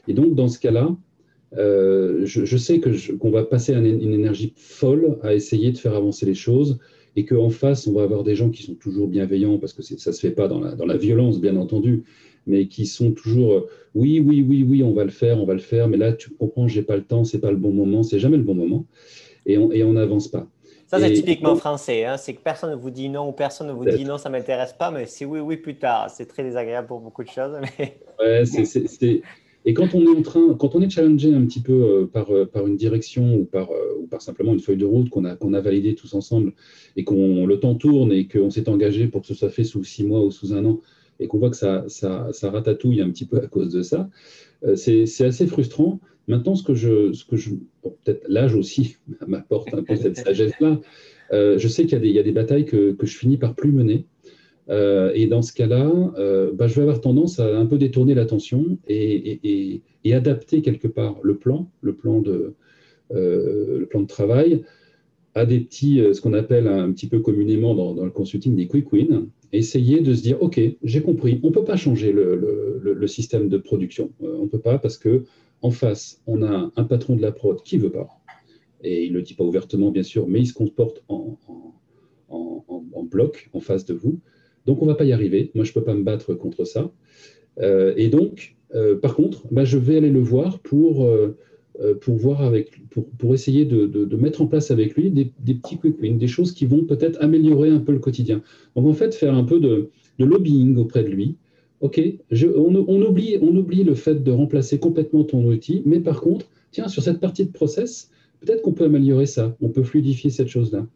Et 0.07 0.13
donc, 0.13 0.35
dans 0.35 0.47
ce 0.47 0.59
cas-là, 0.59 0.95
je, 1.57 2.23
je, 2.45 2.57
sais 2.57 2.79
qu'on 2.79 3.31
va 3.31 3.43
passer 3.43 3.73
une 3.73 4.13
énergie 4.13 4.53
folle 4.55 5.17
à 5.23 5.33
essayer 5.33 5.71
de 5.71 5.77
faire 5.77 5.95
avancer 5.95 6.25
les 6.25 6.35
choses 6.35 6.79
et 7.15 7.25
qu'en 7.25 7.49
face, 7.49 7.87
on 7.87 7.93
va 7.93 8.03
avoir 8.03 8.23
des 8.23 8.35
gens 8.35 8.49
qui 8.49 8.63
sont 8.63 8.75
toujours 8.75 9.07
bienveillants, 9.07 9.57
parce 9.57 9.73
que 9.73 9.81
ça 9.81 10.11
ne 10.11 10.15
se 10.15 10.19
fait 10.19 10.31
pas 10.31 10.47
dans 10.47 10.59
la, 10.59 10.75
dans 10.75 10.85
la, 10.85 10.97
violence, 10.97 11.39
bien 11.39 11.55
entendu, 11.57 12.03
mais 12.47 12.67
qui 12.67 12.85
sont 12.85 13.11
toujours 13.11 13.53
euh, 13.53 13.69
oui, 13.95 14.19
oui, 14.19 14.45
oui, 14.47 14.65
oui, 14.67 14.83
on 14.83 14.93
va 14.93 15.03
le 15.03 15.09
faire, 15.09 15.39
on 15.39 15.45
va 15.45 15.53
le 15.53 15.59
faire, 15.59 15.87
mais 15.87 15.97
là, 15.97 16.13
tu 16.13 16.29
comprends, 16.29 16.67
j'ai 16.67 16.83
pas 16.83 16.95
le 16.95 17.03
temps, 17.03 17.23
c'est 17.23 17.39
pas 17.39 17.51
le 17.51 17.57
bon 17.57 17.71
moment, 17.71 18.03
c'est 18.03 18.19
jamais 18.19 18.37
le 18.37 18.43
bon 18.43 18.55
moment, 18.55 18.85
et 19.45 19.57
on 19.57 19.93
n'avance 19.93 20.27
pas. 20.27 20.47
Ça, 20.91 20.99
c'est 20.99 21.13
typiquement 21.13 21.55
français, 21.55 22.03
hein, 22.03 22.17
c'est 22.17 22.33
que 22.33 22.41
personne 22.41 22.71
ne 22.71 22.75
vous 22.75 22.89
dit 22.89 23.07
non 23.07 23.29
ou 23.29 23.31
personne 23.31 23.67
ne 23.67 23.71
vous 23.71 23.85
dit 23.85 24.03
non, 24.03 24.17
ça 24.17 24.27
ne 24.27 24.37
m'intéresse 24.37 24.73
pas, 24.73 24.91
mais 24.91 25.05
c'est 25.05 25.23
oui, 25.23 25.39
oui, 25.39 25.55
plus 25.55 25.77
tard. 25.77 26.09
C'est 26.09 26.25
très 26.25 26.43
désagréable 26.43 26.87
pour 26.89 26.99
beaucoup 26.99 27.23
de 27.23 27.29
choses. 27.29 27.57
Mais... 27.79 27.97
Ouais, 28.19 28.43
c'est 28.45 29.21
Et 29.65 29.73
quand 29.73 29.93
on 29.93 30.01
est 30.01 30.17
en 30.17 30.21
train, 30.21 30.55
quand 30.55 30.75
on 30.75 30.81
est 30.81 30.89
challengé 30.89 31.33
un 31.33 31.45
petit 31.45 31.61
peu 31.61 32.09
par, 32.11 32.31
par 32.51 32.65
une 32.67 32.75
direction 32.75 33.35
ou 33.35 33.45
par, 33.45 33.69
ou 33.99 34.07
par 34.07 34.21
simplement 34.21 34.53
une 34.53 34.59
feuille 34.59 34.77
de 34.77 34.85
route 34.85 35.09
qu'on 35.09 35.25
a, 35.25 35.35
qu'on 35.35 35.53
a 35.53 35.61
validée 35.61 35.93
tous 35.93 36.13
ensemble 36.15 36.53
et 36.95 37.03
qu'on 37.03 37.45
le 37.45 37.59
temps 37.59 37.75
tourne 37.75 38.11
et 38.11 38.27
qu'on 38.27 38.49
s'est 38.49 38.69
engagé 38.69 39.07
pour 39.07 39.21
que 39.21 39.27
ce 39.27 39.35
soit 39.35 39.49
fait 39.49 39.63
sous 39.63 39.83
six 39.83 40.03
mois 40.03 40.23
ou 40.23 40.31
sous 40.31 40.53
un 40.53 40.65
an 40.65 40.79
et 41.19 41.27
qu'on 41.27 41.37
voit 41.37 41.51
que 41.51 41.55
ça, 41.55 41.85
ça, 41.87 42.29
ça, 42.31 42.49
ratatouille 42.49 43.01
un 43.01 43.11
petit 43.11 43.25
peu 43.25 43.37
à 43.37 43.45
cause 43.45 43.71
de 43.71 43.83
ça, 43.83 44.09
c'est 44.75 45.03
assez 45.23 45.45
frustrant. 45.45 45.99
Maintenant, 46.27 46.55
ce 46.55 46.63
que 46.63 46.75
je, 46.75 47.11
je 47.13 47.49
peut-être 47.83 48.25
l'âge 48.27 48.55
aussi 48.55 48.97
m'apporte 49.27 49.73
un 49.73 49.83
peu 49.83 49.95
cette 49.95 50.17
sagesse-là. 50.17 50.79
Euh, 51.33 51.57
je 51.57 51.67
sais 51.67 51.85
qu'il 51.85 52.03
y, 52.05 52.11
y, 52.11 52.19
a 52.19 52.23
des 52.23 52.31
batailles 52.31 52.65
que, 52.65 52.91
que, 52.91 53.05
je 53.05 53.17
finis 53.17 53.37
par 53.37 53.55
plus 53.55 53.71
mener. 53.71 54.05
Euh, 54.71 55.11
et 55.13 55.27
dans 55.27 55.41
ce 55.41 55.53
cas-là, 55.53 55.91
euh, 56.17 56.51
bah, 56.53 56.67
je 56.67 56.75
vais 56.75 56.81
avoir 56.81 57.01
tendance 57.01 57.39
à 57.39 57.57
un 57.57 57.65
peu 57.65 57.77
détourner 57.77 58.13
l'attention 58.13 58.77
et, 58.87 59.81
adapter 60.13 60.61
quelque 60.61 60.87
part 60.87 61.19
le 61.23 61.37
plan, 61.37 61.69
le 61.81 61.93
plan 61.95 62.21
de, 62.21 62.55
le 63.11 63.85
plan 63.85 64.01
de 64.01 64.07
travail, 64.07 64.63
à 65.35 65.45
des 65.45 65.59
petits, 65.59 66.01
ce 66.13 66.19
qu'on 66.19 66.33
appelle 66.33 66.67
un 66.67 66.91
petit 66.91 67.07
peu 67.07 67.19
communément 67.19 67.75
dans, 67.75 68.03
le 68.03 68.11
consulting 68.11 68.55
des 68.55 68.67
quick 68.67 68.91
wins. 68.91 69.27
Essayer 69.53 70.01
de 70.01 70.13
se 70.13 70.21
dire, 70.21 70.41
OK, 70.41 70.59
j'ai 70.83 71.01
compris, 71.01 71.39
on 71.43 71.47
ne 71.47 71.53
peut 71.53 71.63
pas 71.63 71.75
changer 71.77 72.11
le, 72.11 73.07
système 73.07 73.49
de 73.49 73.57
production. 73.57 74.11
on 74.21 74.43
ne 74.43 74.47
peut 74.47 74.59
pas 74.59 74.77
parce 74.77 74.97
que 74.97 75.23
en 75.61 75.71
face, 75.71 76.21
on 76.27 76.41
a 76.43 76.71
un 76.75 76.83
patron 76.83 77.15
de 77.15 77.21
la 77.21 77.31
prod 77.31 77.61
qui 77.63 77.77
veut 77.77 77.91
pas. 77.91 78.09
Et 78.83 79.05
il 79.05 79.11
ne 79.11 79.17
le 79.17 79.23
dit 79.23 79.33
pas 79.33 79.43
ouvertement, 79.43 79.91
bien 79.91 80.03
sûr, 80.03 80.27
mais 80.27 80.39
il 80.39 80.47
se 80.47 80.53
comporte 80.53 81.03
en, 81.07 81.37
bloc 83.03 83.49
en 83.51 83.59
face 83.59 83.85
de 83.85 83.93
vous. 83.93 84.21
Donc, 84.65 84.81
on 84.81 84.85
ne 84.85 84.91
va 84.91 84.95
pas 84.95 85.05
y 85.05 85.13
arriver. 85.13 85.51
Moi, 85.55 85.63
je 85.65 85.71
ne 85.71 85.73
peux 85.73 85.83
pas 85.83 85.93
me 85.93 86.03
battre 86.03 86.33
contre 86.33 86.65
ça. 86.65 86.91
Euh, 87.59 87.93
et 87.97 88.07
donc, 88.09 88.55
euh, 88.75 88.97
par 88.97 89.15
contre, 89.15 89.45
bah, 89.51 89.65
je 89.65 89.77
vais 89.77 89.97
aller 89.97 90.09
le 90.09 90.21
voir 90.21 90.59
pour, 90.59 91.05
euh, 91.05 91.37
pour, 91.99 92.15
voir 92.15 92.41
avec, 92.41 92.81
pour, 93.17 93.33
essayer 93.33 93.65
de, 93.65 94.15
mettre 94.15 94.41
en 94.41 94.47
place 94.47 94.71
avec 94.71 94.95
lui 94.95 95.09
des, 95.09 95.25
petits 95.25 95.77
quick 95.77 95.99
wins, 96.01 96.17
des 96.17 96.27
choses 96.27 96.53
qui 96.53 96.65
vont 96.65 96.83
peut-être 96.83 97.17
améliorer 97.21 97.69
un 97.69 97.79
peu 97.79 97.91
le 97.91 97.99
quotidien. 97.99 98.41
Donc, 98.75 98.85
en 98.87 98.93
fait, 98.93 99.15
faire 99.15 99.33
un 99.33 99.43
peu 99.43 99.59
de, 99.59 99.89
de 100.19 100.25
lobbying 100.25 100.77
auprès 100.77 101.03
de 101.03 101.09
lui 101.09 101.35
OK, 101.81 101.99
on, 102.31 102.75
oublie, 102.75 103.37
on 103.41 103.55
oublie 103.55 103.83
le 103.83 103.95
fait 103.95 104.23
de 104.23 104.31
remplacer 104.31 104.79
complètement 104.79 105.23
ton 105.23 105.43
outil, 105.45 105.81
mais 105.85 105.99
par 105.99 106.21
contre, 106.21 106.45
tiens, 106.69 106.87
sur 106.87 107.01
cette 107.01 107.19
partie 107.19 107.43
de 107.43 107.51
process, 107.51 108.11
peut-être 108.39 108.61
qu'on 108.61 108.73
peut 108.73 108.85
améliorer 108.85 109.25
ça, 109.25 109.57
on 109.61 109.69
peut 109.69 109.81
fluidifier 109.81 110.29
cette 110.29 110.47
chose-là, 110.47 110.87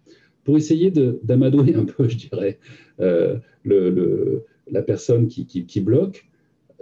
pour 0.43 0.57
essayer 0.57 0.91
d'amadouer 0.91 1.73
un 1.73 1.85
peu, 1.85 2.07
je 2.07 2.17
dirais, 2.17 2.59
euh, 2.99 3.39
la 3.65 4.81
personne 4.81 5.27
qui, 5.27 5.79
bloque, 5.81 6.27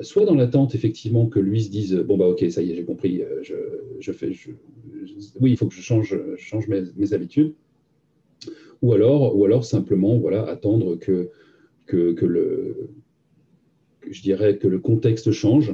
soit 0.02 0.26
dans 0.26 0.36
l'attente, 0.36 0.76
effectivement, 0.76 1.28
que 1.28 1.40
lui 1.40 1.64
se 1.64 1.70
dise, 1.70 1.96
bon, 1.96 2.18
bah 2.18 2.28
ok, 2.28 2.46
ça 2.50 2.62
y 2.62 2.72
est, 2.72 2.76
j'ai 2.76 2.86
compris, 2.86 3.22
euh, 3.22 3.42
je, 4.00 4.12
fais, 4.12 4.32
oui, 5.40 5.52
il 5.52 5.58
faut 5.58 5.68
que 5.68 5.74
je 5.74 5.82
change, 5.82 6.18
change 6.38 6.68
mes, 6.68 7.14
habitudes, 7.14 7.54
ou 8.82 8.94
alors, 8.94 9.38
ou 9.38 9.46
alors 9.46 9.64
simplement, 9.66 10.18
voilà, 10.18 10.44
attendre 10.46 10.96
que, 10.96 11.30
que, 11.86 12.26
le 12.26 12.90
je 14.10 14.22
dirais 14.22 14.58
que 14.58 14.68
le 14.68 14.80
contexte 14.80 15.32
change, 15.32 15.74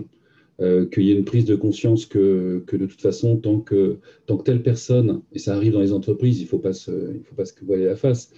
euh, 0.60 0.86
qu'il 0.86 1.04
y 1.04 1.12
ait 1.12 1.16
une 1.16 1.26
prise 1.26 1.46
de 1.46 1.56
conscience 1.56 2.06
que, 2.06 2.64
que, 2.68 2.76
de 2.76 2.86
toute 2.86 3.02
façon, 3.02 3.38
tant 3.38 3.60
que, 3.60 4.00
tant 4.26 4.38
telle 4.38 4.62
personne, 4.62 5.22
et 5.32 5.40
ça 5.40 5.56
arrive 5.56 5.74
dans 5.74 5.80
les 5.80 5.94
entreprises, 5.94 6.42
il 6.42 6.48
faut 6.48 6.60
pas 6.60 6.72
il 6.72 7.24
faut 7.24 7.36
pas 7.36 7.46
se 7.46 7.54
voiler 7.64 7.86
la 7.86 7.96
face, 7.96 8.32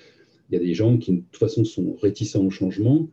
il 0.51 0.57
y 0.57 0.57
a 0.57 0.63
des 0.63 0.73
gens 0.73 0.97
qui 0.97 1.13
de 1.13 1.23
toute 1.31 1.39
façon 1.39 1.63
sont 1.63 1.95
réticents 2.01 2.45
au 2.45 2.49
changement. 2.49 3.07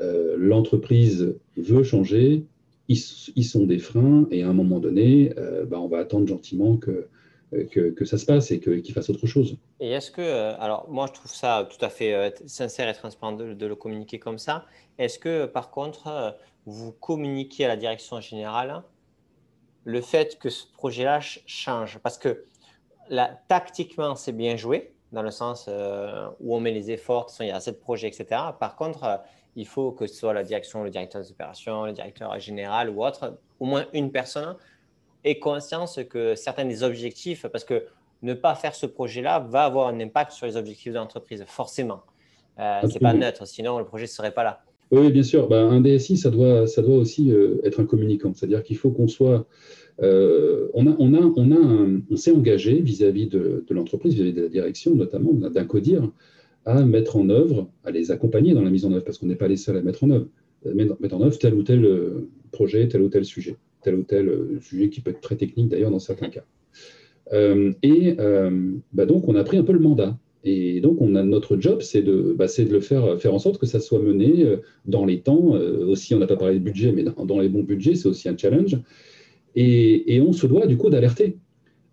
Euh, 0.00 0.36
l'entreprise 0.38 1.34
veut 1.56 1.82
changer, 1.82 2.44
ils, 2.88 2.98
ils, 3.34 3.44
sont 3.44 3.66
des 3.66 3.78
freins, 3.78 4.26
et 4.30 4.42
à 4.42 4.48
un 4.48 4.52
moment 4.52 4.78
donné, 4.78 5.32
euh, 5.38 5.64
bah, 5.64 5.80
on 5.80 5.88
va 5.88 5.98
attendre 5.98 6.26
gentiment 6.26 6.76
que, 6.76 7.08
que, 7.70 7.90
que, 7.90 8.04
ça 8.04 8.16
se 8.16 8.24
passe 8.24 8.50
et 8.50 8.60
qu'ils 8.60 8.94
fassent 8.94 9.10
autre 9.10 9.26
chose. 9.26 9.56
Et 9.80 9.90
est-ce 9.90 10.10
que, 10.10 10.22
alors 10.58 10.88
moi 10.88 11.06
je 11.08 11.12
trouve 11.12 11.32
ça 11.32 11.68
tout 11.70 11.84
à 11.84 11.90
fait 11.90 12.34
sincère 12.46 12.88
et 12.88 12.94
transparent 12.94 13.32
de, 13.32 13.52
de, 13.54 13.66
le 13.66 13.74
communiquer 13.74 14.18
comme 14.18 14.38
ça, 14.38 14.64
est-ce 14.98 15.18
que, 15.18 15.46
par 15.46 15.70
contre, 15.70 16.06
euh, 16.06 16.30
vous 16.66 16.92
communiquez 16.92 17.64
à 17.64 17.68
la 17.68 17.76
direction 17.76 18.20
générale 18.20 18.82
le 19.84 20.00
fait 20.00 20.38
que 20.38 20.48
ce 20.48 20.64
projet-là 20.72 21.20
change? 21.20 21.98
Parce 22.02 22.18
que 22.18 22.44
là, 23.08 23.40
tactiquement, 23.48 24.14
c'est 24.14 24.32
bien 24.32 24.56
joué, 24.56 24.92
dans 25.12 25.22
le 25.22 25.30
sens 25.30 25.66
euh, 25.68 26.26
où 26.40 26.56
on 26.56 26.60
met 26.60 26.72
les 26.72 26.90
efforts, 26.90 27.30
il 27.40 27.46
y 27.46 27.50
a 27.50 27.56
assez 27.56 27.72
de 27.72 27.76
projets, 27.76 28.08
etc. 28.08 28.26
Par 28.58 28.76
contre, 28.76 29.04
euh, 29.04 29.16
il 29.56 29.66
faut 29.66 29.92
que 29.92 30.06
ce 30.06 30.14
soit 30.14 30.32
la 30.32 30.42
direction, 30.42 30.82
le 30.82 30.90
directeur 30.90 31.20
des 31.20 31.30
opérations, 31.30 31.84
le 31.84 31.92
directeur 31.92 32.38
général 32.40 32.88
ou 32.90 33.04
autre, 33.04 33.38
au 33.60 33.66
moins 33.66 33.84
une 33.92 34.10
personne, 34.10 34.56
ait 35.24 35.38
conscience 35.38 36.00
que 36.08 36.34
certains 36.34 36.64
des 36.64 36.82
objectifs, 36.82 37.46
parce 37.46 37.64
que 37.64 37.84
ne 38.22 38.34
pas 38.34 38.54
faire 38.54 38.74
ce 38.74 38.86
projet-là 38.86 39.40
va 39.40 39.64
avoir 39.64 39.88
un 39.88 40.00
impact 40.00 40.32
sur 40.32 40.46
les 40.46 40.56
objectifs 40.56 40.92
de 40.92 40.98
l'entreprise, 40.98 41.44
forcément. 41.46 42.02
Euh, 42.58 42.80
ce 42.82 42.94
n'est 42.94 43.00
pas 43.00 43.12
neutre, 43.12 43.46
sinon 43.46 43.78
le 43.78 43.84
projet 43.84 44.04
ne 44.04 44.08
serait 44.08 44.32
pas 44.32 44.44
là. 44.44 44.62
Oui, 44.90 45.10
bien 45.10 45.22
sûr. 45.22 45.48
Bah, 45.48 45.60
un 45.60 45.80
DSI, 45.80 46.18
ça 46.18 46.30
doit, 46.30 46.66
ça 46.66 46.82
doit 46.82 46.96
aussi 46.96 47.30
euh, 47.30 47.60
être 47.64 47.80
un 47.80 47.86
communicant. 47.86 48.32
C'est-à-dire 48.34 48.62
qu'il 48.62 48.76
faut 48.76 48.90
qu'on 48.90 49.08
soit. 49.08 49.46
Euh, 50.02 50.68
on, 50.74 50.86
a, 50.86 50.96
on, 50.98 51.14
a, 51.14 51.20
on, 51.36 51.52
a 51.52 52.00
on 52.10 52.16
s'est 52.16 52.32
engagé 52.32 52.80
vis-à-vis 52.80 53.26
de, 53.26 53.64
l'entreprise, 53.70 54.14
vis-à-vis 54.14 54.32
de 54.32 54.42
la 54.42 54.48
direction 54.48 54.94
notamment, 54.94 55.32
d'un 55.32 55.66
à 56.64 56.84
mettre 56.84 57.16
en 57.16 57.28
œuvre, 57.28 57.68
à 57.84 57.90
les 57.90 58.10
accompagner 58.10 58.54
dans 58.54 58.62
la 58.62 58.70
mise 58.70 58.84
en 58.84 58.92
œuvre, 58.92 59.04
parce 59.04 59.18
qu'on 59.18 59.26
n'est 59.26 59.36
pas 59.36 59.48
les 59.48 59.56
seuls 59.56 59.76
à 59.76 59.82
mettre 59.82 60.04
en 60.04 60.10
œuvre, 60.10 60.28
mettre 60.74 61.16
en 61.16 61.22
œuvre 61.22 61.36
tel 61.38 61.54
ou 61.54 61.62
tel 61.62 61.84
euh, 61.84 62.28
projet, 62.52 62.86
tel 62.88 63.02
ou 63.02 63.08
tel 63.08 63.24
sujet, 63.24 63.56
tel 63.82 63.96
ou 63.96 64.02
tel 64.02 64.58
sujet 64.60 64.88
qui 64.88 65.00
peut 65.00 65.10
être 65.10 65.20
très 65.20 65.36
technique 65.36 65.68
d'ailleurs 65.68 65.90
dans 65.90 65.98
certains 65.98 66.28
cas. 66.28 66.44
et 67.32 68.16
bah 68.92 69.06
donc, 69.06 69.28
on 69.28 69.34
a 69.34 69.44
pris 69.44 69.56
un 69.56 69.64
peu 69.64 69.72
le 69.72 69.80
mandat. 69.80 70.18
Et 70.44 70.80
donc, 70.80 71.00
on 71.00 71.14
a, 71.14 71.22
notre 71.22 71.56
job, 71.56 71.82
c'est 71.82 72.02
de, 72.02 72.34
bah, 72.36 72.46
de 72.46 72.72
le 72.72 72.80
faire, 72.80 73.20
faire 73.20 73.32
en 73.32 73.38
sorte 73.38 73.58
que 73.58 73.66
ça 73.66 73.80
soit 73.80 74.00
mené 74.00 74.44
euh, 74.44 74.56
dans 74.86 75.04
les 75.04 75.20
temps. 75.20 75.54
Euh, 75.54 75.86
aussi, 75.86 76.14
on 76.14 76.18
n'a 76.18 76.26
pas 76.26 76.36
parlé 76.36 76.54
de 76.54 76.64
budget, 76.64 76.92
mais 76.92 77.04
dans, 77.04 77.38
les 77.38 77.48
bons 77.48 77.62
budgets, 77.62 77.94
c'est 77.94 78.08
aussi 78.08 78.28
un 78.28 78.36
challenge. 78.36 78.76
Et, 79.54 80.20
on 80.26 80.32
se 80.32 80.46
doit, 80.46 80.66
du 80.66 80.76
coup, 80.76 80.90
d'alerter 80.90 81.36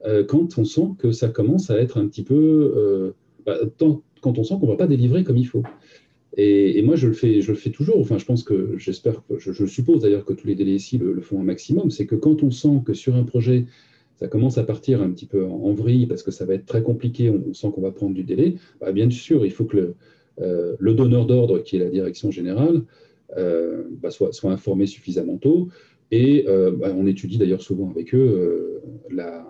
euh, 0.06 0.24
quand 0.24 0.58
on 0.58 0.64
sent 0.64 0.90
que 0.98 1.12
ça 1.12 1.30
commence 1.30 1.70
à 1.70 1.78
être 1.78 2.00
un 2.00 2.08
petit 2.08 2.24
peu. 2.24 3.14
Bah, 3.46 3.58
quand 3.76 4.38
on 4.38 4.44
sent 4.44 4.56
qu'on 4.60 4.68
ne 4.68 4.72
va 4.72 4.78
pas 4.78 4.88
délivrer 4.88 5.24
comme 5.24 5.38
il 5.38 5.46
faut. 5.46 5.64
Et, 6.38 6.82
moi, 6.84 6.96
je 6.96 7.08
le, 7.08 7.14
fais, 7.14 7.42
je 7.42 7.52
le 7.52 7.58
fais 7.58 7.72
toujours. 7.72 8.00
Enfin, 8.00 8.18
je 8.18 8.26
pense 8.26 8.44
que, 8.44 8.78
j'espère, 8.78 9.22
je, 9.38 9.66
suppose 9.66 10.02
d'ailleurs 10.02 10.26
que 10.26 10.34
tous 10.34 10.48
les 10.48 10.56
DLSI 10.56 10.98
le, 10.98 11.14
le 11.14 11.22
font 11.22 11.40
un 11.40 11.44
maximum. 11.44 11.92
C'est 11.92 12.06
que 12.06 12.16
quand 12.16 12.44
on 12.44 12.52
sent 12.52 12.82
que 12.86 12.94
sur 12.94 13.16
un 13.16 13.24
projet, 13.24 13.66
ça 14.20 14.28
commence 14.28 14.58
à 14.58 14.64
partir 14.64 15.02
un 15.02 15.10
petit 15.12 15.26
peu 15.26 15.46
en, 15.46 15.74
vrille 15.74 16.06
parce 16.06 16.24
que 16.24 16.32
ça 16.32 16.46
va 16.46 16.54
être 16.54 16.66
très 16.66 16.84
compliqué, 16.84 17.30
on, 17.30 17.54
sent 17.54 17.72
qu'on 17.74 17.82
va 17.82 17.92
prendre 17.92 18.14
du 18.14 18.24
délai, 18.24 18.56
bah, 18.82 18.92
bien 18.92 19.10
sûr, 19.10 19.46
il 19.46 19.52
faut 19.52 19.64
que 19.64 19.78
le, 19.78 19.96
euh, 20.42 20.76
le 20.78 20.94
donneur 20.94 21.26
d'ordre, 21.26 21.60
qui 21.60 21.78
est 21.78 21.80
la 21.80 21.90
direction 21.90 22.30
générale, 22.30 22.84
euh, 23.38 23.84
bah, 24.02 24.12
soit, 24.12 24.32
informé 24.44 24.88
suffisamment 24.88 25.38
tôt. 25.38 25.70
Et 26.12 26.46
euh, 26.48 26.72
bah, 26.72 26.92
on 26.96 27.06
étudie 27.06 27.38
d'ailleurs 27.38 27.62
souvent 27.62 27.90
avec 27.92 28.16
eux 28.16 28.82
la, 29.12 29.46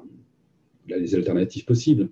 les 0.87 1.15
alternatives 1.15 1.65
possibles. 1.65 2.09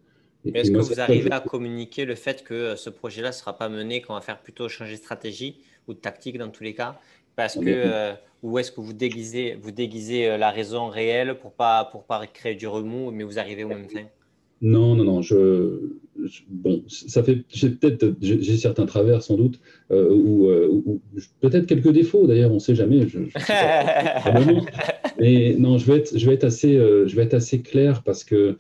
Est-ce 0.54 0.72
que 0.72 0.78
vous 0.78 1.00
arrivez 1.00 1.32
à 1.32 1.40
communiquer 1.40 2.06
le 2.06 2.16
fait 2.16 2.44
que 2.44 2.76
ce 2.76 2.90
projet-là 2.90 3.30
ne 3.30 3.34
sera 3.34 3.58
pas 3.58 3.70
mené, 3.70 4.02
qu'on 4.02 4.14
va 4.14 4.22
faire 4.22 4.40
plutôt 4.40 4.70
changer 4.70 4.94
de 4.94 4.98
stratégie 4.98 5.58
ou 5.88 5.94
de 5.94 6.00
tactique 6.00 6.38
dans 6.38 6.50
tous 6.50 6.64
les 6.64 6.74
cas? 6.74 7.00
Parce 7.36 7.56
que, 7.56 7.62
euh, 7.66 8.14
ou 8.42 8.58
est-ce 8.58 8.72
que 8.72 8.82
vous 8.82 8.94
déguisez, 8.94 9.56
vous 9.56 9.72
déguisez 9.72 10.28
euh, 10.28 10.38
la 10.38 10.50
raison 10.50 10.88
réelle 10.88 11.38
pour 11.38 11.52
pas, 11.52 11.86
pour 11.86 12.04
pas 12.04 12.26
créer 12.28 12.56
du 12.56 12.68
remous, 12.68 13.12
mais 13.12 13.24
vous 13.24 13.40
arrivez 13.40 13.64
au 13.64 13.70
même 13.70 13.90
fin? 13.90 14.06
Non, 14.62 14.96
non, 14.96 15.04
non. 15.04 15.22
Je, 15.22 15.80
bon, 16.50 16.84
ça 16.88 17.24
fait, 17.24 17.44
j'ai 17.50 17.70
peut-être, 17.70 18.16
j'ai 18.22 18.58
certains 18.58 18.86
travers 18.86 19.22
sans 19.22 19.36
doute, 19.36 19.60
euh, 19.92 20.10
ou, 20.10 21.00
peut-être 21.42 21.66
quelques 21.66 21.92
défauts. 21.92 22.28
D'ailleurs, 22.28 22.52
on 22.52 22.56
ne 22.56 22.60
sait 22.60 22.76
jamais. 22.76 23.08
Je, 23.08 23.20
mais 25.20 25.56
non, 25.58 25.78
je 25.78 25.92
vais 25.92 26.00
être, 26.00 26.18
je 26.18 26.26
vais 26.26 26.34
être 26.34 26.44
assez, 26.44 26.74
je 26.74 27.16
vais 27.16 27.24
être 27.24 27.36
assez 27.36 27.62
clair 27.62 28.04
parce 28.04 28.24
que 28.24 28.58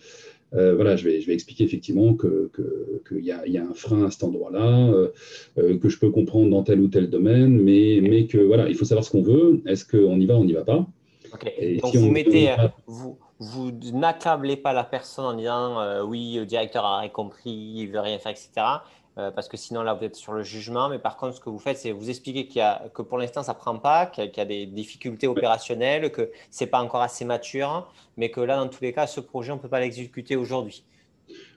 euh, 0.53 0.75
voilà, 0.75 0.95
je 0.95 1.03
vais, 1.03 1.19
je 1.19 1.27
vais 1.27 1.33
expliquer 1.33 1.65
effectivement 1.65 2.13
qu'il 2.13 2.49
que, 2.53 3.19
y, 3.19 3.31
a, 3.31 3.45
y, 3.47 3.57
a, 3.57 3.63
un 3.63 3.73
frein 3.73 4.05
à 4.05 4.11
cet 4.11 4.23
endroit-là, 4.23 4.89
euh, 4.89 5.09
euh, 5.57 5.77
que 5.77 5.89
je 5.89 5.99
peux 5.99 6.09
comprendre 6.09 6.49
dans 6.49 6.63
tel 6.63 6.79
ou 6.79 6.87
tel 6.87 7.09
domaine, 7.09 7.61
mais, 7.61 7.99
mais 8.01 8.27
que 8.27 8.37
voilà, 8.37 8.69
il 8.69 8.75
faut 8.75 8.85
savoir 8.85 9.03
ce 9.03 9.11
qu'on 9.11 9.23
veut. 9.23 9.61
Est-ce 9.65 9.85
qu'on 9.85 10.19
y 10.19 10.25
va, 10.25 10.35
on 10.35 10.45
n'y 10.45 10.53
va 10.53 10.63
pas? 10.63 10.87
Donc 11.81 11.95
vous 11.95 12.11
mettez, 12.11 12.49
vous, 12.87 13.17
vous 13.39 13.71
n'accablez 13.71 14.57
pas 14.57 14.73
la 14.73 14.83
personne 14.83 15.25
en 15.25 15.33
disant 15.33 16.03
oui, 16.03 16.35
le 16.35 16.45
directeur 16.45 16.85
a 16.85 16.99
rien 16.99 17.09
compris, 17.09 17.51
il 17.51 17.87
veut 17.87 17.99
rien 17.99 18.17
faire, 18.17 18.31
etc. 18.31 18.79
Euh, 19.17 19.31
parce 19.31 19.47
que 19.47 19.57
sinon 19.57 19.81
là 19.81 19.95
vous 19.95 20.03
êtes 20.03 20.15
sur 20.15 20.33
le 20.33 20.43
jugement. 20.43 20.89
Mais 20.89 20.99
par 20.99 21.17
contre, 21.17 21.35
ce 21.35 21.41
que 21.41 21.49
vous 21.49 21.57
faites, 21.57 21.77
c'est 21.77 21.91
vous 21.91 22.09
expliquer 22.09 22.47
y 22.55 22.61
a, 22.61 22.87
que 22.93 23.01
pour 23.01 23.17
l'instant 23.17 23.41
ça 23.41 23.53
ne 23.53 23.57
prend 23.57 23.77
pas, 23.79 24.05
qu'il 24.05 24.31
y, 24.35 24.39
a 24.39 24.45
des 24.45 24.67
difficultés 24.67 25.27
opérationnelles, 25.27 26.11
que 26.11 26.29
ce 26.51 26.63
n'est 26.63 26.69
pas 26.69 26.81
encore 26.81 27.01
assez 27.01 27.25
mature, 27.25 27.91
mais 28.15 28.29
que 28.29 28.41
là, 28.41 28.57
dans 28.57 28.67
tous 28.67 28.81
les 28.81 28.93
cas, 28.93 29.07
ce 29.07 29.19
projet, 29.19 29.51
on 29.51 29.55
ne 29.55 29.61
peut 29.61 29.69
pas 29.69 29.79
l'exécuter 29.79 30.35
aujourd'hui. 30.35 30.83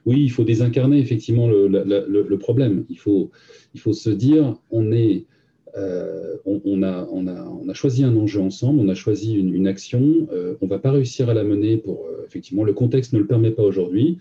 Oui, 0.05 0.23
il 0.23 0.29
faut 0.29 0.43
désincarner 0.43 0.97
effectivement 0.99 1.47
le, 1.47 1.67
le, 1.67 2.05
le, 2.07 2.37
problème. 2.39 2.85
Il 2.89 2.97
faut, 2.97 3.29
il 3.75 3.79
faut 3.79 3.93
se 3.93 4.09
dire, 4.09 4.55
on 4.71 4.91
est, 4.91 5.25
on, 5.75 6.83
a, 6.83 7.07
on, 7.11 7.27
a, 7.27 7.43
on, 7.45 7.69
a, 7.69 7.73
choisi 7.73 8.03
un 8.03 8.15
enjeu 8.15 8.41
ensemble, 8.41 8.79
on 8.79 8.89
a 8.89 8.95
choisi 8.95 9.35
une, 9.35 9.67
action, 9.67 10.27
on 10.31 10.65
ne 10.65 10.69
va 10.69 10.79
pas 10.79 10.91
réussir 10.91 11.29
à 11.29 11.33
la 11.33 11.43
mener 11.43 11.77
pour, 11.77 12.07
effectivement, 12.25 12.63
le 12.63 12.73
contexte 12.73 13.13
ne 13.13 13.19
le 13.19 13.27
permet 13.27 13.51
pas 13.51 13.63
aujourd'hui, 13.63 14.17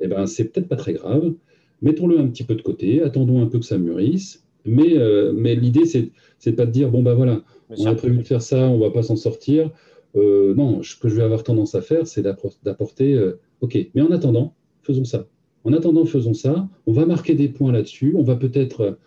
et 0.00 0.04
eh 0.04 0.08
ben, 0.08 0.26
c'est 0.26 0.44
peut-être 0.44 0.68
pas 0.68 0.76
très 0.76 0.92
grave, 0.92 1.32
mettons-le 1.80 2.18
un 2.18 2.28
petit 2.28 2.44
peu 2.44 2.54
de 2.54 2.62
côté, 2.62 3.02
attendons 3.02 3.42
un 3.42 3.46
peu 3.46 3.58
que 3.58 3.64
ça 3.64 3.78
mûrisse, 3.78 4.44
mais, 4.64 4.96
mais 5.34 5.56
l'idée, 5.56 5.86
c'est, 5.86 6.10
c'est 6.38 6.52
pas 6.52 6.66
de 6.66 6.70
dire, 6.70 6.90
bon, 6.90 7.02
ben 7.02 7.14
voilà, 7.14 7.42
on 7.78 7.86
a 7.86 7.94
prévu 7.94 8.18
de 8.18 8.22
faire 8.22 8.42
ça, 8.42 8.68
on 8.68 8.78
ne 8.78 8.82
va 8.82 8.90
pas 8.90 9.02
s'en 9.02 9.16
sortir. 9.16 9.70
Euh, 10.16 10.54
non, 10.54 10.82
ce 10.82 10.96
que 10.96 11.08
je 11.08 11.14
vais 11.14 11.22
avoir 11.22 11.42
tendance 11.42 11.74
à 11.74 11.80
faire, 11.80 12.06
c'est 12.06 12.22
d'apporter, 12.22 13.14
euh, 13.14 13.40
OK, 13.60 13.78
mais 13.94 14.02
en 14.02 14.10
attendant, 14.10 14.54
faisons 14.82 15.04
ça. 15.04 15.26
En 15.64 15.72
attendant, 15.72 16.04
faisons 16.04 16.34
ça. 16.34 16.68
On 16.86 16.92
va 16.92 17.06
marquer 17.06 17.34
des 17.34 17.48
points 17.48 17.72
là-dessus. 17.72 18.14
On 18.16 18.22
va 18.22 18.36
peut-être 18.36 18.98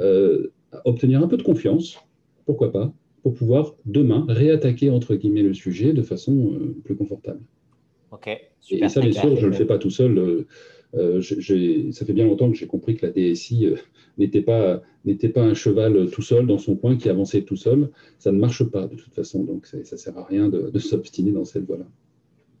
euh, 0.00 0.48
obtenir 0.84 1.22
un 1.22 1.28
peu 1.28 1.36
de 1.36 1.42
confiance, 1.42 1.98
pourquoi 2.46 2.72
pas, 2.72 2.92
pour 3.22 3.34
pouvoir 3.34 3.74
demain 3.84 4.24
réattaquer, 4.28 4.90
entre 4.90 5.14
guillemets, 5.14 5.42
le 5.42 5.54
sujet 5.54 5.92
de 5.92 6.02
façon 6.02 6.58
plus 6.84 6.96
confortable. 6.96 7.40
OK. 8.10 8.28
Super, 8.60 8.86
et 8.86 8.88
ça, 8.88 9.00
bien 9.00 9.12
sûr, 9.12 9.36
je 9.36 9.46
ne 9.46 9.50
le 9.50 9.56
fais 9.56 9.66
pas 9.66 9.78
tout 9.78 9.90
seul. 9.90 10.46
ça 10.92 12.06
fait 12.06 12.12
bien 12.12 12.26
longtemps 12.26 12.50
que 12.50 12.56
j'ai 12.56 12.66
compris 12.66 12.96
que 12.96 13.06
la 13.06 13.12
DSI 13.12 13.74
n'était 14.18 14.42
pas, 14.42 14.82
n'était 15.04 15.28
pas 15.28 15.42
un 15.42 15.54
cheval 15.54 16.10
tout 16.10 16.22
seul 16.22 16.46
dans 16.46 16.58
son 16.58 16.76
coin 16.76 16.96
qui 16.96 17.08
avançait 17.08 17.42
tout 17.42 17.56
seul. 17.56 17.90
Ça 18.18 18.32
ne 18.32 18.38
marche 18.38 18.64
pas 18.64 18.86
de 18.86 18.96
toute 18.96 19.14
façon, 19.14 19.44
donc 19.44 19.66
ça 19.66 19.78
ne 19.78 19.82
sert 19.82 20.16
à 20.16 20.24
rien 20.24 20.48
de, 20.48 20.78
s'obstiner 20.78 21.32
dans 21.32 21.44
cette 21.44 21.64
voie-là. 21.64 21.86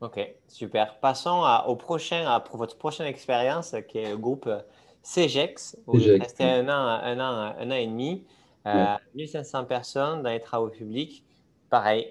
Ok, 0.00 0.20
super. 0.46 1.00
Passons 1.00 1.42
au 1.66 1.74
prochain, 1.74 2.24
à 2.26 2.44
votre 2.52 2.76
prochaine 2.76 3.06
expérience 3.06 3.74
qui 3.88 3.98
est 3.98 4.10
le 4.10 4.16
groupe 4.16 4.48
CEGEX, 5.08 5.74
où 5.86 5.98
êtes 5.98 6.20
resté 6.20 6.44
un 6.44 6.68
an, 6.68 7.00
un, 7.02 7.18
an, 7.18 7.54
un 7.58 7.70
an 7.70 7.74
et 7.74 7.86
demi, 7.86 8.24
1500 9.14 9.58
euh, 9.58 9.62
personnes 9.62 10.22
dans 10.22 10.28
les 10.28 10.40
travaux 10.40 10.68
publics. 10.68 11.24
Pareil, 11.70 12.08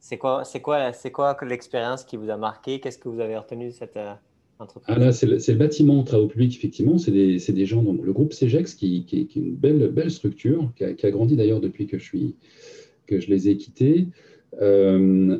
c'est 0.00 0.16
quoi, 0.16 0.44
c'est 0.44 0.60
quoi, 0.60 0.94
c'est 0.94 1.10
quoi 1.10 1.36
l'expérience 1.42 2.04
qui 2.04 2.16
vous 2.16 2.30
a 2.30 2.38
marqué? 2.38 2.80
Qu'est-ce 2.80 2.96
que 2.96 3.10
vous 3.10 3.20
avez 3.20 3.36
retenu 3.36 3.66
de 3.66 3.72
cette, 3.72 3.98
euh, 3.98 4.14
ah 4.86 4.98
là, 4.98 5.12
c'est 5.12 5.26
le, 5.26 5.54
bâtiment 5.54 6.02
travaux 6.02 6.26
publics, 6.26 6.56
effectivement. 6.56 6.96
C'est 6.96 7.10
des, 7.10 7.38
des, 7.38 7.66
gens, 7.66 7.82
donc 7.82 8.02
le 8.02 8.12
groupe 8.14 8.32
CEGEX, 8.32 8.74
qui, 8.74 9.04
qui, 9.04 9.20
est 9.20 9.36
une 9.36 9.54
belle, 9.54 9.88
belle 9.88 10.10
structure, 10.10 10.72
qui 10.74 10.84
a, 10.84 11.10
grandi 11.10 11.36
d'ailleurs 11.36 11.60
depuis 11.60 11.86
que 11.86 11.98
je, 11.98 12.04
suis, 12.04 12.34
que 13.06 13.20
je 13.20 13.28
les 13.28 13.50
ai 13.50 13.58
quittés. 13.58 14.08
Euh, 14.62 15.38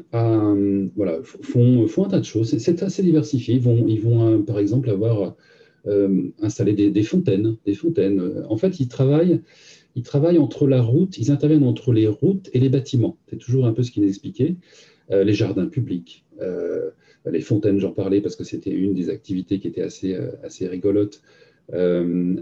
voilà, 0.94 1.18
font, 1.24 1.88
font, 1.88 2.04
un 2.04 2.08
tas 2.08 2.20
de 2.20 2.24
choses. 2.24 2.56
C'est 2.58 2.82
assez 2.82 3.02
diversifié. 3.02 3.54
Ils 3.54 3.62
vont, 3.62 3.86
ils 3.88 4.00
vont 4.00 4.42
par 4.42 4.58
exemple, 4.58 4.90
avoir 4.90 5.34
euh, 5.86 6.30
installé 6.42 6.72
des, 6.72 7.02
fontaines. 7.02 7.56
Des 7.64 7.74
fontaines. 7.74 8.44
En 8.48 8.56
fait, 8.56 8.80
ils 8.80 8.88
travaillent, 8.88 9.40
ils 9.94 10.02
travaillent 10.02 10.38
entre 10.38 10.66
la 10.66 10.82
route, 10.82 11.18
ils 11.18 11.30
interviennent 11.30 11.64
entre 11.64 11.92
les 11.92 12.06
routes 12.06 12.50
et 12.52 12.60
les 12.60 12.68
bâtiments. 12.68 13.16
C'est 13.28 13.38
toujours 13.38 13.66
un 13.66 13.72
peu 13.72 13.82
ce 13.82 13.90
qu'ils 13.90 14.02
nous 14.02 14.08
expliquaient. 14.08 14.56
les 15.10 15.34
jardins 15.34 15.66
publics. 15.66 16.24
Euh, 17.26 17.30
les 17.30 17.40
fontaines, 17.40 17.78
j'en 17.78 17.92
parlais 17.92 18.20
parce 18.20 18.36
que 18.36 18.44
c'était 18.44 18.70
une 18.70 18.94
des 18.94 19.10
activités 19.10 19.58
qui 19.58 19.68
était 19.68 19.82
assez, 19.82 20.14
euh, 20.14 20.30
assez 20.42 20.66
rigolote. 20.68 21.22
Euh, 21.72 22.40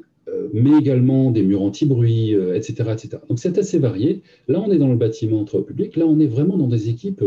mais 0.52 0.76
également 0.76 1.30
des 1.30 1.42
murs 1.42 1.62
anti-bruit, 1.62 2.32
etc., 2.32 2.90
etc. 2.92 3.18
Donc 3.28 3.38
c'est 3.38 3.58
assez 3.58 3.78
varié. 3.78 4.22
Là, 4.48 4.60
on 4.60 4.72
est 4.72 4.78
dans 4.78 4.88
le 4.88 4.96
bâtiment 4.96 5.40
entre 5.40 5.60
public. 5.60 5.96
Là, 5.96 6.04
on 6.04 6.18
est 6.18 6.26
vraiment 6.26 6.56
dans 6.56 6.66
des 6.66 6.88
équipes 6.88 7.22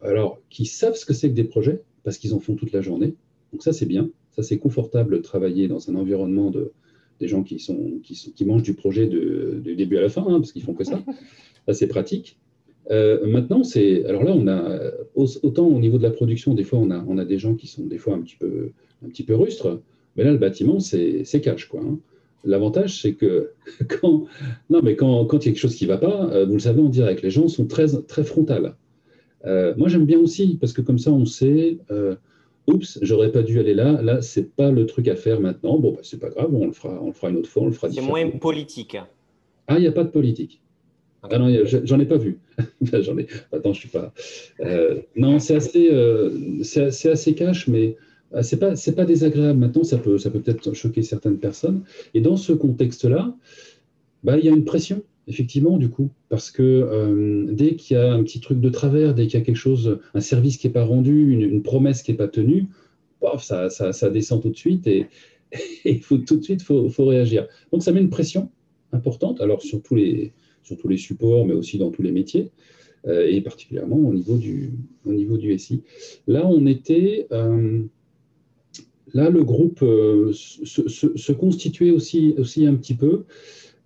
alors, 0.00 0.40
qui 0.48 0.64
savent 0.64 0.94
ce 0.94 1.04
que 1.04 1.12
c'est 1.12 1.28
que 1.28 1.34
des 1.34 1.44
projets, 1.44 1.82
parce 2.04 2.18
qu'ils 2.18 2.34
en 2.34 2.38
font 2.38 2.54
toute 2.54 2.70
la 2.70 2.82
journée. 2.82 3.14
Donc 3.52 3.64
ça, 3.64 3.72
c'est 3.72 3.84
bien. 3.84 4.10
Ça, 4.38 4.44
c'est 4.44 4.58
confortable 4.58 5.16
de 5.16 5.20
travailler 5.20 5.66
dans 5.66 5.90
un 5.90 5.96
environnement 5.96 6.52
de, 6.52 6.70
des 7.18 7.26
gens 7.26 7.42
qui, 7.42 7.58
sont, 7.58 7.94
qui, 8.04 8.14
qui 8.14 8.44
mangent 8.44 8.62
du 8.62 8.74
projet 8.74 9.08
de, 9.08 9.58
du 9.64 9.74
début 9.74 9.96
à 9.96 10.00
la 10.00 10.08
fin, 10.08 10.22
hein, 10.22 10.38
parce 10.38 10.52
qu'ils 10.52 10.62
font 10.62 10.74
que 10.74 10.84
ça. 10.84 11.02
Ça, 11.66 11.74
c'est 11.74 11.88
pratique. 11.88 12.38
Euh, 12.92 13.26
maintenant, 13.26 13.64
c'est 13.64 14.04
alors 14.04 14.22
là, 14.22 14.32
on 14.32 14.46
a 14.46 14.92
autant 15.16 15.66
au 15.66 15.80
niveau 15.80 15.98
de 15.98 16.04
la 16.04 16.12
production, 16.12 16.54
des 16.54 16.62
fois, 16.62 16.78
on 16.78 16.92
a, 16.92 17.04
on 17.08 17.18
a 17.18 17.24
des 17.24 17.36
gens 17.36 17.56
qui 17.56 17.66
sont 17.66 17.84
des 17.84 17.98
fois 17.98 18.14
un 18.14 18.20
petit 18.20 18.36
peu, 18.36 18.70
un 19.04 19.08
petit 19.08 19.24
peu 19.24 19.34
rustres, 19.34 19.80
mais 20.14 20.22
là, 20.22 20.30
le 20.30 20.38
bâtiment, 20.38 20.78
c'est 20.78 21.40
cash, 21.42 21.66
quoi. 21.66 21.80
Hein. 21.80 21.98
L'avantage, 22.44 23.02
c'est 23.02 23.14
que 23.14 23.50
quand, 24.00 24.26
non, 24.70 24.80
mais 24.84 24.94
quand, 24.94 25.24
quand, 25.24 25.44
il 25.44 25.48
y 25.48 25.50
a 25.50 25.52
quelque 25.52 25.60
chose 25.60 25.74
qui 25.74 25.84
ne 25.84 25.88
va 25.88 25.98
pas, 25.98 26.30
euh, 26.32 26.46
vous 26.46 26.54
le 26.54 26.60
savez 26.60 26.80
en 26.80 26.88
direct, 26.88 27.22
les 27.22 27.30
gens 27.30 27.48
sont 27.48 27.66
très, 27.66 27.88
très 28.02 28.22
frontales. 28.22 28.76
Euh, 29.46 29.74
moi, 29.76 29.88
j'aime 29.88 30.06
bien 30.06 30.20
aussi, 30.20 30.56
parce 30.60 30.72
que 30.72 30.80
comme 30.80 31.00
ça, 31.00 31.10
on 31.12 31.24
sait, 31.24 31.78
oups, 32.68 32.98
j'aurais 33.02 33.32
pas 33.32 33.42
dû 33.42 33.58
aller 33.58 33.74
là, 33.74 34.00
là, 34.02 34.22
c'est 34.22 34.54
pas 34.54 34.70
le 34.70 34.86
truc 34.86 35.08
à 35.08 35.16
faire 35.16 35.40
maintenant. 35.40 35.78
Bon, 35.78 35.92
bah, 35.92 36.00
c'est 36.02 36.20
pas 36.20 36.28
grave, 36.28 36.54
on 36.54 36.66
le 36.66 36.72
fera, 36.72 36.98
on 37.02 37.08
le 37.08 37.12
fera 37.12 37.30
une 37.30 37.36
autre 37.36 37.48
fois, 37.48 37.62
on 37.62 37.66
le 37.66 37.72
fera 37.72 37.90
C'est 37.90 38.00
moins 38.00 38.28
politique. 38.30 38.96
Ah, 39.66 39.76
il 39.78 39.80
n'y 39.80 39.86
a 39.86 39.92
pas 39.92 40.04
de 40.04 40.10
politique. 40.10 40.62
Ah 41.22 41.38
non, 41.38 41.48
j'en 41.64 41.98
ai 41.98 42.06
pas 42.06 42.16
vu. 42.16 42.38
j'en 42.82 43.18
ai. 43.18 43.26
Attends, 43.52 43.72
je 43.72 43.80
suis 43.80 43.88
pas. 43.88 44.12
Euh, 44.60 45.00
non, 45.16 45.38
c'est 45.40 45.56
assez, 45.56 45.90
euh, 45.92 46.62
c'est 46.62 47.10
assez 47.10 47.34
cash, 47.34 47.66
mais 47.66 47.96
euh, 48.34 48.42
c'est 48.42 48.58
pas, 48.58 48.76
c'est 48.76 48.94
pas 48.94 49.04
désagréable. 49.04 49.58
Maintenant, 49.58 49.82
ça 49.82 49.98
peut, 49.98 50.18
ça 50.18 50.30
peut 50.30 50.40
peut-être 50.40 50.74
choquer 50.74 51.02
certaines 51.02 51.38
personnes. 51.38 51.82
Et 52.14 52.20
dans 52.20 52.36
ce 52.36 52.52
contexte-là, 52.52 53.34
bah, 54.22 54.38
il 54.38 54.44
y 54.44 54.48
a 54.48 54.52
une 54.52 54.64
pression, 54.64 55.02
effectivement, 55.28 55.76
du 55.76 55.88
coup, 55.90 56.10
parce 56.28 56.50
que 56.50 57.46
dès 57.50 57.76
qu'il 57.76 57.96
y 57.96 58.00
a 58.00 58.12
un 58.12 58.22
petit 58.22 58.40
truc 58.40 58.60
de 58.60 58.68
travers, 58.68 59.14
dès 59.14 59.26
qu'il 59.26 59.38
y 59.38 59.42
a 59.42 59.44
quelque 59.44 59.56
chose, 59.56 60.00
un 60.14 60.20
service 60.20 60.56
qui 60.56 60.66
n'est 60.66 60.72
pas 60.72 60.84
rendu, 60.84 61.32
une, 61.32 61.62
promesse 61.62 62.02
qui 62.02 62.10
n'est 62.10 62.16
pas 62.16 62.28
tenue, 62.28 62.66
ça, 63.38 63.68
ça, 63.68 63.92
ça, 63.92 64.10
descend 64.10 64.42
tout 64.42 64.50
de 64.50 64.56
suite 64.56 64.86
et 64.86 65.06
il 65.84 66.00
faut 66.00 66.18
tout 66.18 66.36
de 66.36 66.42
suite, 66.42 66.62
faut, 66.62 66.88
faut 66.88 67.06
réagir. 67.06 67.46
Donc, 67.72 67.82
ça 67.82 67.92
met 67.92 68.00
une 68.00 68.10
pression 68.10 68.50
importante. 68.92 69.40
Alors, 69.40 69.62
sur 69.62 69.82
tous 69.82 69.94
les 69.94 70.32
sur 70.68 70.76
tous 70.76 70.88
les 70.88 70.98
supports, 70.98 71.46
mais 71.46 71.54
aussi 71.54 71.78
dans 71.78 71.90
tous 71.90 72.02
les 72.02 72.12
métiers, 72.12 72.50
euh, 73.06 73.26
et 73.26 73.40
particulièrement 73.40 73.96
au 73.96 74.12
niveau, 74.12 74.36
du, 74.36 74.72
au 75.06 75.12
niveau 75.12 75.38
du 75.38 75.56
SI. 75.58 75.82
Là, 76.26 76.46
on 76.46 76.66
était. 76.66 77.26
Euh, 77.32 77.82
là, 79.14 79.30
le 79.30 79.42
groupe 79.42 79.82
euh, 79.82 80.32
se, 80.32 81.32
constituait 81.32 81.90
aussi, 81.90 82.34
aussi 82.38 82.66
un 82.66 82.74
petit 82.74 82.94
peu. 82.94 83.24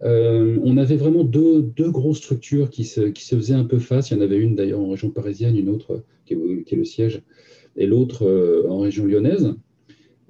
On 0.02 0.76
avait 0.76 0.96
vraiment 0.96 1.24
deux, 1.24 1.62
deux 1.62 1.90
grosses 1.90 2.18
structures 2.18 2.70
qui 2.70 2.84
se, 2.84 3.02
qui 3.02 3.24
se, 3.24 3.36
faisaient 3.36 3.54
un 3.54 3.64
peu 3.64 3.78
face. 3.78 4.10
Il 4.10 4.16
y 4.16 4.20
en 4.20 4.22
avait 4.22 4.38
une 4.38 4.56
d'ailleurs 4.56 4.80
en 4.80 4.90
région 4.90 5.10
parisienne, 5.10 5.56
une 5.56 5.68
autre 5.68 6.02
qui 6.24 6.34
est, 6.34 6.76
le 6.76 6.84
siège, 6.84 7.22
et 7.76 7.86
l'autre 7.86 8.26
en 8.68 8.78
région 8.78 9.04
lyonnaise. 9.06 9.54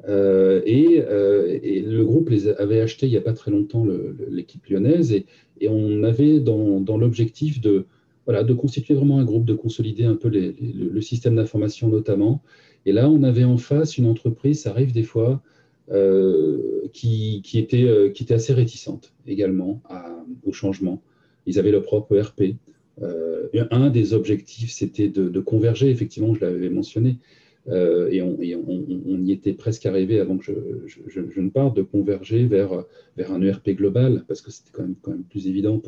et, 0.06 1.02
et, 1.62 1.80
le 1.82 2.02
groupe 2.04 2.28
les 2.30 2.48
avait 2.48 2.80
achetés 2.80 3.06
il 3.06 3.10
n'y 3.10 3.16
a 3.16 3.22
pas 3.22 3.32
très 3.32 3.50
longtemps, 3.50 3.86
l'équipe 4.30 4.66
lyonnaise, 4.66 5.12
et, 5.12 5.26
on 5.68 6.02
avait 6.02 6.40
dans, 6.40 6.98
l'objectif 6.98 7.60
de, 7.60 7.86
voilà, 8.26 8.44
de 8.44 8.54
constituer 8.54 8.94
vraiment 8.94 9.18
un 9.18 9.24
groupe, 9.24 9.44
de 9.44 9.54
consolider 9.54 10.04
un 10.04 10.16
peu 10.16 10.28
le, 10.28 11.00
système 11.00 11.36
d'information 11.36 11.88
notamment. 11.88 12.42
Et 12.84 12.92
là, 12.92 13.08
on 13.08 13.22
avait 13.22 13.44
en 13.44 13.58
face 13.58 13.98
une 13.98 14.06
entreprise, 14.06 14.62
ça 14.62 14.70
arrive 14.70 14.92
des 14.92 15.02
fois, 15.02 15.30
euh, 15.30 15.51
qui, 15.88 17.42
qui, 17.42 17.58
était, 17.58 17.84
euh, 17.84 18.12
assez 18.30 18.52
réticente 18.52 19.12
également 19.26 19.82
au 20.44 20.52
changement. 20.52 21.02
Ils 21.46 21.58
avaient 21.58 21.72
leur 21.72 21.82
propre 21.82 22.16
ERP. 22.16 22.56
Euh, 23.02 23.48
un 23.70 23.90
des 23.90 24.14
objectifs, 24.14 24.70
c'était 24.70 25.08
de, 25.08 25.40
converger, 25.40 25.90
effectivement, 25.90 26.34
je 26.34 26.40
l'avais 26.40 26.70
mentionné, 26.70 27.18
et, 27.68 28.22
on, 28.22 28.38
y 28.40 29.32
était 29.32 29.52
presque 29.52 29.86
arrivé 29.86 30.18
avant 30.18 30.36
que 30.38 30.52
je, 30.86 31.40
ne 31.40 31.50
parte, 31.50 31.76
de 31.76 31.82
converger 31.82 32.46
vers, 32.46 32.84
un 33.18 33.42
ERP 33.42 33.70
global, 33.70 34.24
parce 34.28 34.40
que 34.40 34.50
c'était 34.50 34.70
quand 34.72 34.82
même, 34.82 35.24
plus 35.24 35.46
évident, 35.46 35.80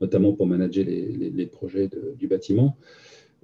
notamment 0.00 0.32
pour 0.32 0.46
manager 0.46 0.84
les, 0.84 1.46
projets 1.46 1.90
du 2.18 2.26
bâtiment. 2.26 2.76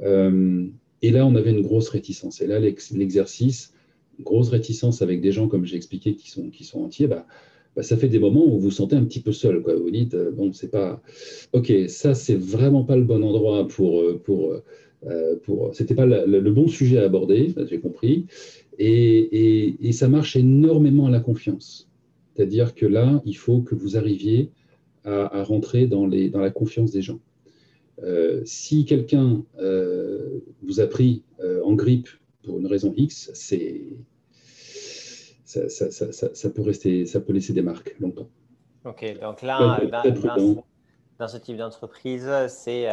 Euh, 0.00 0.66
et 1.02 1.10
là, 1.10 1.26
on 1.26 1.34
avait 1.34 1.50
une 1.50 1.62
grosse 1.62 1.88
réticence. 1.88 2.40
Et 2.40 2.46
là, 2.46 2.58
l'exercice, 2.58 3.74
grosse 4.20 4.48
réticence 4.48 5.02
avec 5.02 5.20
des 5.20 5.32
gens, 5.32 5.48
comme 5.48 5.64
j'ai 5.64 5.76
expliqué, 5.76 6.14
qui 6.14 6.30
sont, 6.30 6.50
qui 6.50 6.64
sont 6.64 6.82
entiers, 6.82 7.06
bah, 7.06 7.26
bah, 7.74 7.82
ça 7.82 7.96
fait 7.96 8.08
des 8.08 8.18
moments 8.18 8.44
où 8.46 8.52
vous 8.52 8.60
vous 8.60 8.70
sentez 8.70 8.96
un 8.96 9.04
petit 9.04 9.20
peu 9.20 9.32
seul. 9.32 9.62
Quoi. 9.62 9.74
Vous 9.76 9.90
dites, 9.90 10.14
euh, 10.14 10.30
bon, 10.30 10.52
c'est 10.52 10.70
pas. 10.70 11.02
Ok, 11.52 11.72
ça, 11.88 12.14
c'est 12.14 12.34
vraiment 12.36 12.84
pas 12.84 12.96
le 12.96 13.04
bon 13.04 13.22
endroit 13.22 13.68
pour. 13.68 14.00
Euh, 14.00 14.20
pour 14.24 14.54
euh, 15.04 15.36
pour, 15.44 15.74
c'était 15.74 15.94
pas 15.94 16.06
le 16.06 16.50
bon 16.50 16.68
sujet 16.68 16.98
à 16.98 17.04
aborder, 17.04 17.54
j'ai 17.68 17.78
compris, 17.78 18.26
et, 18.78 19.76
et, 19.86 19.92
ça 19.92 20.08
marche 20.08 20.36
énormément 20.36 21.06
à 21.06 21.10
la 21.10 21.20
confiance. 21.20 21.88
C'est-à-dire 22.34 22.74
que 22.74 22.86
là, 22.86 23.22
il 23.24 23.36
faut 23.36 23.60
que 23.60 23.74
vous 23.74 23.96
arriviez 23.96 24.50
à, 25.04 25.42
rentrer 25.44 25.86
dans, 25.86 26.06
les, 26.06 26.28
dans, 26.30 26.40
la 26.40 26.50
confiance 26.50 26.90
des 26.90 27.02
gens. 27.02 27.20
Euh, 28.02 28.42
si 28.44 28.84
quelqu'un 28.84 29.44
euh, 29.60 30.40
vous 30.62 30.80
a 30.80 30.86
pris 30.86 31.22
en 31.62 31.74
grippe 31.74 32.08
pour 32.46 32.58
une 32.58 32.66
raison 32.66 32.94
X, 32.96 33.30
c'est 33.34 33.82
ça, 35.44 35.68
ça, 35.68 35.90
ça, 35.90 36.34
ça, 36.34 36.50
peut 36.50 36.62
rester, 36.62 37.06
ça 37.06 37.20
peut 37.20 37.32
laisser 37.32 37.52
des 37.52 37.62
marques 37.62 37.94
longtemps. 38.00 38.28
Ok, 38.84 39.04
donc 39.20 39.42
là, 39.42 39.80
dans, 39.90 40.64
dans, 41.18 41.28
ce 41.28 41.36
type 41.36 41.56
d'entreprise, 41.56 42.30
c'est 42.48 42.88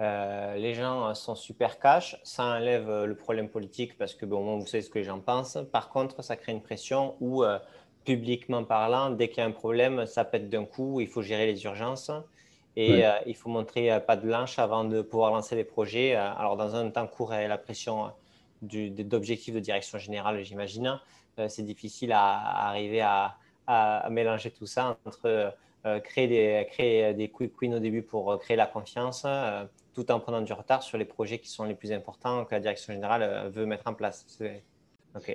euh, 0.00 0.56
les 0.56 0.74
gens 0.74 1.14
sont 1.14 1.34
super 1.34 1.78
cash, 1.78 2.20
ça 2.22 2.44
enlève 2.44 2.88
euh, 2.90 3.06
le 3.06 3.14
problème 3.14 3.48
politique 3.48 3.96
parce 3.96 4.14
que 4.14 4.26
bon, 4.26 4.58
vous 4.58 4.66
savez 4.66 4.82
ce 4.82 4.90
que 4.90 4.98
les 4.98 5.04
gens 5.04 5.20
pensent. 5.20 5.58
Par 5.72 5.88
contre, 5.88 6.22
ça 6.22 6.36
crée 6.36 6.52
une 6.52 6.60
pression 6.60 7.14
où, 7.20 7.44
euh, 7.44 7.58
publiquement 8.04 8.62
parlant, 8.62 9.10
dès 9.10 9.28
qu'il 9.28 9.38
y 9.38 9.40
a 9.40 9.46
un 9.46 9.52
problème, 9.52 10.04
ça 10.06 10.24
pète 10.24 10.50
d'un 10.50 10.64
coup, 10.64 11.00
il 11.00 11.08
faut 11.08 11.22
gérer 11.22 11.46
les 11.46 11.64
urgences. 11.64 12.10
Et 12.78 13.04
il 13.24 13.34
faut 13.34 13.48
montrer 13.48 13.88
pas 14.06 14.16
de 14.16 14.26
blanche 14.26 14.58
avant 14.58 14.84
de 14.84 15.00
pouvoir 15.00 15.30
lancer 15.32 15.56
les 15.56 15.64
projets. 15.64 16.14
alors, 16.14 16.58
dans 16.58 16.74
un 16.74 16.90
temps 16.90 17.06
court 17.06 17.30
la 17.30 17.56
pression 17.56 18.10
d'objectifs 18.62 19.54
de 19.54 19.60
direction 19.60 19.98
générale, 19.98 20.42
j'imagine, 20.44 20.98
c'est 21.48 21.62
difficile 21.62 22.12
à, 22.12 22.68
arriver 22.68 23.00
à, 23.00 23.38
mélanger 24.10 24.50
tout 24.50 24.66
ça 24.66 24.96
entre 25.04 25.52
créer, 26.04 26.28
des, 26.28 26.66
créer 26.70 27.14
des 27.14 27.28
quick 27.28 27.60
wins 27.60 27.74
au 27.74 27.80
début 27.80 28.02
pour 28.02 28.38
créer 28.38 28.56
la 28.56 28.66
confiance, 28.66 29.26
tout 29.94 30.10
en 30.10 30.20
prenant 30.20 30.40
du 30.40 30.52
retard 30.52 30.82
sur 30.82 30.98
les 30.98 31.04
projets 31.04 31.38
qui 31.38 31.48
sont 31.48 31.64
les 31.64 31.74
plus 31.74 31.92
importants 31.92 32.44
que 32.44 32.54
la 32.54 32.60
direction 32.60 32.92
générale 32.92 33.50
veut 33.50 33.66
mettre 33.66 33.86
en 33.86 33.94
place. 33.94 34.26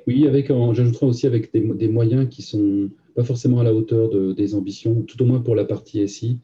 Oui, 0.08 0.28
avec, 0.28 0.48
j'ajouterai 0.48 1.06
aussi 1.06 1.28
avec 1.28 1.52
des, 1.54 1.88
moyens 1.88 2.30
qui 2.30 2.42
sont 2.42 2.90
pas 3.16 3.24
forcément 3.24 3.60
à 3.60 3.64
la 3.64 3.74
hauteur 3.74 4.10
de, 4.10 4.34
des 4.34 4.56
ambitions, 4.56 5.02
tout 5.02 5.22
au 5.22 5.26
moins 5.26 5.42
pour 5.42 5.56
la 5.56 5.66
partie 5.66 6.08
SI. 6.08 6.40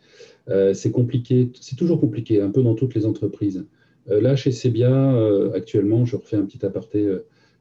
Euh, 0.50 0.74
c'est 0.74 0.92
compliqué, 0.92 1.52
c'est 1.60 1.76
toujours 1.76 2.00
compliqué, 2.00 2.42
un 2.42 2.50
peu 2.50 2.64
dans 2.64 2.76
toutes 2.76 2.96
les 2.96 3.06
entreprises. 3.06 3.66
Euh, 4.10 4.22
là, 4.22 4.36
chez 4.36 4.52
Sebia, 4.52 5.14
euh, 5.16 5.52
actuellement, 5.54 6.06
je 6.06 6.16
refais 6.16 6.38
un 6.38 6.46
petit 6.46 6.66
aparté, 6.66 7.08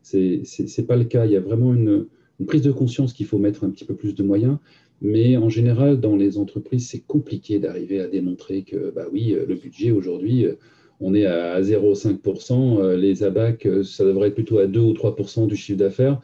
c'est 0.03 0.43
n'est 0.79 0.85
pas 0.85 0.97
le 0.97 1.05
cas. 1.05 1.27
Il 1.27 1.33
y 1.33 1.37
a 1.37 1.41
vraiment 1.41 1.75
une, 1.75 2.07
prise 2.47 2.63
de 2.63 2.73
conscience 2.73 3.13
qu'il 3.13 3.27
faut 3.27 3.39
mettre 3.39 3.65
un 3.65 3.71
petit 3.71 3.85
peu 3.85 3.95
plus 3.95 4.15
de 4.15 4.23
moyens. 4.23 4.59
Mais 5.03 5.37
en 5.37 5.49
général, 5.49 6.01
dans 6.01 6.17
les 6.17 6.39
entreprises, 6.39 6.89
c'est 6.89 7.01
compliqué 7.07 7.59
d'arriver 7.59 8.01
à 8.01 8.09
démontrer 8.09 8.63
que, 8.63 8.91
bah 8.91 9.07
oui, 9.13 9.37
le 9.47 9.55
budget 9.55 9.91
aujourd'hui, 9.91 10.47
on 11.01 11.15
est 11.15 11.27
à 11.27 11.61
0,5%. 11.61 12.81
Euh, 12.81 12.97
les 12.97 13.23
ABAC, 13.23 13.67
euh, 13.67 13.83
ça 13.83 14.05
devrait 14.05 14.29
être 14.29 14.35
plutôt 14.35 14.59
à 14.59 14.67
2 14.67 14.81
ou 14.81 14.93
3% 14.93 15.47
du 15.47 15.57
chiffre 15.57 15.79
d'affaires. 15.79 16.21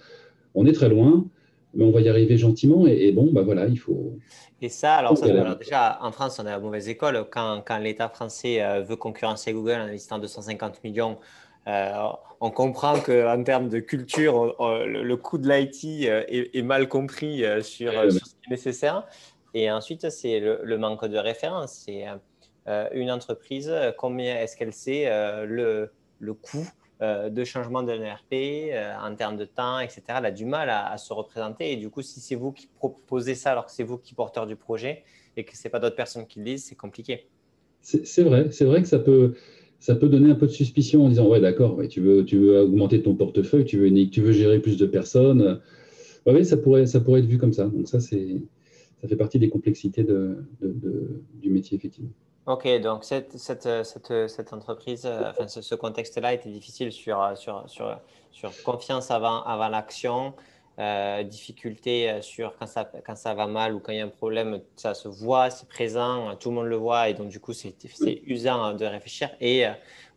On 0.55 0.67
est 0.67 0.73
très 0.73 0.89
loin, 0.89 1.27
mais 1.75 1.85
on 1.85 1.91
va 1.91 2.01
y 2.01 2.09
arriver 2.09 2.37
gentiment. 2.37 2.87
Et, 2.87 3.13
bon, 3.13 3.31
bah 3.33 3.43
voilà, 3.43 3.67
il 3.67 3.79
faut. 3.79 4.19
Et 4.61 4.69
ça, 4.69 4.95
alors, 4.95 5.15
déjà, 5.59 5.99
en 6.03 6.13
France, 6.13 6.39
on 6.39 6.47
est 6.47 6.49
à 6.49 6.53
la 6.53 6.61
mauvaise 6.61 6.89
école. 6.89 7.27
Quand, 7.31 7.79
l'État 7.79 8.09
français 8.09 8.63
euh, 8.63 8.83
veut 8.83 8.97
concurrencer 8.97 9.53
Google 9.53 9.73
en 9.73 9.85
investissant 9.85 10.19
250 10.19 10.85
millions, 10.85 11.19
on 11.67 12.51
comprend 12.51 12.99
qu'en 12.99 13.43
termes 13.45 13.69
de 13.69 13.79
culture, 13.79 14.57
le, 14.61 15.15
coût 15.15 15.39
de 15.39 15.49
l'IT 15.49 16.05
est, 16.05 16.63
mal 16.63 16.89
compris 16.89 17.45
sur, 17.63 17.93
ce 17.93 18.19
qui 18.19 18.47
est 18.47 18.51
nécessaire. 18.51 19.07
Et 19.55 19.71
ensuite, 19.71 20.11
c'est 20.11 20.41
le, 20.41 20.61
le, 20.65 20.79
manque 20.79 21.05
de 21.05 21.19
référence. 21.19 21.85
C'est 21.85 22.07
euh, 22.69 22.89
une 22.93 23.11
entreprise, 23.11 23.73
combien 23.99 24.37
est-ce 24.37 24.57
qu'elle 24.57 24.73
sait 24.73 25.07
euh, 25.07 25.45
le, 25.47 25.93
le 26.21 26.35
coût 26.35 26.67
euh, 27.03 27.31
de 27.31 27.45
changement 27.45 27.83
d'un 27.83 28.01
ERP 28.01 28.73
en 29.03 29.15
termes 29.17 29.37
de 29.37 29.45
temps, 29.45 29.81
etc. 29.81 30.03
Elle 30.19 30.27
a 30.27 30.31
du 30.31 30.45
mal 30.45 30.71
à, 30.71 30.97
se 30.99 31.13
représenter. 31.13 31.73
Et 31.73 31.77
du 31.77 31.91
coup, 31.91 32.01
si 32.01 32.21
c'est 32.21 32.37
vous 32.37 32.53
qui 32.53 32.69
proposez 32.77 33.35
ça 33.35 33.51
alors 33.51 33.67
que 33.67 33.73
c'est 33.73 33.83
vous 33.83 33.99
qui 33.99 34.15
porteur 34.15 34.47
du 34.47 34.57
projet 34.57 35.03
et 35.37 35.45
que 35.45 35.57
ce 35.57 35.65
n'est 35.65 35.71
pas 35.71 35.81
d'autres 35.81 35.97
personnes 35.97 36.27
qui 36.27 36.39
le 36.39 36.45
disent, 36.45 36.65
c'est 36.65 36.77
compliqué. 36.77 37.27
C'est 37.81 38.23
vrai, 38.23 38.51
c'est 38.53 38.65
vrai 38.65 38.81
que 38.83 38.89
ça 38.89 39.01
peut, 39.01 39.35
ça 39.81 39.97
peut 39.97 40.09
donner 40.09 40.31
un 40.31 40.37
peu 40.37 40.47
de 40.47 40.53
suspicion 40.53 41.05
en 41.05 41.09
disant 41.09 41.27
ouais 41.29 41.41
d'accord, 41.41 41.81
tu 41.91 42.01
veux, 42.01 42.25
tu 42.25 42.39
veux 42.39 42.61
augmenter 42.61 43.03
ton 43.03 43.17
portefeuille, 43.17 43.65
tu 43.65 43.79
veux, 43.79 44.11
tu 44.11 44.21
veux 44.21 44.31
gérer 44.31 44.61
plus 44.61 44.77
de 44.77 44.87
personnes. 44.87 45.61
oui, 46.27 46.45
ça 46.45 46.57
pourrait, 46.57 46.87
ça 46.87 47.01
pourrait 47.01 47.21
être 47.21 47.27
vu 47.27 47.39
comme 47.39 47.53
ça. 47.53 47.65
Donc 47.65 47.89
ça, 47.89 47.99
ça 47.99 49.09
fait 49.09 49.17
partie 49.17 49.41
des 49.41 49.49
complexités 49.49 50.05
de, 50.05 50.37
du 50.61 51.51
métier 51.51 51.77
effectivement. 51.77 52.13
Ok, 52.45 52.67
donc 52.81 53.05
cette, 53.05 54.53
entreprise, 54.53 55.07
euh, 55.07 55.33
ce, 55.47 55.75
contexte-là 55.77 56.33
était 56.35 56.51
difficile 56.51 56.91
sur, 56.91 57.23
euh, 57.23 57.35
confiance 58.65 59.13
avant, 59.13 59.45
l'action, 59.69 60.35
euh, 60.81 61.23
difficulté 61.23 62.21
sur 62.21 62.57
quand 62.59 62.67
ça, 62.67 62.91
quand 63.07 63.15
ça 63.15 63.35
va 63.35 63.47
mal 63.47 63.75
ou 63.75 63.79
quand 63.79 63.93
il 63.93 63.99
y 63.99 64.01
a 64.01 64.05
un 64.05 64.09
problème, 64.09 64.61
ça 64.75 64.95
se 64.95 65.07
voit, 65.07 65.51
c'est 65.51 65.69
présent, 65.69 66.35
tout 66.35 66.49
le 66.49 66.57
monde 66.57 66.67
le 66.67 66.75
voit 66.75 67.09
et 67.09 67.15
donc 67.15 67.29
du 67.29 67.39
coup 67.39 67.53
c'est 67.53 67.77
usant 68.27 68.73
de 68.73 68.87
réfléchir 68.87 69.31
et 69.41 69.67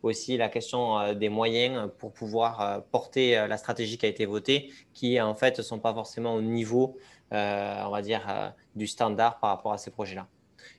aussi 0.01 0.35
la 0.35 0.49
question 0.49 1.13
des 1.13 1.29
moyens 1.29 1.91
pour 1.99 2.11
pouvoir 2.11 2.81
porter 2.91 3.45
la 3.47 3.57
stratégie 3.57 3.99
qui 3.99 4.07
a 4.07 4.09
été 4.09 4.25
votée 4.25 4.71
qui 4.93 5.21
en 5.21 5.35
fait 5.35 5.59
ne 5.59 5.63
sont 5.63 5.79
pas 5.79 5.93
forcément 5.93 6.33
au 6.33 6.41
niveau, 6.41 6.97
on 7.29 7.89
va 7.91 8.01
dire, 8.01 8.53
du 8.75 8.87
standard 8.87 9.39
par 9.39 9.51
rapport 9.51 9.73
à 9.73 9.77
ces 9.77 9.91
projets-là. 9.91 10.25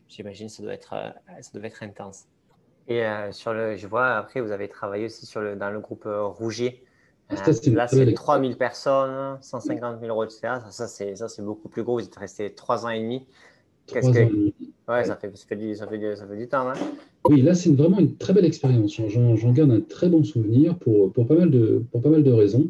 J'imagine 0.09 0.46
que 0.46 0.52
ça 0.52 0.62
doit 0.62 0.74
être, 0.74 0.94
euh, 0.94 1.11
ça 1.40 1.50
doit 1.59 1.66
être 1.66 1.82
intense. 1.82 2.24
Et 2.88 3.04
euh, 3.04 3.32
sur 3.32 3.52
le, 3.52 3.76
je 3.76 3.86
vois, 3.86 4.16
après, 4.16 4.40
vous 4.40 4.52
avez 4.52 4.68
travaillé 4.68 5.07
aussi 5.07 5.26
sur 5.26 5.40
le, 5.40 5.57
dans 5.57 5.70
le 5.70 5.80
groupe 5.80 6.07
euh, 6.07 6.24
Rouget. 6.24 6.82
là, 7.30 7.88
c'est 7.88 8.14
3000 8.14 8.57
personnes, 8.57 9.38
150 9.40 10.00
000 10.00 10.12
euros 10.12 10.24
de 10.24 10.30
CA. 10.30 10.64
Ça, 10.70 10.86
ça 10.86 11.28
c'est 11.28 11.42
beaucoup 11.42 11.68
plus 11.68 11.82
gros. 11.82 11.98
Vous 11.98 12.04
êtes 12.04 12.16
resté 12.16 12.54
trois 12.54 12.86
ans 12.86 12.90
et 12.90 13.00
demi. 13.00 13.26
Et 13.94 14.00
demi. 14.00 14.54
Ouais, 14.88 15.04
ça 15.04 15.16
fait, 15.16 15.36
ça, 15.36 15.46
fait 15.46 15.57
du, 15.57 15.74
ça, 15.74 15.86
fait 15.86 16.16
ça 16.16 16.26
fait 16.26 16.36
du 16.36 16.46
temps. 16.46 16.68
Hein. 16.68 16.74
Oui, 17.28 17.42
là, 17.42 17.54
c'est 17.54 17.70
vraiment 17.70 17.98
une 17.98 18.16
très 18.16 18.32
belle 18.32 18.44
expérience. 18.44 19.00
J'en 19.09 19.52
garde 19.52 19.72
un 19.72 19.80
très 19.80 20.09
bon 20.09 20.22
souvenir 20.22 20.78
pour, 20.78 21.12
pour, 21.12 21.26
pas 21.26 21.34
mal 21.34 21.50
de, 21.50 21.82
pour 21.90 22.02
pas 22.02 22.11
mal 22.11 22.22
de 22.22 22.32
raisons. 22.32 22.68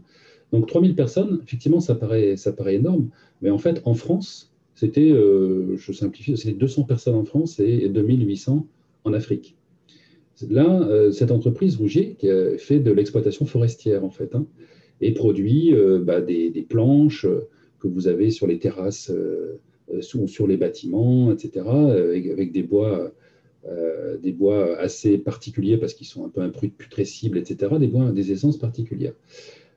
Donc, 0.53 0.67
3000 0.69 0.95
personnes, 0.95 1.41
effectivement, 1.43 1.81
ça 1.81 1.95
paraît, 1.95 2.37
ça 2.37 2.53
paraît 2.53 2.77
énorme. 2.77 3.11
Mais 3.43 3.51
en 3.51 3.59
fait, 3.59 3.83
en 3.85 3.95
France, 3.95 4.51
c'était, 4.77 5.11
euh, 5.11 5.75
je 5.77 5.91
simplifie, 5.93 6.37
c'était 6.37 6.53
200 6.53 6.85
personnes 6.85 7.15
en 7.15 7.25
France 7.25 7.59
et 7.61 7.89
2800 7.89 8.67
en 9.05 9.13
Afrique. 9.15 9.57
Là, 10.51 10.83
euh, 10.83 11.11
cette 11.11 11.31
entreprise 11.31 11.77
Rougier 11.77 12.15
qui 12.19 12.29
fait 12.59 12.79
de 12.79 12.93
l'exploitation 12.93 13.47
forestière 13.47 14.05
en 14.05 14.11
fait, 14.11 14.35
hein, 14.35 14.47
et 15.01 15.15
produit 15.15 15.75
euh, 15.75 15.99
bah, 15.99 16.21
des, 16.21 16.67
planches 16.69 17.27
que 17.81 17.89
vous 17.89 18.07
avez 18.07 18.31
sur 18.31 18.47
les 18.47 18.59
terrasses 18.59 19.11
ou 20.15 20.29
sur 20.29 20.47
les 20.47 20.59
bâtiments, 20.59 21.33
etc., 21.33 21.65
avec, 21.67 22.53
des 22.53 22.63
bois, 22.63 23.13
des 24.23 24.33
bois 24.33 24.77
assez 24.79 25.17
particuliers 25.17 25.79
parce 25.79 25.95
qu'ils 25.95 26.07
sont 26.07 26.27
un 26.27 26.29
peu 26.29 26.43
imputrescibles, 26.43 27.39
etc., 27.39 27.77
des 27.81 27.87
bois, 27.87 28.13
des 28.13 28.31
essences 28.31 28.59
particulières. 28.59 29.15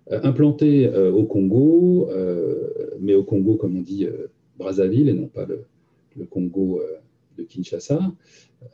implantés 0.09 0.89
au 0.89 1.23
Congo, 1.25 2.09
mais 2.99 3.13
au 3.13 3.23
Congo, 3.23 3.55
comme 3.55 3.77
on 3.77 3.81
dit, 3.81 4.07
Brazzaville 4.59 5.09
et 5.09 5.13
non 5.13 5.27
pas 5.27 5.45
le, 5.45 5.65
Congo 6.25 6.81
euh, 6.81 6.99
de 7.37 7.43
Kinshasa, 7.43 8.13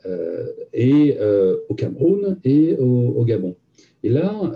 euh, 0.04 0.46
et 0.74 1.16
euh, 1.20 1.58
au 1.68 1.74
Cameroun 1.74 2.38
et 2.44 2.76
au, 2.76 3.24
Gabon. 3.24 3.56
Et 4.02 4.08
là, 4.08 4.52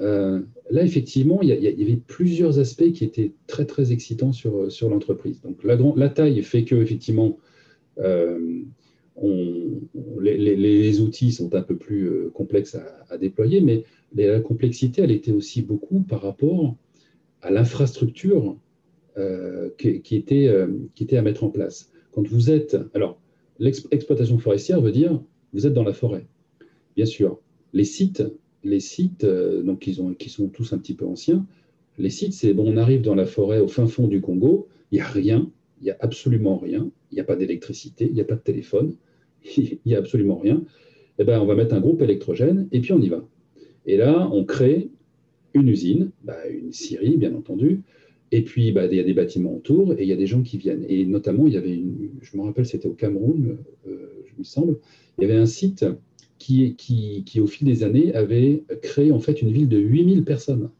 là 0.70 0.84
effectivement, 0.84 1.40
il 1.42 1.48
y, 1.48 1.82
avait 1.82 2.00
plusieurs 2.06 2.58
aspects 2.58 2.92
qui 2.92 3.04
étaient 3.04 3.32
très 3.46 3.64
très 3.64 3.92
excitants 3.92 4.32
sur, 4.32 4.70
sur 4.70 4.88
l'entreprise. 4.90 5.40
Donc 5.40 5.64
la, 5.64 5.78
la, 5.96 6.08
taille 6.08 6.42
fait 6.42 6.64
que 6.64 6.74
effectivement, 6.76 7.38
on, 7.96 8.64
les, 10.20 11.00
outils 11.00 11.32
sont 11.32 11.54
un 11.54 11.62
peu 11.62 11.76
plus 11.76 12.30
complexes 12.32 12.76
à, 13.08 13.18
déployer, 13.18 13.60
mais 13.60 13.84
la 14.14 14.40
complexité, 14.40 15.02
elle 15.02 15.12
était 15.12 15.32
aussi 15.32 15.62
beaucoup 15.62 16.00
par 16.00 16.22
rapport 16.22 16.76
à 17.42 17.50
l'infrastructure 17.50 18.56
euh, 19.18 19.70
qui, 19.78 20.24
euh, 20.32 20.68
qui 20.94 21.04
était 21.04 21.16
à 21.16 21.22
mettre 21.22 21.44
en 21.44 21.50
place. 21.50 21.90
Quand 22.12 22.26
vous 22.26 22.50
êtes. 22.50 22.76
Alors, 22.94 23.20
l'exploitation 23.58 24.38
forestière 24.38 24.80
veut 24.80 24.92
dire 24.92 25.20
vous 25.52 25.66
êtes 25.66 25.74
dans 25.74 25.84
la 25.84 25.92
forêt. 25.92 26.26
Bien 26.96 27.06
sûr, 27.06 27.40
les 27.72 27.84
sites, 27.84 28.22
les 28.62 28.80
sites 28.80 29.24
euh, 29.24 29.62
donc, 29.62 29.88
ont, 29.98 30.14
qui 30.14 30.28
sont 30.28 30.48
tous 30.48 30.72
un 30.72 30.78
petit 30.78 30.94
peu 30.94 31.04
anciens, 31.04 31.46
les 31.98 32.10
sites, 32.10 32.32
c'est 32.32 32.54
bon, 32.54 32.72
on 32.72 32.76
arrive 32.76 33.02
dans 33.02 33.14
la 33.14 33.26
forêt 33.26 33.58
au 33.58 33.68
fin 33.68 33.86
fond 33.86 34.08
du 34.08 34.20
Congo, 34.20 34.68
il 34.90 34.96
n'y 34.96 35.00
a 35.00 35.06
rien, 35.06 35.50
il 35.80 35.84
n'y 35.84 35.90
a 35.90 35.96
absolument 36.00 36.56
rien, 36.56 36.90
il 37.10 37.14
n'y 37.16 37.20
a 37.20 37.24
pas 37.24 37.36
d'électricité, 37.36 38.06
il 38.06 38.14
n'y 38.14 38.20
a 38.20 38.24
pas 38.24 38.36
de 38.36 38.42
téléphone, 38.42 38.94
il 39.56 39.78
n'y 39.84 39.94
a 39.94 39.98
absolument 39.98 40.38
rien. 40.38 40.62
Eh 41.18 41.24
ben, 41.24 41.40
on 41.40 41.46
va 41.46 41.54
mettre 41.54 41.74
un 41.74 41.80
groupe 41.80 42.00
électrogène 42.00 42.68
et 42.72 42.80
puis 42.80 42.92
on 42.92 43.00
y 43.00 43.08
va. 43.08 43.26
Et 43.86 43.96
là, 43.96 44.30
on 44.32 44.44
crée 44.44 44.90
une 45.52 45.68
usine, 45.68 46.10
bah, 46.24 46.48
une 46.48 46.72
scierie, 46.72 47.16
bien 47.16 47.34
entendu, 47.34 47.82
et 48.32 48.42
puis, 48.42 48.70
bah, 48.72 48.86
il 48.86 48.96
y 48.96 49.00
a 49.00 49.04
des 49.04 49.14
bâtiments 49.14 49.54
autour 49.54 49.94
et 49.94 50.02
il 50.02 50.08
y 50.08 50.12
a 50.12 50.16
des 50.16 50.26
gens 50.26 50.42
qui 50.42 50.56
viennent. 50.56 50.84
Et 50.88 51.04
notamment, 51.04 51.46
il 51.46 51.54
y 51.54 51.56
avait 51.56 51.74
une, 51.74 52.10
je 52.20 52.36
me 52.36 52.42
rappelle, 52.42 52.66
c'était 52.66 52.86
au 52.86 52.94
Cameroun, 52.94 53.58
euh, 53.88 54.22
je 54.24 54.38
me 54.38 54.44
semble, 54.44 54.78
il 55.18 55.22
y 55.22 55.30
avait 55.30 55.38
un 55.38 55.46
site 55.46 55.84
qui, 56.38 56.74
qui, 56.76 57.24
qui, 57.26 57.40
au 57.40 57.46
fil 57.46 57.66
des 57.66 57.82
années, 57.82 58.14
avait 58.14 58.62
créé 58.82 59.10
en 59.10 59.18
fait 59.18 59.42
une 59.42 59.50
ville 59.50 59.68
de 59.68 59.78
8000 59.78 60.24
personnes 60.24 60.70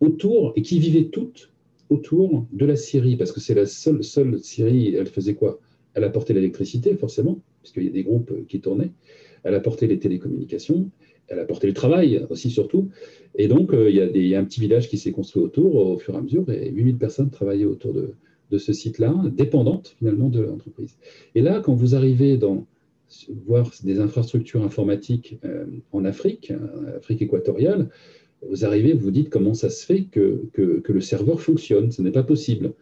autour 0.00 0.52
et 0.56 0.62
qui 0.62 0.78
vivaient 0.78 1.06
toutes 1.06 1.50
autour 1.88 2.46
de 2.52 2.66
la 2.66 2.76
Syrie, 2.76 3.16
parce 3.16 3.32
que 3.32 3.40
c'est 3.40 3.54
la 3.54 3.66
seule, 3.66 4.04
seule 4.04 4.40
Syrie, 4.40 4.94
elle 4.94 5.06
faisait 5.06 5.34
quoi? 5.34 5.60
Elle 5.94 6.04
apportait 6.04 6.34
l'électricité, 6.34 6.94
forcément, 6.96 7.40
puisqu'il 7.62 7.84
y 7.84 7.88
a 7.88 7.92
des 7.92 8.02
groupes 8.02 8.46
qui 8.48 8.60
tournaient, 8.60 8.90
elle 9.44 9.54
apportait 9.54 9.86
les 9.86 9.98
télécommunications, 9.98 10.90
elle 11.28 11.38
a 11.38 11.42
apporté 11.42 11.66
le 11.66 11.72
travail 11.72 12.24
aussi 12.30 12.50
surtout. 12.50 12.90
Et 13.36 13.48
donc, 13.48 13.72
euh, 13.72 13.90
il, 13.90 14.26
y 14.26 14.34
a 14.34 14.40
un 14.40 14.44
petit 14.44 14.60
village 14.60 14.88
qui 14.88 14.98
s'est 14.98 15.12
construit 15.12 15.42
autour 15.42 15.74
au 15.74 15.98
fur 15.98 16.14
et 16.14 16.18
à 16.18 16.20
mesure, 16.20 16.50
et 16.50 16.70
8000 16.70 16.96
personnes 16.96 17.30
travaillaient 17.30 17.66
autour 17.66 17.92
de, 17.92 18.14
ce 18.58 18.72
site-là, 18.72 19.14
dépendantes 19.36 19.94
finalement 19.98 20.28
de 20.28 20.40
l'entreprise. 20.40 20.96
Et 21.34 21.42
là, 21.42 21.60
quand 21.60 21.74
vous 21.74 21.94
arrivez 21.94 22.36
dans 22.36 22.66
voir 23.46 23.70
des 23.84 24.00
infrastructures 24.00 24.64
informatiques 24.64 25.38
euh, 25.44 25.64
en 25.92 26.04
Afrique, 26.04 26.50
euh, 26.50 26.96
Afrique 26.96 27.22
équatoriale, 27.22 27.90
vous 28.48 28.64
arrivez, 28.64 28.92
vous 28.92 29.00
vous 29.00 29.10
dites 29.10 29.30
comment 29.30 29.54
ça 29.54 29.70
se 29.70 29.84
fait 29.84 30.04
que, 30.04 30.44
que, 30.52 30.92
le 30.92 31.00
serveur 31.00 31.40
fonctionne. 31.40 31.90
Ce 31.90 32.02
n'est 32.02 32.12
pas 32.12 32.22
possible. 32.22 32.72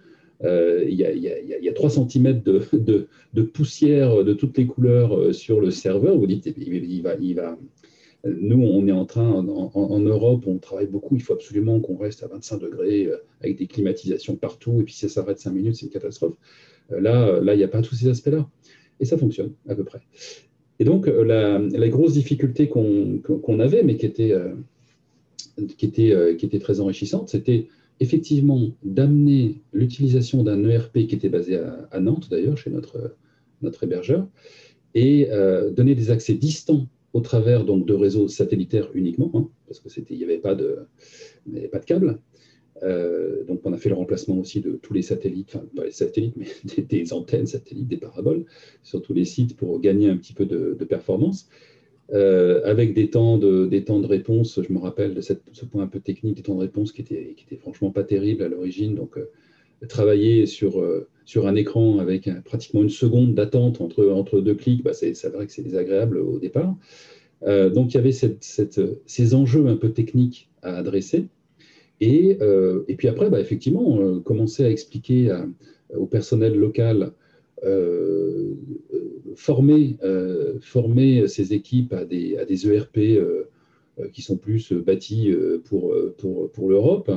il 0.43 0.95
y, 0.95 1.69
a, 1.69 1.73
3 1.73 1.91
cm 1.91 2.43
de, 2.43 3.43
poussière 3.43 4.25
de 4.25 4.35
toutes 4.35 4.59
les 4.59 4.67
couleurs 4.67 5.35
sur 5.35 5.61
le 5.61 5.71
serveur. 5.71 6.19
Vous 6.19 6.27
dites, 6.27 6.47
va, 7.03 7.15
il 7.21 7.35
va, 7.35 7.59
nous, 8.25 8.63
on 8.63 8.87
est 8.87 8.93
en 8.93 9.05
train, 9.05 9.31
en, 9.31 10.01
Europe, 10.01 10.45
on 10.47 10.59
travaille 10.59 10.87
beaucoup, 10.87 11.15
il 11.17 11.23
faut 11.23 11.35
absolument 11.35 11.81
qu'on 11.81 11.97
reste 11.97 12.23
à 12.23 12.29
25 12.29 12.59
degrés 12.59 13.07
euh, 13.07 13.17
avec 13.43 13.59
des 13.59 13.67
climatisations 13.67 14.37
partout, 14.37 14.81
et 14.81 14.85
puis 14.85 14.95
si 14.95 15.01
ça 15.01 15.09
s'arrête 15.09 15.39
5 15.39 15.53
minutes, 15.53 15.77
c'est 15.77 15.87
une 15.87 15.93
catastrophe. 15.93 16.35
Euh, 16.93 17.01
là, 17.01 17.41
là, 17.41 17.55
il 17.55 17.59
n'y 17.59 17.65
a 17.65 17.69
pas 17.69 17.83
tous 17.83 17.95
ces 17.95 18.09
aspects-là. 18.09 18.49
Et 19.01 19.05
ça 19.05 19.19
fonctionne, 19.19 19.53
à 19.69 19.75
peu 19.75 19.85
près. 19.85 20.01
Et 20.79 20.85
donc, 20.85 21.07
euh, 21.07 21.25
la, 21.25 21.89
grosse 21.89 22.15
difficulté 22.15 22.69
qu'on 22.69 23.61
avait, 23.61 23.83
mais 23.83 23.97
qui 23.97 24.07
était, 24.07 24.35
qui, 25.77 25.87
était, 25.87 26.37
qui 26.39 26.47
était 26.47 26.59
très 26.61 26.81
enrichissante, 26.81 27.29
c'était 27.29 27.69
effectivement 28.01 28.71
d'amener 28.83 29.61
l'utilisation 29.73 30.43
d'un 30.45 30.65
ERP 30.65 31.07
qui 31.07 31.15
était 31.15 31.29
basé 31.29 31.61
à, 31.91 32.01
Nantes, 32.01 32.29
d'ailleurs, 32.31 32.57
chez 32.57 32.71
notre, 32.71 33.17
notre 33.63 33.85
hébergeur, 33.85 34.27
et 34.95 35.29
donner 35.73 35.95
des 35.95 36.11
accès 36.11 36.35
distants 36.35 36.87
au 37.15 37.21
travers 37.21 37.65
donc, 37.65 37.87
de 37.87 37.95
réseaux 37.95 38.29
satellitaires 38.29 38.91
uniquement, 38.93 39.31
hein, 39.35 39.49
parce 39.67 39.81
qu'il 39.81 40.19
n'y 40.19 40.25
avait, 40.25 40.39
pas 40.39 40.55
de, 40.55 40.81
pas 41.73 41.79
de 41.79 41.85
câble. 41.85 42.19
Euh, 42.83 43.45
donc 43.45 43.61
on 43.65 43.73
a 43.73 43.77
fait 43.77 43.89
le 43.89 43.95
remplacement 43.95 44.37
aussi 44.37 44.61
de 44.61 44.73
tous 44.73 44.93
les 44.93 45.03
satellites, 45.03 45.55
enfin 45.55 45.65
pas 45.77 45.85
les 45.85 45.93
satellites, 45.93 46.35
mais 46.37 46.49
des, 46.83 47.13
antennes 47.13 47.47
satellites, 47.47 47.87
des 47.87 47.97
paraboles, 47.97 48.45
sur 48.83 49.01
tous 49.01 49.15
les 49.15 49.25
sites 49.25 49.57
pour 49.57 49.79
gagner 49.81 50.11
un 50.11 50.17
petit 50.17 50.33
peu 50.35 50.45
de, 50.45 50.75
performance. 50.85 51.49
Euh, 52.13 52.61
avec 52.65 52.93
des 52.93 53.09
temps, 53.09 53.39
de, 53.39 53.65
des 53.65 53.85
temps 53.85 54.01
de 54.01 54.07
réponse, 54.07 54.61
je 54.61 54.73
me 54.73 54.79
rappelle 54.79 55.15
de 55.15 55.23
ce 55.23 55.65
point 55.65 55.85
un 55.85 55.87
peu 55.87 56.01
technique, 56.01 56.35
des 56.35 56.43
temps 56.43 56.57
de 56.57 56.61
réponse 56.61 56.93
qui 56.93 57.01
étaient, 57.01 57.35
qui 57.37 57.57
franchement 57.57 57.93
pas 57.93 58.03
terribles 58.03 58.43
à 58.43 58.49
l'origine. 58.49 58.97
Donc 58.97 59.17
euh, 59.17 59.31
travailler 59.89 60.47
sur, 60.47 60.81
euh, 60.81 61.09
sur 61.25 61.47
un 61.47 61.55
écran 61.55 61.99
avec 61.99 62.29
pratiquement 62.45 62.83
une 62.83 62.91
seconde 62.91 63.35
d'attente 63.35 63.81
entre, 63.81 64.07
entre 64.07 64.41
deux 64.41 64.55
clics, 64.55 64.83
bah 64.83 64.93
c'est 64.93 65.13
vrai 65.27 65.47
que 65.47 65.53
c'est 65.53 65.63
désagréable 65.63 66.19
au 66.19 66.39
départ. 66.39 66.75
Euh, 67.43 67.71
donc 67.71 67.93
il 67.93 67.97
y 67.97 68.01
avait 68.01 68.13
ces 68.13 69.35
enjeux 69.35 69.67
un 69.67 69.77
peu 69.77 69.91
techniques 69.91 70.51
à 70.63 70.77
adresser. 70.77 71.27
Et, 72.01 72.39
euh, 72.41 72.83
et 72.89 72.97
puis 72.97 73.09
après, 73.09 73.31
bah, 73.31 73.41
effectivement, 73.41 74.19
commencer 74.21 74.65
à 74.65 74.71
expliquer 74.71 75.35
au 75.95 76.07
personnel 76.07 76.57
local, 76.57 77.13
former, 79.37 79.97
former 80.61 81.29
ces 81.29 81.55
équipes 81.55 81.93
à 81.93 82.05
des, 82.05 82.37
à 82.37 82.45
des 82.45 82.69
ERP 82.69 82.99
qui 84.13 84.23
sont 84.23 84.37
plus 84.37 84.73
bâtis 84.73 85.33
pour, 85.65 85.95
pour, 86.19 86.51
pour 86.51 86.69
l'Europe 86.69 87.11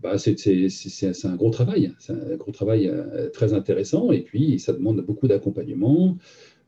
bah, 0.00 0.16
c'est 0.16 1.26
un 1.26 1.36
gros 1.36 1.50
travail. 1.50 1.92
C'est 1.98 2.12
un 2.12 2.36
gros 2.36 2.52
travail 2.52 2.88
euh, 2.88 3.30
très 3.30 3.52
intéressant 3.52 4.12
et 4.12 4.20
puis 4.20 4.58
ça 4.60 4.72
demande 4.72 5.04
beaucoup 5.04 5.26
d'accompagnement. 5.26 6.16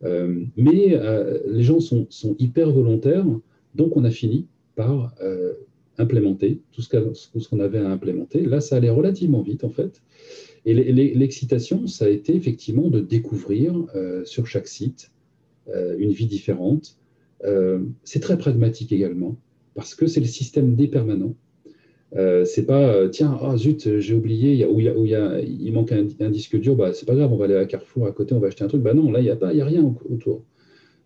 Euh, 0.02 0.44
mais 0.56 0.94
euh, 0.94 1.38
les 1.46 1.62
gens 1.62 1.78
sont, 1.80 2.08
hyper 2.38 2.70
volontaires, 2.70 3.26
donc 3.74 3.96
on 3.96 4.04
a 4.04 4.10
fini 4.10 4.46
par 4.74 5.14
implémenter 5.98 6.62
tout 6.72 6.80
ce 6.80 7.48
qu'on 7.48 7.60
avait 7.60 7.78
à 7.78 7.90
implémenter. 7.90 8.46
Là, 8.46 8.60
ça 8.60 8.76
allait 8.76 8.90
relativement 8.90 9.42
vite 9.42 9.62
en 9.62 9.70
fait. 9.70 10.02
Et 10.64 10.74
l'excitation, 10.74 11.86
ça 11.86 12.06
a 12.06 12.08
été 12.08 12.34
effectivement 12.34 12.88
de 12.88 13.00
découvrir 13.00 13.74
sur 14.24 14.46
chaque 14.46 14.68
site 14.68 15.10
une 15.68 16.12
vie 16.12 16.26
différente. 16.26 16.96
c'est 18.04 18.20
très 18.20 18.38
pragmatique 18.38 18.92
également, 18.92 19.36
parce 19.74 19.94
que 19.94 20.06
c'est 20.06 20.20
le 20.20 20.26
système 20.26 20.76
des 20.76 20.88
permanents. 20.88 21.34
Euh, 22.16 22.44
c'est 22.44 22.66
pas 22.66 22.88
euh, 22.88 23.08
tiens 23.08 23.38
ah 23.40 23.56
zut 23.56 24.00
j'ai 24.00 24.14
oublié 24.14 24.66
où, 24.66 24.80
il, 24.80 25.72
manque 25.72 25.92
un, 25.92 26.02
disque 26.30 26.58
dur 26.58 26.74
bah 26.74 26.92
c'est 26.92 27.06
pas 27.06 27.14
grave 27.14 27.32
on 27.32 27.36
va 27.36 27.44
aller 27.44 27.54
à 27.54 27.66
Carrefour 27.66 28.08
à 28.08 28.10
côté 28.10 28.34
on 28.34 28.40
va 28.40 28.48
acheter 28.48 28.64
un 28.64 28.66
truc 28.66 28.82
bah 28.82 28.94
non 28.94 29.12
là 29.12 29.20
il 29.20 29.26
y 29.26 29.30
a 29.30 29.36
pas 29.36 29.52
y 29.52 29.60
a 29.60 29.64
rien 29.64 29.84
autour 30.10 30.42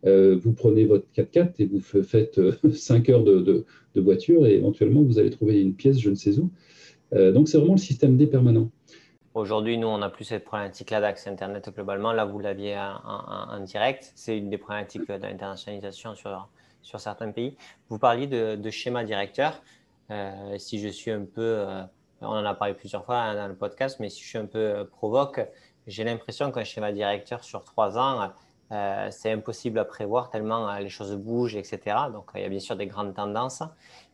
euh, 0.06 0.38
vous 0.42 0.54
prenez 0.54 0.86
votre 0.86 1.04
4x4 1.14 1.50
et 1.58 1.66
vous 1.66 1.80
faites 1.80 2.40
5 2.72 3.08
heures 3.10 3.22
de, 3.22 3.66
voiture 3.96 4.46
et 4.46 4.54
éventuellement 4.54 5.02
vous 5.02 5.18
allez 5.18 5.28
trouver 5.28 5.60
une 5.60 5.74
pièce 5.74 5.98
je 5.98 6.08
ne 6.08 6.14
sais 6.14 6.38
où 6.38 6.50
donc 7.12 7.48
c'est 7.48 7.58
vraiment 7.58 7.74
le 7.74 7.78
système 7.78 8.16
D 8.16 8.26
permanent 8.26 8.70
Aujourd'hui, 9.34 9.78
nous, 9.78 9.88
on 9.88 9.98
n'a 9.98 10.10
plus 10.10 10.24
cette 10.24 10.44
problématique-là 10.44 11.00
d'accès 11.00 11.28
Internet 11.28 11.68
globalement. 11.74 12.12
Là, 12.12 12.24
vous 12.24 12.38
l'aviez 12.38 12.76
en, 12.78 13.58
direct. 13.64 14.12
C'est 14.14 14.38
une 14.38 14.48
des 14.48 14.58
problématiques 14.58 15.08
d'internationalisation 15.08 16.14
sur, 16.14 16.48
sur 16.82 17.00
certains 17.00 17.32
pays. 17.32 17.56
Vous 17.88 17.98
parliez 17.98 18.28
de, 18.28 18.54
de 18.54 18.70
schéma 18.70 19.02
directeur. 19.02 19.60
Euh, 20.10 20.58
si 20.58 20.78
je 20.78 20.88
suis 20.88 21.10
un 21.10 21.24
peu, 21.24 21.42
euh, 21.42 21.82
on 22.20 22.26
en 22.26 22.44
a 22.44 22.54
parlé 22.54 22.74
plusieurs 22.74 23.04
fois 23.04 23.34
dans 23.34 23.48
le 23.48 23.54
podcast, 23.54 23.98
mais 24.00 24.08
si 24.08 24.22
je 24.22 24.28
suis 24.28 24.38
un 24.38 24.46
peu 24.46 24.58
euh, 24.58 24.84
provoque, 24.84 25.40
j'ai 25.86 26.04
l'impression 26.04 26.50
qu'un 26.50 26.64
schéma 26.64 26.92
directeur 26.92 27.44
sur 27.44 27.64
trois 27.64 27.98
ans, 27.98 28.32
c'est 29.10 29.30
impossible 29.30 29.78
à 29.78 29.84
prévoir 29.84 30.30
tellement 30.30 30.74
les 30.78 30.88
choses 30.88 31.14
bougent, 31.14 31.54
etc. 31.54 31.96
Donc, 32.12 32.30
il 32.34 32.40
y 32.40 32.44
a 32.44 32.48
bien 32.48 32.58
sûr 32.58 32.74
des 32.74 32.86
grandes 32.86 33.14
tendances, 33.14 33.62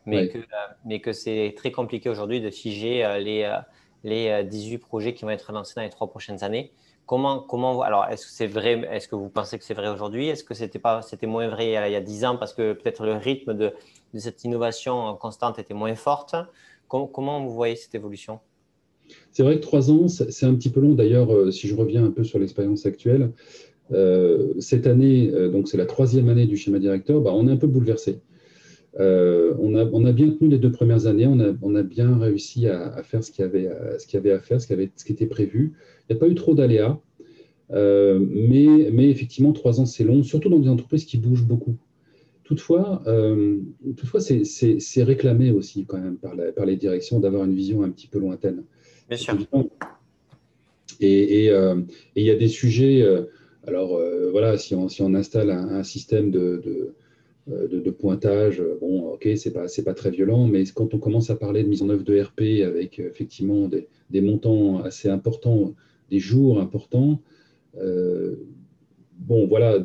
mais 0.05 0.29
que, 0.29 0.39
mais 0.85 1.01
que 1.01 1.13
c'est 1.13 1.55
très 1.57 1.71
compliqué 1.71 2.11
aujourd'hui 2.11 2.43
de 2.43 2.51
figer 2.51 3.21
les, 3.21 3.59
les 4.03 4.45
18 4.45 4.79
projets 4.79 5.15
qui 5.15 5.25
vont 5.25 5.31
être 5.31 5.53
lancés 5.53 5.75
dans 5.77 5.83
les 5.83 5.89
trois 5.89 6.11
prochaines 6.11 6.45
années. 6.45 6.75
Comment, 7.11 7.41
comment, 7.41 7.83
alors, 7.83 8.07
est-ce 8.09 8.25
que 8.25 8.33
c'est 8.33 8.47
vrai, 8.47 8.89
est-ce 8.89 9.09
que 9.09 9.17
vous 9.17 9.29
pensez 9.29 9.59
que 9.59 9.65
c'est 9.65 9.75
vrai 9.75 9.89
aujourd'hui? 9.89 10.29
Est-ce 10.29 10.45
que 10.45 10.55
c'était 10.55 10.79
pas, 10.79 11.03
c'était 11.03 11.27
moins 11.27 11.49
vrai 11.49 11.67
il 11.67 11.73
y, 11.73 11.97
a, 11.97 12.01
10 12.01 12.25
ans 12.25 12.37
parce 12.37 12.55
que 12.55 12.73
peut-être 12.73 13.05
le 13.05 13.15
rythme 13.15 13.53
de, 13.53 13.73
de 14.15 14.19
cette 14.21 14.45
innovation 14.45 15.17
constante 15.17 15.59
était 15.59 15.75
moins 15.75 15.97
forte? 15.97 16.37
Comment, 16.87 17.45
vous 17.45 17.53
voyez 17.53 17.75
cette 17.75 17.97
évolution? 17.97 18.39
C'est 19.33 19.43
vrai 19.43 19.57
que 19.57 19.61
trois 19.61 19.91
ans, 19.91 20.07
c'est 20.07 20.47
un 20.47 20.55
petit 20.55 20.71
peu 20.71 20.79
long. 20.79 20.95
D'ailleurs, 20.95 21.35
euh, 21.35 21.51
si 21.51 21.67
je 21.67 21.75
reviens 21.75 22.05
un 22.05 22.13
peu 22.13 22.23
sur 22.23 22.39
l'expérience 22.39 22.87
actuelle, 22.87 23.33
euh, 23.91 24.55
cette 24.61 24.87
année, 24.87 25.33
euh, 25.35 25.49
donc 25.49 25.67
c'est 25.67 25.79
la 25.79 25.87
troisième 25.87 26.29
année 26.29 26.47
du 26.47 26.57
schéma 26.57 26.79
directeur, 26.79 27.21
bah, 27.21 27.33
on 27.35 27.49
est 27.49 27.51
un 27.51 27.57
peu 27.57 27.67
bouleversé. 27.67 28.21
On, 28.99 29.75
a, 29.77 29.85
on, 29.93 30.05
a, 30.05 30.13
bien 30.13 30.31
tenu 30.31 30.51
les 30.51 30.59
deux 30.59 30.73
premières 30.73 31.07
années, 31.07 31.27
on 31.27 31.41
a, 31.41 31.53
on 31.63 31.75
a 31.75 31.83
bien 31.83 32.19
réussi 32.19 32.67
à, 32.67 33.03
faire 33.03 33.23
ce 33.23 33.31
qu'il 33.31 33.45
y, 33.45 33.49
avait, 33.49 33.71
ce 33.99 34.07
qu'il 34.07 34.15
y 34.15 34.21
avait 34.21 34.33
à 34.33 34.41
faire, 34.41 34.61
ce 34.61 34.67
qui, 34.67 34.73
avait, 34.73 34.91
ce 34.97 35.05
qui 35.05 35.13
était 35.13 35.27
prévu. 35.27 35.75
Il 36.09 36.13
n'y 36.13 36.17
a 36.17 36.21
pas 36.21 36.29
eu 36.29 36.35
trop 36.35 36.55
d'aléas, 36.55 36.99
mais, 37.71 38.91
mais 38.93 39.11
effectivement, 39.11 39.53
trois 39.53 39.81
ans, 39.81 39.87
c'est 39.87 40.05
long, 40.05 40.23
surtout 40.23 40.49
dans 40.49 40.59
des 40.59 40.69
entreprises 40.69 41.05
qui 41.05 41.19
bougent 41.19 41.47
beaucoup. 41.47 41.77
Toutefois, 42.51 43.01
euh, 43.07 43.61
toutefois 43.97 44.21
c'est 44.21 45.03
réclamé 45.05 45.53
aussi 45.53 45.85
quand 45.87 45.99
même 45.99 46.17
par, 46.17 46.35
les 46.67 46.75
directions 46.75 47.21
d'avoir 47.21 47.45
une 47.45 47.55
vision 47.55 47.85
un 47.85 47.91
petit 47.91 48.09
peu 48.09 48.19
lointaine. 48.19 48.65
Bien 49.09 49.17
sûr. 49.17 49.39
Et 50.99 51.49
euh, 51.49 51.81
il 52.17 52.25
y 52.25 52.31
a 52.31 52.35
des 52.35 52.49
sujets, 52.49 53.03
euh, 53.03 53.23
alors 53.69 54.01
voilà, 54.33 54.59
si 54.59 54.75
on, 54.75 54.89
si 54.89 55.01
on 55.01 55.15
installe 55.15 55.53
un, 55.53 55.85
système 55.85 56.33
de, 56.33 56.61
de, 56.65 56.95
pointage, 57.99 58.63
bon, 58.81 59.13
ok, 59.13 59.29
c'est 59.37 59.53
pas, 59.53 59.67
pas 59.85 59.95
très 59.95 60.11
violent, 60.11 60.47
mais 60.47 60.65
quand 60.75 60.95
on 60.95 60.99
commence 60.99 61.31
à 61.31 61.37
parler 61.37 61.63
de 61.63 61.69
mise 61.69 61.83
en 61.83 61.89
œuvre 61.89 62.05
de 62.05 62.21
RP 62.21 62.65
avec 62.65 62.99
effectivement 62.99 63.69
des, 63.69 63.89
des 64.11 64.21
montants 64.21 64.83
assez 64.83 65.09
importants, 65.09 65.75
des 66.11 66.19
jours 66.19 66.61
importants, 66.61 67.21
bon, 69.21 69.47
voilà, 69.47 69.79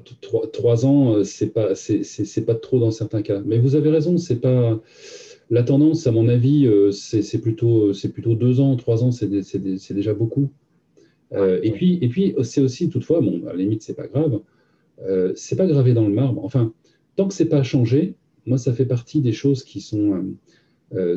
trois, 0.51 0.85
ans, 0.85 1.15
euh, 1.15 1.23
c'est 1.23 1.49
pas, 1.49 1.75
c'est 1.75 2.45
pas 2.45 2.55
trop 2.55 2.79
dans 2.79 2.91
certains 2.91 3.21
cas. 3.21 3.41
Mais 3.45 3.57
vous 3.57 3.75
avez 3.75 3.89
raison, 3.89 4.17
c'est 4.17 4.39
pas 4.39 4.81
la 5.49 5.63
tendance, 5.63 6.07
à 6.07 6.11
mon 6.11 6.27
avis, 6.27 6.65
euh, 6.65 6.91
c'est 6.91 7.39
plutôt, 7.41 7.93
c'est 7.93 8.09
plutôt 8.09 8.35
deux 8.35 8.59
ans, 8.59 8.75
trois 8.75 9.03
ans, 9.03 9.11
c'est 9.11 9.27
déjà 9.27 10.13
beaucoup. 10.13 10.49
Euh, 11.33 11.59
et 11.63 11.71
puis, 11.71 11.99
et 12.01 12.07
puis, 12.07 12.35
c'est 12.43 12.61
aussi 12.61 12.89
toutefois, 12.89 13.21
bon, 13.21 13.41
à 13.47 13.51
la 13.51 13.57
limite, 13.57 13.81
c'est 13.81 13.95
pas 13.95 14.07
grave. 14.07 14.41
Euh, 15.01 15.33
c'est 15.35 15.55
pas 15.55 15.67
gravé 15.67 15.93
dans 15.93 16.07
le 16.07 16.13
marbre. 16.13 16.43
Enfin, 16.45 16.73
tant 17.15 17.27
que 17.27 17.33
c'est 17.33 17.49
pas 17.49 17.63
changé, 17.63 18.15
moi, 18.45 18.57
ça 18.57 18.73
fait 18.73 18.85
partie 18.85 19.21
des 19.21 19.33
choses 19.33 19.63
qui 19.63 19.81
sont 19.81 20.25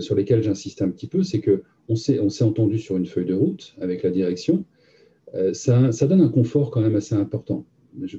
sur 0.01 0.15
lesquelles 0.15 0.43
j'insiste 0.43 0.83
un 0.83 0.89
petit 0.89 1.07
peu, 1.07 1.23
c'est 1.23 1.41
que 1.41 1.63
on 1.89 1.95
s'est, 1.95 2.19
entendu 2.43 2.79
sur 2.79 2.97
une 2.97 3.07
feuille 3.07 3.27
de 3.27 3.35
route 3.35 3.75
avec 3.81 4.03
la 4.03 4.11
direction. 4.11 4.65
ça, 5.53 5.93
ça 5.93 6.07
donne 6.07 6.21
un 6.23 6.29
confort 6.29 6.71
quand 6.71 6.81
même 6.81 6.97
assez 6.97 7.15
important 7.15 7.67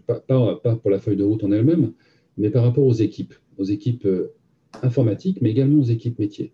pas, 0.05 0.19
pas, 0.63 0.75
pour 0.75 0.91
la 0.91 0.99
feuille 0.99 1.15
de 1.15 1.23
route 1.23 1.43
en 1.43 1.51
elle-même, 1.51 1.93
mais 2.38 2.49
par 2.49 2.63
rapport 2.63 2.86
aux 2.86 2.93
équipes, 2.93 3.34
aux 3.57 3.63
équipes 3.63 4.05
euh, 4.05 4.34
informatiques, 4.82 5.41
mais 5.41 5.51
également 5.51 5.82
aux 5.82 5.86
équipes 5.86 6.19
métiers. 6.19 6.51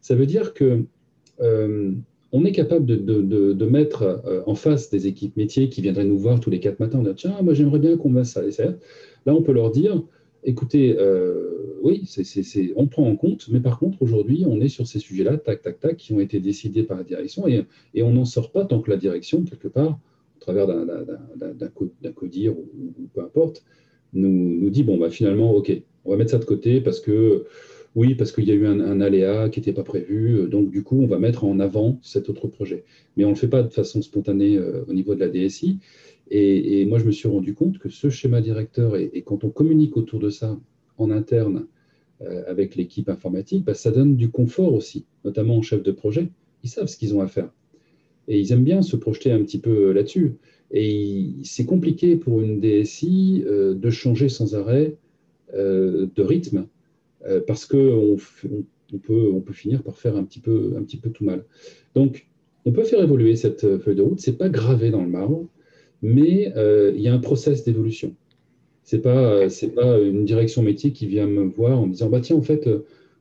Ça 0.00 0.14
veut 0.14 0.26
dire 0.26 0.54
que 0.54 0.84
euh, 1.40 1.92
on 2.32 2.44
est 2.44 2.52
capable 2.52 2.86
de, 2.86 3.64
mettre 3.64 4.02
euh, 4.02 4.42
en 4.46 4.54
face 4.54 4.90
des 4.90 5.06
équipes 5.06 5.36
métiers 5.36 5.68
qui 5.68 5.80
viendraient 5.80 6.04
nous 6.04 6.18
voir 6.18 6.40
tous 6.40 6.50
les 6.50 6.60
quatre 6.60 6.80
matins, 6.80 6.98
on 6.98 7.02
dit 7.02 7.14
tiens, 7.16 7.36
moi 7.42 7.54
j'aimerais 7.54 7.78
bien 7.78 7.96
qu'on 7.96 8.12
fasse 8.12 8.38
ça. 8.50 8.64
Là, 9.26 9.34
on 9.34 9.42
peut 9.42 9.52
leur 9.52 9.70
dire 9.70 10.02
écoutez, 10.48 10.96
oui, 11.82 12.02
c'est 12.06 12.72
on 12.76 12.86
prend 12.86 13.06
en 13.08 13.16
compte, 13.16 13.48
mais 13.50 13.60
par 13.60 13.78
contre, 13.78 14.02
aujourd'hui, 14.02 14.44
on 14.46 14.60
est 14.60 14.68
sur 14.68 14.86
ces 14.86 14.98
sujets-là, 14.98 15.36
tac, 15.38 15.62
tac, 15.62 15.80
tac, 15.80 15.96
qui 15.96 16.12
ont 16.12 16.20
été 16.20 16.40
décidés 16.40 16.82
par 16.82 16.96
la 16.96 17.04
direction, 17.04 17.46
et, 17.46 17.66
on 18.02 18.12
n'en 18.12 18.24
sort 18.24 18.50
pas 18.50 18.64
tant 18.64 18.80
que 18.80 18.90
la 18.90 18.96
direction, 18.96 19.42
quelque 19.44 19.68
part, 19.68 19.98
au 20.36 20.40
travers 20.40 20.66
d'un 20.66 22.10
codir 22.14 22.56
ou, 22.56 22.68
peu 23.14 23.22
importe, 23.22 23.64
nous, 24.12 24.70
dit 24.70 24.82
bon, 24.82 24.98
bah, 24.98 25.10
finalement, 25.10 25.54
OK, 25.54 25.70
on 26.04 26.10
va 26.10 26.16
mettre 26.16 26.30
ça 26.30 26.38
de 26.38 26.44
côté 26.44 26.80
parce 26.80 27.00
que 27.00 27.44
Oui, 27.94 28.14
parce 28.14 28.32
qu'il 28.32 28.44
y 28.44 28.52
a 28.52 28.54
eu 28.54 28.66
un, 28.66 29.00
aléa 29.00 29.48
qui 29.48 29.60
n'était 29.60 29.72
pas 29.72 29.82
prévu. 29.82 30.46
Donc, 30.48 30.70
du 30.70 30.82
coup, 30.82 31.00
on 31.02 31.06
va 31.06 31.18
mettre 31.18 31.44
en 31.44 31.58
avant 31.58 31.98
cet 32.02 32.28
autre 32.28 32.46
projet. 32.46 32.84
Mais 33.16 33.24
on 33.24 33.28
ne 33.28 33.34
le 33.34 33.38
fait 33.38 33.48
pas 33.48 33.62
de 33.62 33.72
façon 33.72 34.02
spontanée 34.02 34.58
au 34.58 34.92
niveau 34.92 35.14
de 35.14 35.20
la 35.20 35.28
DSI. 35.28 35.78
Et, 36.30 36.84
moi, 36.86 36.98
je 36.98 37.04
me 37.04 37.10
suis 37.10 37.28
rendu 37.28 37.54
compte 37.54 37.78
que 37.78 37.88
ce 37.88 38.10
schéma 38.10 38.40
directeur, 38.40 38.96
et, 38.96 39.22
quand 39.24 39.44
on 39.44 39.50
communique 39.50 39.96
autour 39.96 40.20
de 40.20 40.30
ça 40.30 40.58
en 40.98 41.10
interne 41.10 41.66
avec 42.48 42.74
l'équipe 42.74 43.08
informatique, 43.08 43.64
bah, 43.64 43.74
ça 43.74 43.92
donne 43.92 44.16
du 44.16 44.30
confort 44.30 44.74
aussi, 44.74 45.06
notamment 45.24 45.56
aux 45.56 45.62
chefs 45.62 45.84
de 45.84 45.92
projet. 45.92 46.28
Ils 46.64 46.68
savent 46.68 46.88
ce 46.88 46.96
qu'ils 46.96 47.14
ont 47.14 47.20
à 47.20 47.28
faire. 47.28 47.50
Et 48.26 48.38
ils 48.38 48.52
aiment 48.52 48.64
bien 48.64 48.82
se 48.82 48.96
projeter 48.96 49.30
un 49.30 49.42
petit 49.42 49.58
peu 49.58 49.92
là-dessus. 49.92 50.34
Et 50.70 51.30
c'est 51.44 51.64
compliqué 51.64 52.16
pour 52.16 52.40
une 52.40 52.60
DSI 52.60 53.44
euh, 53.46 53.74
de 53.74 53.90
changer 53.90 54.28
sans 54.28 54.54
arrêt 54.54 54.96
euh, 55.54 56.08
de 56.14 56.22
rythme 56.22 56.66
euh, 57.26 57.40
parce 57.46 57.64
qu'on 57.64 58.16
on 58.92 58.98
peut, 58.98 59.30
on 59.32 59.40
peut 59.40 59.52
finir 59.52 59.82
par 59.82 59.96
faire 59.96 60.16
un 60.16 60.24
petit, 60.24 60.40
peu, 60.40 60.74
un 60.76 60.82
petit 60.82 60.98
peu 60.98 61.10
tout 61.10 61.24
mal. 61.24 61.44
Donc, 61.94 62.26
on 62.66 62.72
peut 62.72 62.84
faire 62.84 63.02
évoluer 63.02 63.34
cette 63.36 63.78
feuille 63.78 63.96
de 63.96 64.02
route. 64.02 64.20
Ce 64.20 64.30
n'est 64.30 64.36
pas 64.36 64.50
gravé 64.50 64.90
dans 64.90 65.02
le 65.02 65.08
marbre, 65.08 65.46
mais 66.02 66.52
il 66.94 67.00
y 67.00 67.08
a 67.08 67.14
un 67.14 67.18
process 67.18 67.64
d'évolution. 67.64 68.14
Ce 68.84 68.96
n'est 68.96 69.02
pas, 69.02 69.46
pas 69.74 69.98
une 69.98 70.24
direction 70.24 70.62
métier 70.62 70.92
qui 70.92 71.06
vient 71.06 71.26
me 71.26 71.42
voir 71.42 71.78
en 71.78 71.86
me 71.86 71.92
disant 71.92 72.08
bah, 72.08 72.20
Tiens, 72.20 72.36
en 72.36 72.42
fait, 72.42 72.68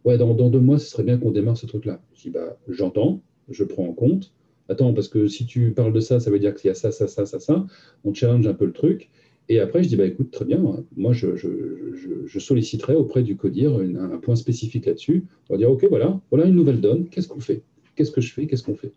ouais, 0.06 0.18
dans, 0.18 0.34
deux 0.34 0.60
mois, 0.60 0.80
ce 0.80 0.90
serait 0.90 1.04
bien 1.04 1.18
qu'on 1.18 1.32
démarre 1.32 1.58
ce 1.58 1.66
truc-là. 1.66 2.02
Je 2.14 2.22
dis 2.22 2.30
bah, 2.30 2.58
J'entends, 2.70 3.22
je 3.50 3.64
prends 3.64 3.86
en 3.86 3.94
compte 3.94 4.32
attends, 4.70 4.94
parce 4.94 5.08
que 5.08 5.28
si 5.28 5.46
tu 5.46 5.72
parles 5.72 5.94
de 5.94 6.00
ça, 6.00 6.20
ça 6.20 6.32
veut 6.32 6.40
dire 6.40 6.54
qu'il 6.56 6.68
y 6.68 6.72
a 6.72 6.74
ça, 6.74 6.92
ça, 6.92 7.08
ça, 7.08 7.26
ça, 7.26 7.40
ça. 7.40 7.66
On 8.04 8.14
challenge 8.14 8.48
un 8.48 8.54
peu 8.54 8.66
le 8.66 8.74
truc. 8.74 9.10
Et 9.50 9.60
après, 9.60 9.82
je 9.82 9.88
dis, 9.88 9.96
bah, 9.96 10.06
écoute, 10.06 10.32
très 10.32 10.46
bien, 10.46 10.62
moi, 10.96 11.14
je, 11.14 12.40
solliciterai 12.40 12.96
auprès 12.96 13.24
du 13.24 13.38
CODIR 13.38 13.78
un 13.78 14.18
point 14.18 14.36
spécifique 14.36 14.86
là-dessus. 14.86 15.26
Va 15.50 15.58
dire, 15.58 15.72
OK, 15.72 15.86
voilà, 15.90 16.20
voilà 16.32 16.46
une 16.46 16.56
nouvelle 16.56 16.82
donne. 16.82 17.08
Qu'est-ce 17.10 17.28
qu'on 17.28 17.40
fait? 17.40 17.64
Qu'est-ce 17.96 18.12
que 18.12 18.22
je 18.22 18.34
fais? 18.34 18.46
Qu'est-ce 18.46 18.64
qu'on 18.64 18.76
fait? 18.76 18.92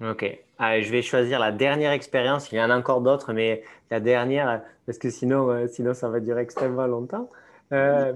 Ok. 0.00 0.38
Je 0.60 0.90
vais 0.90 1.02
choisir 1.02 1.38
la 1.38 1.52
dernière 1.52 1.92
expérience. 1.92 2.52
Il 2.52 2.56
y 2.56 2.60
en 2.60 2.70
a 2.70 2.78
encore 2.78 3.00
d'autres, 3.00 3.32
mais 3.32 3.62
la 3.90 4.00
dernière, 4.00 4.62
parce 4.86 4.98
que 4.98 5.10
sinon, 5.10 5.50
euh, 5.50 5.66
sinon 5.68 5.94
ça 5.94 6.08
va 6.08 6.20
durer 6.20 6.42
extrêmement 6.42 6.86
longtemps. 6.86 7.30
Euh, 7.72 8.12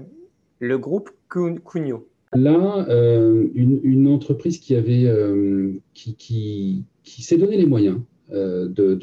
le 0.59 0.77
groupe 0.77 1.09
Cugno. 1.29 2.07
Là, 2.33 2.85
euh, 2.89 3.47
une, 3.53 4.07
entreprise 4.07 4.59
qui 4.59 4.75
avait, 4.75 5.05
euh, 5.05 5.73
qui, 5.93 6.15
qui, 6.15 7.21
s'est 7.23 7.37
donné 7.37 7.57
les 7.57 7.65
moyens 7.65 7.99
d'un 8.29 8.99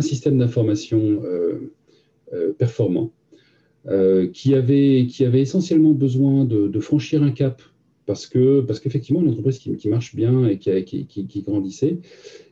système 0.00 0.38
d'information 0.38 1.20
performant, 2.58 3.10
qui, 4.32 4.54
avait, 4.54 5.06
qui 5.08 5.24
avait 5.24 5.40
essentiellement 5.40 5.92
besoin 5.92 6.44
de, 6.44 6.80
franchir 6.80 7.22
un 7.22 7.32
cap 7.32 7.60
parce 8.06 8.26
que 8.26 8.60
parce 8.60 8.80
qu'effectivement 8.80 9.20
une 9.20 9.28
entreprise 9.28 9.58
qui, 9.58 9.88
marche 9.88 10.14
bien 10.14 10.46
et 10.46 10.58
qui, 10.58 11.06
qui, 11.06 11.42
grandissait. 11.42 11.98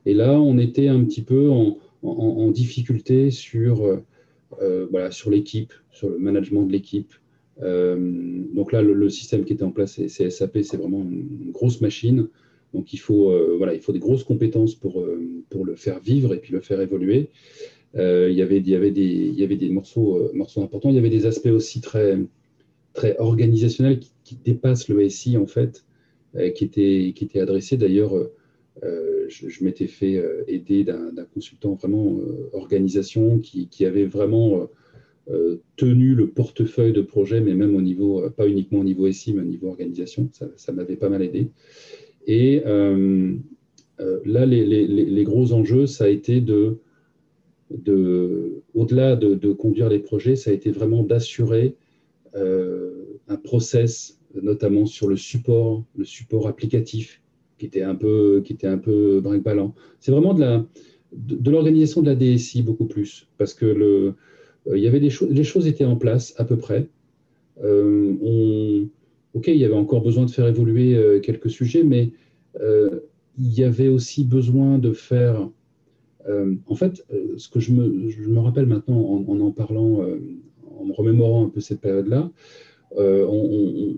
Et 0.07 0.15
là, 0.15 0.41
on 0.41 0.59
était 0.59 0.89
un 0.89 1.03
petit 1.05 1.23
peu 1.23 1.49
en, 1.51 1.79
en 2.03 2.51
difficulté 2.51 3.31
sur 3.31 4.03
voilà 4.91 5.11
sur 5.11 5.31
l'équipe, 5.31 5.73
sur 5.91 6.11
le 6.11 6.19
management 6.19 6.65
de 6.65 6.73
l'équipe, 6.73 7.13
euh, 7.63 7.97
donc 8.53 8.73
là, 8.73 8.83
le, 8.83 9.09
système 9.11 9.45
qui 9.45 9.53
était 9.53 9.63
en 9.63 9.71
place, 9.71 10.01
c'est 10.09 10.31
SAP, 10.31 10.59
c'est 10.63 10.77
vraiment 10.77 11.03
une, 11.03 11.51
grosse 11.53 11.81
machine. 11.81 12.29
Donc 12.73 12.93
il 12.93 12.99
faut, 12.99 13.31
euh, 13.31 13.55
voilà, 13.57 13.75
il 13.75 13.81
faut 13.81 13.93
des 13.93 14.01
grosses 14.01 14.25
compétences 14.25 14.75
pour, 14.75 15.01
euh, 15.01 15.21
pour 15.51 15.65
le 15.65 15.77
faire 15.77 16.01
vivre 16.01 16.35
et 16.35 16.39
puis 16.39 16.53
le 16.53 16.61
faire 16.61 16.81
évoluer. 16.81 17.31
il, 17.95 18.33
y 18.33 18.43
avait, 18.43 18.59
il, 18.59 18.69
y 18.69 18.75
avait 18.75 18.91
des, 18.91 19.03
il 19.03 19.39
y 19.39 19.45
avait 19.45 19.57
des 19.57 19.69
morceaux, 19.71 20.31
morceaux 20.35 20.63
importants. 20.63 20.91
Il 20.91 20.97
y 20.97 20.99
avait 20.99 21.11
des 21.11 21.27
aspects 21.27 21.47
aussi 21.47 21.81
très, 21.81 22.19
très 22.93 23.17
organisationnels 23.19 24.01
qui, 24.01 24.11
dépassent 24.45 24.89
le 24.89 25.09
SI 25.09 25.37
en 25.37 25.47
fait, 25.47 25.85
qui, 26.55 26.65
étaient, 26.65 27.13
qui 27.15 27.25
étaient 27.25 27.41
adressés. 27.41 27.77
D'ailleurs, 27.77 28.13
je, 28.83 29.65
m'étais 29.65 29.87
fait 29.87 30.23
aider 30.49 30.85
d'un 30.85 31.25
consultant 31.33 31.75
vraiment 31.75 32.19
organisation 32.53 33.39
qui, 33.39 33.69
qui 33.69 33.85
avait 33.85 34.07
vraiment 34.07 34.69
euh, 35.31 35.57
tenu 35.77 36.15
le 36.15 36.29
portefeuille 36.29 36.93
de 36.93 37.01
projet, 37.01 37.41
mais 37.41 37.55
même 37.55 37.75
au 37.75 37.81
niveau, 37.81 38.23
euh, 38.23 38.29
pas 38.29 38.47
uniquement 38.47 38.81
au 38.81 38.85
niveau 38.85 39.11
SI, 39.11 39.33
mais 39.33 39.41
au 39.41 39.47
niveau 39.47 39.69
organisation. 39.69 40.29
Ça, 40.57 40.73
m'avait 40.73 40.97
pas 40.97 41.09
mal 41.09 41.23
aidé. 41.23 41.49
Et 42.27 42.63
euh, 42.67 43.35
là, 43.99 44.45
les, 44.45 45.25
gros 45.25 45.55
enjeux, 45.55 45.87
ça 45.87 46.05
a 46.05 46.09
été 46.09 46.43
de, 46.43 46.77
de 47.71 48.63
au-delà 48.75 49.17
de, 49.17 49.53
conduire 49.55 49.89
les 49.89 49.99
projets, 49.99 50.37
ça 50.37 50.51
a 50.51 50.53
été 50.53 50.71
vraiment 50.71 51.03
d'assurer 51.03 51.75
un 53.29 53.37
process, 53.37 54.19
notamment 54.41 54.87
sur 54.87 55.09
le 55.09 55.17
support, 55.17 55.85
le 55.97 56.05
support 56.05 56.49
applicatif, 56.49 57.21
qui 57.59 57.67
était 57.67 57.83
un 57.83 57.95
peu, 57.95 58.43
qui 58.45 58.53
était 58.53 58.67
un 58.67 58.79
peu 58.79 59.21
brinque-ballant. 59.21 59.75
C'est 60.01 60.13
vraiment 60.13 60.35
de 60.35 60.41
la 60.41 60.67
de 61.13 61.49
l'organisation 61.49 62.03
de 62.03 62.11
la 62.11 62.17
DSI 62.17 62.63
beaucoup 62.63 62.87
plus, 62.87 63.29
parce 63.39 63.55
que 63.55 63.67
le, 63.67 64.15
euh, 64.67 64.77
il 64.77 64.83
y 64.83 64.87
avait 64.87 65.01
des 65.01 65.11
choses, 65.11 65.31
les 65.31 65.45
choses 65.45 65.67
étaient 65.67 65.85
en 65.85 65.97
place 65.97 66.35
à 66.39 66.45
peu 66.45 66.57
près. 66.57 66.89
Euh, 67.63 68.85
ok, 69.35 69.49
il 69.49 69.57
y 69.57 69.65
avait 69.65 69.75
encore 69.75 70.03
besoin 70.03 70.25
de 70.25 70.31
faire 70.31 70.47
évoluer 70.47 70.95
euh, 70.95 71.21
quelques 71.21 71.51
sujets, 71.51 71.83
mais 71.83 72.11
il 73.37 73.53
y 73.53 73.65
avait 73.65 73.89
aussi 73.89 74.25
besoin 74.25 74.79
de 74.79 74.93
faire. 74.93 75.51
en 76.67 76.75
fait, 76.77 77.05
ce 77.37 77.49
que 77.49 77.59
je 77.59 77.73
me, 77.73 78.09
je 78.09 78.29
me 78.29 78.39
rappelle 78.39 78.67
maintenant 78.67 79.25
en 79.29 79.41
en, 79.41 79.51
parlant, 79.51 80.07
en 80.79 80.85
me 80.85 80.93
remémorant 80.93 81.47
un 81.47 81.49
peu 81.49 81.61
cette 81.61 81.81
période-là, 81.81 82.31
on, 82.97 83.97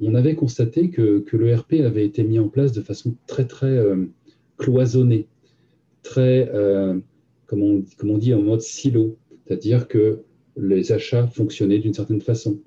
on, 0.00 0.14
avait 0.14 0.34
constaté 0.34 0.90
que, 0.90 1.24
l'ERP 1.32 1.74
avait 1.84 2.04
été 2.04 2.22
mis 2.24 2.38
en 2.38 2.48
place 2.48 2.72
de 2.72 2.80
façon 2.80 3.16
très, 3.26 3.46
très 3.46 3.82
cloisonnée, 4.58 5.28
très, 6.02 6.50
comme, 7.46 7.62
on, 7.62 7.84
comme 7.96 8.10
on 8.10 8.18
dit, 8.18 8.34
en 8.34 8.42
mode 8.42 8.60
silo. 8.60 9.16
C'est-à-dire 9.46 9.88
que 9.88 10.24
les 10.56 10.92
achats 10.92 11.26
fonctionnaient 11.26 11.78
d'une 11.78 11.94
certaine 11.94 12.20
façon, 12.20 12.60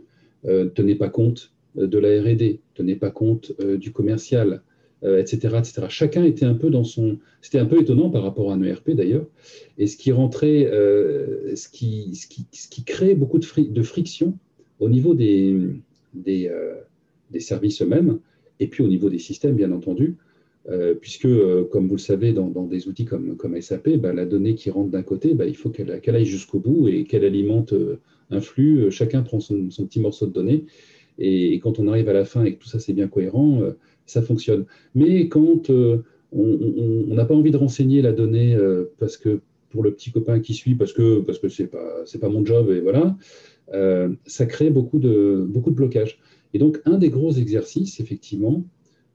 euh, 0.46 0.66
tenaient 0.70 0.96
pas 0.96 1.10
compte 1.10 1.54
euh, 1.78 1.88
de 1.88 1.98
la 1.98 2.22
R&D, 2.22 2.62
tenaient 2.76 2.96
pas 2.96 3.12
compte 3.12 3.54
euh, 3.62 3.78
du 3.78 3.92
commercial, 3.92 4.62
etc., 5.04 5.60
etc. 5.60 5.86
Chacun 5.90 6.24
était 6.24 6.46
un 6.46 6.56
peu 6.56 6.72
dans 6.72 6.84
son... 6.84 7.20
C'était 7.42 7.60
un 7.60 7.68
peu 7.68 7.80
étonnant 7.80 8.10
par 8.10 8.24
rapport 8.24 8.52
à 8.52 8.56
un 8.56 8.64
ERP 8.64 8.92
d'ailleurs, 8.92 9.28
et 9.78 9.86
ce 9.86 9.96
qui 9.96 10.12
rentrait, 10.12 10.72
ce, 11.56 11.70
qui, 11.70 12.84
crée 12.84 13.14
beaucoup 13.14 13.38
de, 13.38 13.46
de 13.70 13.84
friction 13.84 14.40
au 14.80 14.90
niveau 14.90 15.14
des, 15.14 15.58
des, 16.14 16.52
des 17.32 17.40
services 17.40 17.82
eux-mêmes, 17.82 18.20
et 18.60 18.68
puis 18.68 18.84
au 18.84 18.88
niveau 18.88 19.10
des 19.10 19.20
systèmes, 19.20 19.56
bien 19.56 19.72
entendu, 19.72 20.16
euh, 20.70 20.96
puisque, 20.96 21.26
euh, 21.26 21.64
comme 21.64 21.88
vous 21.88 21.96
le 21.96 22.02
savez, 22.02 22.34
dans, 22.34 22.50
des 22.66 22.88
outils 22.88 23.06
comme, 23.06 23.38
comme 23.38 23.60
SAP, 23.62 23.90
bah, 23.98 24.12
la 24.14 24.26
donnée 24.26 24.56
qui 24.56 24.70
rentre 24.70 24.90
d'un 24.90 25.04
côté, 25.04 25.34
bah, 25.34 25.46
il 25.46 25.56
faut 25.56 25.70
qu'elle 25.70 26.16
aille 26.16 26.26
jusqu'au 26.26 26.60
bout 26.60 26.90
et 26.90 27.06
qu'elle 27.06 27.24
alimente 27.24 27.72
euh, 27.74 28.00
un 28.32 28.42
flux. 28.42 28.92
Chacun 28.92 29.22
prend 29.22 29.40
son, 29.40 29.68
petit 29.68 30.02
morceau 30.02 30.26
de 30.28 30.34
données. 30.34 30.66
Et, 31.20 31.60
quand 31.60 31.80
on 31.80 31.88
arrive 31.88 32.10
à 32.10 32.14
la 32.14 32.26
fin 32.26 32.44
et 32.44 32.56
que 32.56 32.60
tout 32.62 32.68
ça 32.68 32.80
c'est 32.80 32.94
bien 32.94 33.08
cohérent, 33.08 33.62
ça 34.06 34.22
fonctionne. 34.22 34.66
Mais 34.94 35.30
quand 35.30 35.70
on 35.70 36.04
n'a 37.08 37.26
pas 37.26 37.34
envie 37.34 37.52
de 37.52 37.58
renseigner 37.58 38.02
la 38.02 38.12
donnée 38.12 38.56
parce 39.00 39.18
que 39.18 39.40
pour 39.70 39.84
le 39.84 39.94
petit 39.94 40.12
copain 40.12 40.40
qui 40.40 40.54
suit, 40.54 40.76
parce 40.76 40.94
que 40.94 41.22
parce 41.22 41.40
que 41.40 41.48
pas 41.64 42.04
c'est 42.06 42.20
pas 42.20 42.30
mon 42.30 42.46
job 42.46 42.70
et 42.70 42.82
voilà, 42.82 43.18
ça 43.72 44.46
crée 44.46 44.70
beaucoup 44.70 45.00
de 45.00 45.46
beaucoup 45.48 45.72
de 45.72 45.76
blocages. 45.76 46.20
Et 46.54 46.60
donc 46.60 46.80
un 46.86 46.98
des 46.98 47.10
gros 47.10 47.32
exercices 47.34 48.00
effectivement, 48.00 48.64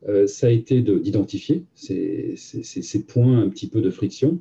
euh, 0.09 0.27
ça 0.27 0.49
a 0.49 0.51
été 0.51 0.83
d'identifier 0.83 1.65
ces, 1.75 2.35
points 3.07 3.39
un 3.39 3.49
petit 3.49 3.69
peu 3.69 3.81
de 3.81 3.91
friction 3.91 4.41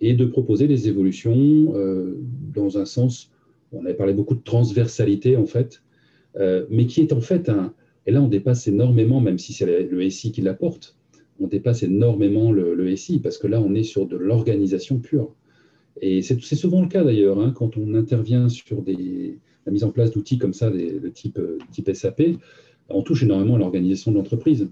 et 0.00 0.14
de 0.14 0.24
proposer 0.24 0.66
des 0.66 0.88
évolutions 0.88 1.72
euh, 1.76 2.16
dans 2.52 2.78
un 2.78 2.84
sens, 2.84 3.30
on 3.72 3.84
avait 3.84 3.94
parlé 3.94 4.12
beaucoup 4.12 4.34
de 4.34 4.42
transversalité 4.42 5.36
en 5.36 5.46
fait, 5.46 5.82
euh, 6.36 6.66
mais 6.70 6.86
qui 6.86 7.00
est 7.00 7.12
en 7.12 7.20
fait 7.20 7.48
un, 7.48 7.74
et 8.06 8.10
là 8.10 8.22
on 8.22 8.28
dépasse 8.28 8.66
énormément, 8.66 9.20
même 9.20 9.38
si 9.38 9.52
c'est 9.52 9.88
le 9.88 10.10
SI 10.10 10.32
qui 10.32 10.40
l'apporte, 10.42 10.96
on 11.40 11.46
dépasse 11.46 11.84
énormément 11.84 12.50
le, 12.50 12.96
SI 12.96 13.20
parce 13.20 13.38
que 13.38 13.46
là 13.46 13.60
on 13.60 13.74
est 13.74 13.84
sur 13.84 14.06
de 14.06 14.16
l'organisation 14.16 14.98
pure. 14.98 15.34
Et 16.00 16.22
c'est 16.22 16.56
souvent 16.56 16.82
le 16.82 16.88
cas 16.88 17.04
d'ailleurs, 17.04 17.40
hein, 17.40 17.52
quand 17.54 17.76
on 17.76 17.94
intervient 17.94 18.48
sur 18.48 18.82
des, 18.82 19.38
la 19.66 19.72
mise 19.72 19.84
en 19.84 19.90
place 19.90 20.10
d'outils 20.10 20.38
comme 20.38 20.52
ça, 20.52 20.70
de 20.70 21.08
type, 21.08 21.38
type 21.72 21.90
SAP, 21.92 22.22
on 22.88 23.02
touche 23.02 23.22
énormément 23.22 23.56
à 23.56 23.58
l'organisation 23.58 24.10
de 24.10 24.16
l'entreprise. 24.16 24.68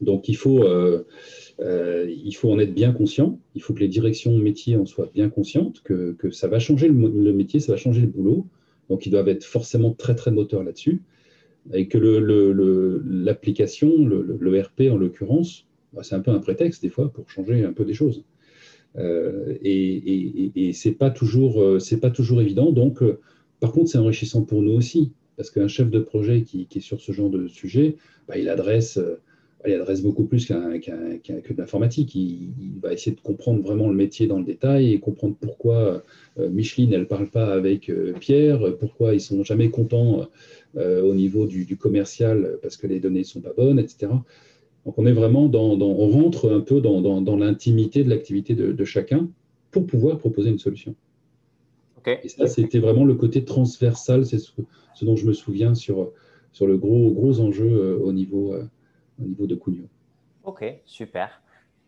Donc 0.00 0.28
il 0.28 0.36
faut, 0.36 0.64
euh, 0.64 1.04
euh, 1.60 2.10
il 2.10 2.32
faut 2.32 2.50
en 2.50 2.58
être 2.58 2.74
bien 2.74 2.92
conscient, 2.92 3.38
il 3.54 3.62
faut 3.62 3.74
que 3.74 3.80
les 3.80 3.88
directions 3.88 4.36
métiers 4.36 4.76
en 4.76 4.86
soient 4.86 5.10
bien 5.12 5.28
conscientes, 5.28 5.82
que, 5.82 6.16
ça 6.30 6.48
va 6.48 6.58
changer 6.58 6.88
le, 6.88 7.32
métier, 7.32 7.60
ça 7.60 7.72
va 7.72 7.78
changer 7.78 8.00
le 8.00 8.06
boulot, 8.06 8.46
donc 8.88 9.06
ils 9.06 9.10
doivent 9.10 9.28
être 9.28 9.44
forcément 9.44 9.92
très 9.92 10.14
très 10.14 10.30
moteurs 10.30 10.64
là-dessus, 10.64 11.02
et 11.72 11.88
que 11.88 11.98
l'application, 11.98 14.04
le, 14.04 14.36
le, 14.38 14.60
RP 14.60 14.82
en 14.90 14.96
l'occurrence, 14.96 15.66
bah, 15.92 16.02
c'est 16.02 16.14
un 16.14 16.20
peu 16.20 16.30
un 16.30 16.40
prétexte 16.40 16.82
des 16.82 16.88
fois 16.88 17.12
pour 17.12 17.28
changer 17.30 17.64
un 17.64 17.72
peu 17.72 17.84
des 17.84 17.94
choses. 17.94 18.24
Euh, 18.98 19.54
et, 19.62 20.50
et, 20.54 20.68
et 20.68 20.72
c'est 20.72 20.92
pas 20.92 21.10
toujours, 21.10 21.62
toujours 22.10 22.40
évident. 22.40 22.72
Donc, 22.72 23.02
par 23.60 23.72
contre, 23.72 23.90
c'est 23.90 23.98
enrichissant 23.98 24.42
pour 24.42 24.62
nous 24.62 24.72
aussi 24.72 25.12
parce 25.36 25.50
qu'un 25.50 25.68
chef 25.68 25.90
de 25.90 25.98
projet 25.98 26.42
qui, 26.42 26.68
est 26.74 26.80
sur 26.80 27.00
ce 27.00 27.12
genre 27.12 27.30
de 27.30 27.48
sujet, 27.48 27.96
bah, 28.28 28.36
il 28.36 28.48
adresse 28.48 28.98
il 29.66 29.74
adresse 29.74 30.02
beaucoup 30.02 30.24
plus 30.24 30.46
que 30.46 30.52
de 30.52 31.58
l'informatique. 31.58 32.14
Il, 32.14 32.52
va 32.82 32.92
essayer 32.92 33.14
de 33.14 33.20
comprendre 33.20 33.62
vraiment 33.62 33.88
le 33.88 33.94
métier 33.94 34.26
dans 34.26 34.38
le 34.38 34.44
détail 34.44 34.92
et 34.92 34.98
comprendre 34.98 35.36
pourquoi 35.40 36.02
euh, 36.38 36.48
Micheline, 36.50 36.90
ne 36.90 37.04
parle 37.04 37.28
pas 37.28 37.52
avec 37.52 37.88
euh, 37.88 38.12
Pierre, 38.18 38.76
pourquoi 38.78 39.14
ils 39.14 39.20
sont 39.20 39.44
jamais 39.44 39.70
contents 39.70 40.28
euh, 40.76 41.02
au 41.02 41.14
niveau 41.14 41.46
du, 41.46 41.76
commercial 41.76 42.58
parce 42.62 42.76
que 42.76 42.86
les 42.86 42.98
données 42.98 43.20
ne 43.20 43.24
sont 43.24 43.40
pas 43.40 43.52
bonnes, 43.56 43.78
etc. 43.78 44.12
Donc 44.84 44.98
on 44.98 45.06
est 45.06 45.12
vraiment 45.12 45.46
dans, 45.46 45.80
on 45.80 46.10
rentre 46.10 46.52
un 46.52 46.60
peu 46.60 46.80
dans, 46.80 47.36
l'intimité 47.36 48.02
de 48.04 48.10
l'activité 48.10 48.54
de, 48.54 48.84
chacun 48.84 49.28
pour 49.70 49.86
pouvoir 49.86 50.18
proposer 50.18 50.50
une 50.50 50.58
solution. 50.58 50.94
Et 52.06 52.28
ça, 52.28 52.48
c'était 52.48 52.80
vraiment 52.80 53.04
le 53.04 53.14
côté 53.14 53.44
transversal, 53.44 54.26
c'est 54.26 54.38
ce, 54.38 54.50
dont 55.02 55.14
je 55.14 55.24
me 55.24 55.32
souviens 55.32 55.74
sur, 55.74 56.10
sur 56.50 56.66
le 56.66 56.76
gros, 56.76 57.12
gros 57.12 57.38
enjeu 57.38 57.96
au 58.02 58.12
niveau 58.12 58.56
au 59.20 59.24
niveau 59.24 59.46
de 59.46 59.54
Cugno. 59.54 59.86
Ok, 60.44 60.64
super. 60.84 61.42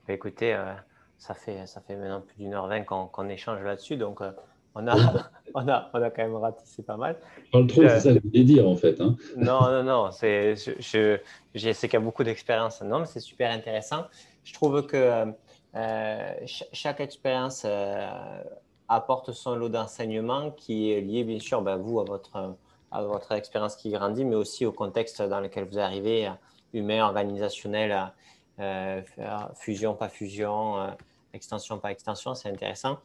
Bah, 0.06 0.14
écoutez, 0.14 0.54
euh, 0.54 0.72
ça, 1.18 1.34
fait, 1.34 1.66
ça 1.66 1.80
fait 1.80 1.96
maintenant 1.96 2.20
plus 2.20 2.36
d'une 2.36 2.54
heure 2.54 2.68
vingt 2.68 2.82
qu'on 2.84 3.28
échange 3.28 3.62
là-dessus, 3.62 3.96
donc 3.96 4.20
euh, 4.20 4.30
on, 4.74 4.86
a, 4.86 4.94
on, 5.54 5.68
a, 5.68 5.90
on 5.92 6.02
a 6.02 6.10
quand 6.10 6.22
même 6.22 6.36
ratissé 6.36 6.82
pas 6.82 6.96
mal. 6.96 7.16
Parle 7.52 7.66
trop, 7.66 7.82
c'est 7.82 8.00
ça 8.00 8.12
que 8.12 8.20
je 8.22 8.28
voulais 8.28 8.44
dire 8.44 8.68
en 8.68 8.76
fait. 8.76 9.00
Hein. 9.00 9.16
Non, 9.36 9.60
non, 9.70 9.82
non, 9.82 10.10
je, 10.10 10.54
je, 10.78 11.18
qu'il 11.52 11.92
y 11.92 11.96
a 11.96 12.00
beaucoup 12.00 12.24
d'expérience. 12.24 12.82
Non, 12.82 13.00
mais 13.00 13.06
c'est 13.06 13.20
super 13.20 13.50
intéressant. 13.50 14.04
Je 14.44 14.52
trouve 14.52 14.86
que 14.86 15.32
euh, 15.76 16.32
chaque 16.72 17.00
expérience 17.00 17.66
apporte 18.88 19.32
son 19.32 19.56
lot 19.56 19.68
d'enseignement 19.68 20.50
qui 20.50 20.92
est 20.92 21.00
lié 21.00 21.24
bien 21.24 21.40
sûr, 21.40 21.62
ben, 21.62 21.76
vous, 21.76 22.00
à 22.00 22.04
votre, 22.04 22.56
à 22.90 23.02
votre 23.02 23.32
expérience 23.32 23.76
qui 23.76 23.90
grandit, 23.90 24.24
mais 24.24 24.36
aussi 24.36 24.66
au 24.66 24.72
contexte 24.72 25.22
dans 25.22 25.40
lequel 25.40 25.64
vous 25.64 25.78
arrivez 25.78 26.30
humain, 26.74 27.04
organisationnel, 27.04 28.12
euh, 28.60 29.00
fusion, 29.54 29.94
pas 29.94 30.08
fusion, 30.08 30.78
euh, 30.78 30.90
extension, 31.32 31.78
pas 31.78 31.90
extension, 31.90 32.34
c'est 32.34 32.50
intéressant. 32.50 32.98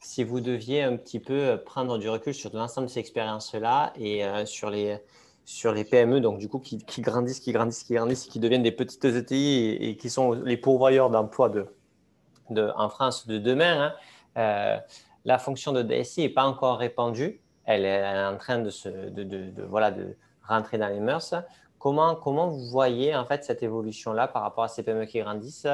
Si 0.00 0.24
vous 0.24 0.40
deviez 0.40 0.82
un 0.82 0.96
petit 0.96 1.20
peu 1.20 1.60
prendre 1.64 1.98
du 1.98 2.08
recul 2.08 2.34
sur 2.34 2.54
l'ensemble 2.54 2.86
de 2.86 2.92
ces 2.92 3.00
expériences-là 3.00 3.92
et 3.96 4.24
euh, 4.24 4.46
sur, 4.46 4.70
les, 4.70 4.98
sur 5.44 5.72
les 5.72 5.84
PME, 5.84 6.20
donc 6.20 6.38
du 6.38 6.48
coup, 6.48 6.58
qui, 6.58 6.78
grandissent, 7.00 7.40
qui 7.40 7.52
grandissent, 7.52 7.84
qui 7.84 7.94
grandissent, 7.94 8.26
qui 8.26 8.38
deviennent 8.38 8.62
des 8.62 8.72
petites 8.72 9.04
ETI 9.04 9.76
et, 9.80 9.96
qui 9.96 10.10
sont 10.10 10.32
les 10.32 10.56
pourvoyeurs 10.56 11.10
d'emplois 11.10 11.48
de, 11.48 11.66
de, 12.50 12.70
en 12.76 12.88
France 12.88 13.26
de 13.26 13.38
demain, 13.38 13.92
hein, 14.36 14.80
la 15.26 15.38
fonction 15.38 15.72
de 15.72 15.82
DSI 15.82 16.22
n'est 16.22 16.28
pas 16.28 16.44
encore 16.44 16.78
répandue. 16.78 17.40
Elle 17.64 17.84
est, 17.84 18.24
en 18.26 18.36
train 18.36 18.60
de, 18.60 18.70
se, 18.70 18.88
de, 18.88 19.24
de, 19.24 19.62
voilà, 19.64 19.90
de 19.90 20.16
rentrer 20.46 20.78
dans 20.78 20.88
les 20.88 21.00
mœurs. 21.00 21.34
Comment, 21.78 22.14
comment 22.14 22.48
vous 22.48 22.68
voyez 22.68 23.14
en 23.14 23.26
fait 23.26 23.44
cette 23.44 23.62
évolution-là 23.62 24.28
par 24.28 24.42
rapport 24.42 24.64
à 24.64 24.68
ces 24.68 24.82
PME 24.82 25.04
qui 25.04 25.18
grandissent, 25.18 25.66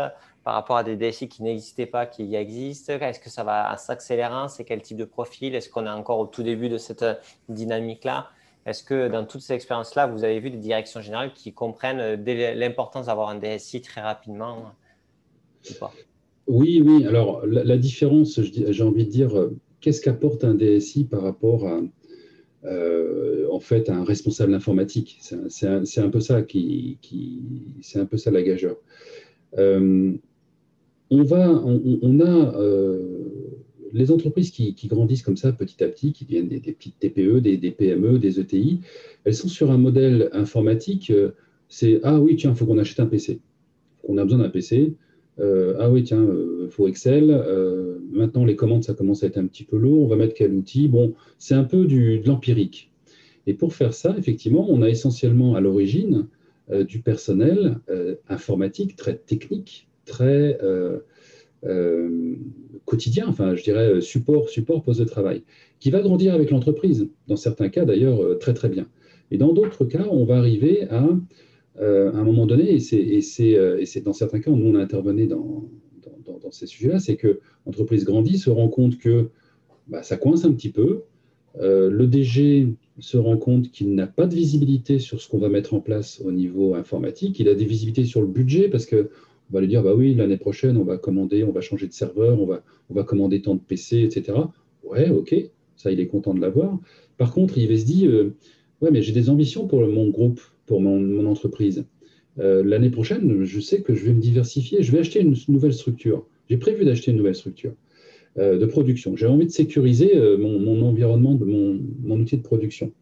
par 0.45 0.55
rapport 0.55 0.77
à 0.77 0.85
des 0.85 0.97
DSI 0.97 1.29
qui 1.29 1.43
n'existaient 1.43 1.87
pas, 1.87 2.07
qui 2.07 2.35
existent? 2.35 2.95
Est-ce 2.95 3.21
que 3.21 3.31
ça 3.31 3.45
va 3.45 3.77
s'accélérant? 3.77 4.49
C'est 4.49 4.65
quel 4.65 4.83
type 4.83 4.97
de 4.97 5.05
profil? 5.05 5.55
Est-ce 5.55 5.69
qu'on 5.69 5.87
est 5.87 5.91
encore 5.91 6.19
au 6.19 6.27
tout 6.27 6.43
début 6.43 6.69
de 6.69 6.79
cette 6.79 7.05
dynamique-là? 7.49 8.29
Est-ce 8.65 8.85
que 8.85 9.09
dans 9.09 9.25
toutes 9.25 9.41
ces 9.41 9.55
expériences-là, 9.55 10.07
vous 10.07 10.25
avez 10.25 10.39
vu 10.39 10.51
des 10.51 10.59
directions 10.59 11.01
générales 11.01 11.33
qui 11.33 11.53
comprennent 11.53 12.23
l'importance 12.25 13.07
d'avoir 13.07 13.29
un 13.29 13.37
DSI 13.37 13.83
très 13.83 14.01
rapidement 14.01 14.73
Oui, 16.47 16.83
oui. 16.85 17.07
Alors 17.07 17.45
la 17.47 17.77
différence, 17.77 18.41
j'ai 18.41 18.83
envie 18.83 19.05
de 19.05 19.11
dire, 19.11 19.37
euh, 19.37 19.57
qu'est-ce 19.81 20.01
qu'apporte 20.01 20.45
un 20.45 20.55
DSI 20.55 21.05
par 21.05 21.23
rapport 21.23 21.67
à, 21.67 21.81
euh, 22.65 23.49
en 23.51 23.59
fait 23.59 23.91
un 23.91 24.05
responsable 24.05 24.55
informatique? 24.55 25.19
C'est 25.21 25.67
un, 25.67 26.11
peu 26.11 26.21
ça 26.21 26.43
qui, 26.43 26.99
c'est 27.81 27.99
un 27.99 28.07
peu 28.07 28.17
ça 28.17 28.31
la 28.31 28.43
gageure. 28.43 28.77
Euh, 29.59 30.13
on 31.21 32.21
a 32.21 32.57
euh, 32.57 32.99
les 33.93 34.11
entreprises 34.11 34.51
qui, 34.51 34.75
grandissent 34.87 35.23
comme 35.23 35.37
ça 35.37 35.53
petit 35.53 35.83
à 35.85 35.89
petit, 35.89 36.13
qui 36.13 36.25
deviennent 36.25 36.49
des, 36.49 36.61
petites 36.61 36.99
TPE, 36.99 37.41
des, 37.41 37.71
PME, 37.71 38.19
des 38.19 38.41
ETI, 38.41 38.81
elles 39.25 39.35
sont 39.35 39.49
sur 39.49 39.71
un 39.71 39.79
modèle 39.79 40.31
informatique. 40.33 41.13
C'est 41.69 42.01
ah 42.03 42.21
oui 42.21 42.37
tiens, 42.37 42.51
il 42.51 42.57
faut 42.57 42.67
qu'on 42.67 42.79
achète 42.79 43.01
un 43.01 43.07
PC. 43.07 43.41
On 44.05 44.19
a 44.19 44.25
besoin 44.25 44.39
d'un 44.41 44.51
PC. 44.51 44.95
Euh, 45.41 45.77
ah 45.79 45.91
oui, 45.91 46.03
tiens, 46.03 46.23
il 46.23 46.31
euh, 46.31 46.69
faut 46.69 46.89
Excel. 46.89 47.31
Euh, 47.31 47.99
maintenant, 48.11 48.45
les 48.45 48.57
commandes, 48.57 48.85
ça 48.85 48.95
commence 48.95 49.23
à 49.23 49.27
être 49.27 49.39
un 49.39 49.47
petit 49.47 49.65
peu 49.65 49.77
lourd. 49.77 50.05
On 50.05 50.07
va 50.07 50.17
mettre 50.17 50.35
quel 50.35 50.53
outil? 50.53 50.89
Bon, 50.89 51.15
c'est 51.39 51.55
un 51.55 51.65
peu 51.65 51.87
de 51.87 52.27
l'empirique. 52.27 52.91
Et 53.47 53.55
pour 53.55 53.75
faire 53.75 53.95
ça, 53.95 54.15
effectivement, 54.19 54.67
on 54.69 54.83
a 54.83 54.89
essentiellement 54.89 55.55
à 55.55 55.61
l'origine 55.61 56.29
du 56.87 57.01
personnel 57.01 57.81
informatique 58.29 58.95
très 58.95 59.17
technique, 59.17 59.89
très 60.05 60.59
quotidien, 62.85 63.27
enfin, 63.29 63.55
je 63.55 63.63
dirais 63.63 64.01
support, 64.01 64.49
support 64.49 64.83
poste 64.83 65.01
de 65.01 65.05
travail, 65.05 65.43
qui 65.81 65.91
va 65.91 66.01
grandir 66.01 66.35
avec 66.35 66.51
l'entreprise. 66.51 67.09
Dans 67.29 67.37
certains 67.37 67.69
cas, 67.69 67.85
d'ailleurs, 67.85 68.39
très 68.39 68.55
très 68.55 68.69
bien. 68.69 68.87
Et 69.31 69.39
dans 69.39 69.53
d'autres 69.53 69.85
cas, 69.87 70.07
on 70.11 70.25
va 70.25 70.37
arriver 70.37 70.89
à 70.91 71.09
euh, 71.81 72.13
un 72.13 72.23
moment 72.23 72.45
donné, 72.47 72.77
et 72.77 73.57
euh, 73.57 73.85
c'est 73.87 74.01
dans 74.03 74.13
certains 74.13 74.41
cas 74.41 74.51
où 74.51 74.57
on 74.57 74.75
a 74.75 74.79
intervenu 74.79 75.27
dans, 75.27 75.71
dans, 76.27 76.51
ces 76.51 76.67
sujets-là, 76.67 76.99
c'est 76.99 77.17
que 77.17 77.41
l'entreprise 77.65 78.05
grandit, 78.05 78.37
se 78.37 78.51
rend 78.51 78.69
compte 78.69 78.99
que 78.99 79.31
bah, 79.89 80.03
ça 80.03 80.19
coince 80.19 80.45
un 80.45 80.53
petit 80.53 80.69
peu. 80.69 81.05
Euh, 81.61 81.89
le 81.89 82.07
DG 82.07 82.75
se 82.99 83.17
rend 83.17 83.39
compte 83.39 83.71
qu'il 83.71 83.95
n'a 83.95 84.07
pas 84.07 84.27
de 84.27 84.35
visibilité 84.35 84.99
sur 84.99 85.23
ce 85.23 85.31
qu'on 85.31 85.39
va 85.39 85.49
mettre 85.49 85.73
en 85.73 85.81
place 85.81 86.21
au 86.23 86.31
niveau 86.31 86.75
informatique. 86.75 87.41
Il 87.41 87.49
a 87.49 87.55
des 87.55 87.65
visibilités 87.65 88.05
sur 88.05 88.21
le 88.21 88.27
budget 88.27 88.69
parce 88.69 88.85
que 88.85 89.09
on 89.53 89.55
va 89.55 89.61
lui 89.61 89.69
dire 89.69 89.83
bah 89.83 89.95
oui 89.95 90.15
l'année 90.15 90.39
prochaine 90.39 90.79
on 90.79 90.85
va 90.85 90.97
commander, 90.97 91.45
on 91.45 91.53
va 91.53 91.61
changer 91.61 91.87
de 91.87 91.93
serveur, 91.93 92.41
on 92.41 92.95
va 92.95 93.05
commander 93.05 93.43
tant 93.43 93.55
de 93.55 93.61
PC, 93.61 94.01
etc. 94.01 94.39
Ouais, 94.83 95.11
ok, 95.11 95.35
ça 95.77 95.93
il 95.93 96.01
est 96.01 96.07
content 96.07 96.33
de 96.33 96.41
l'avoir. 96.41 96.81
Par 97.19 97.33
contre, 97.33 97.59
il 97.59 97.79
se 97.79 97.85
dire 97.85 98.31
ouais 98.81 98.91
mais 98.91 99.03
j'ai 99.03 99.13
des 99.13 99.29
ambitions 99.29 99.67
pour 99.67 99.87
mon 99.87 100.09
groupe 100.09 100.41
pour 100.67 100.81
mon, 100.81 101.27
entreprise. 101.27 101.85
Euh, 102.39 102.63
l'année 102.65 102.91
prochaine, 102.91 103.45
je 103.45 103.61
sais 103.61 103.83
que 103.83 103.95
je 103.95 104.07
vais 104.07 104.13
me 104.13 104.21
diversifier, 104.21 104.83
je 104.83 104.91
vais 104.93 105.01
acheter 105.01 105.21
une 105.21 105.35
nouvelle 105.49 105.75
structure. 105.75 106.27
J'ai 106.49 106.57
prévu 106.57 106.85
d'acheter 106.85 107.11
une 107.11 107.19
nouvelle 107.19 107.35
structure 107.35 107.75
euh, 108.39 108.59
de 108.59 108.67
production. 108.67 109.17
J'ai 109.17 109.27
envie 109.27 109.47
de 109.47 109.51
sécuriser 109.51 110.17
euh, 110.17 110.39
mon, 110.39 110.83
environnement, 110.83 111.35
de 111.35 111.45
mon, 111.45 112.21
outil 112.21 112.39
de 112.39 112.43
production. 112.43 112.93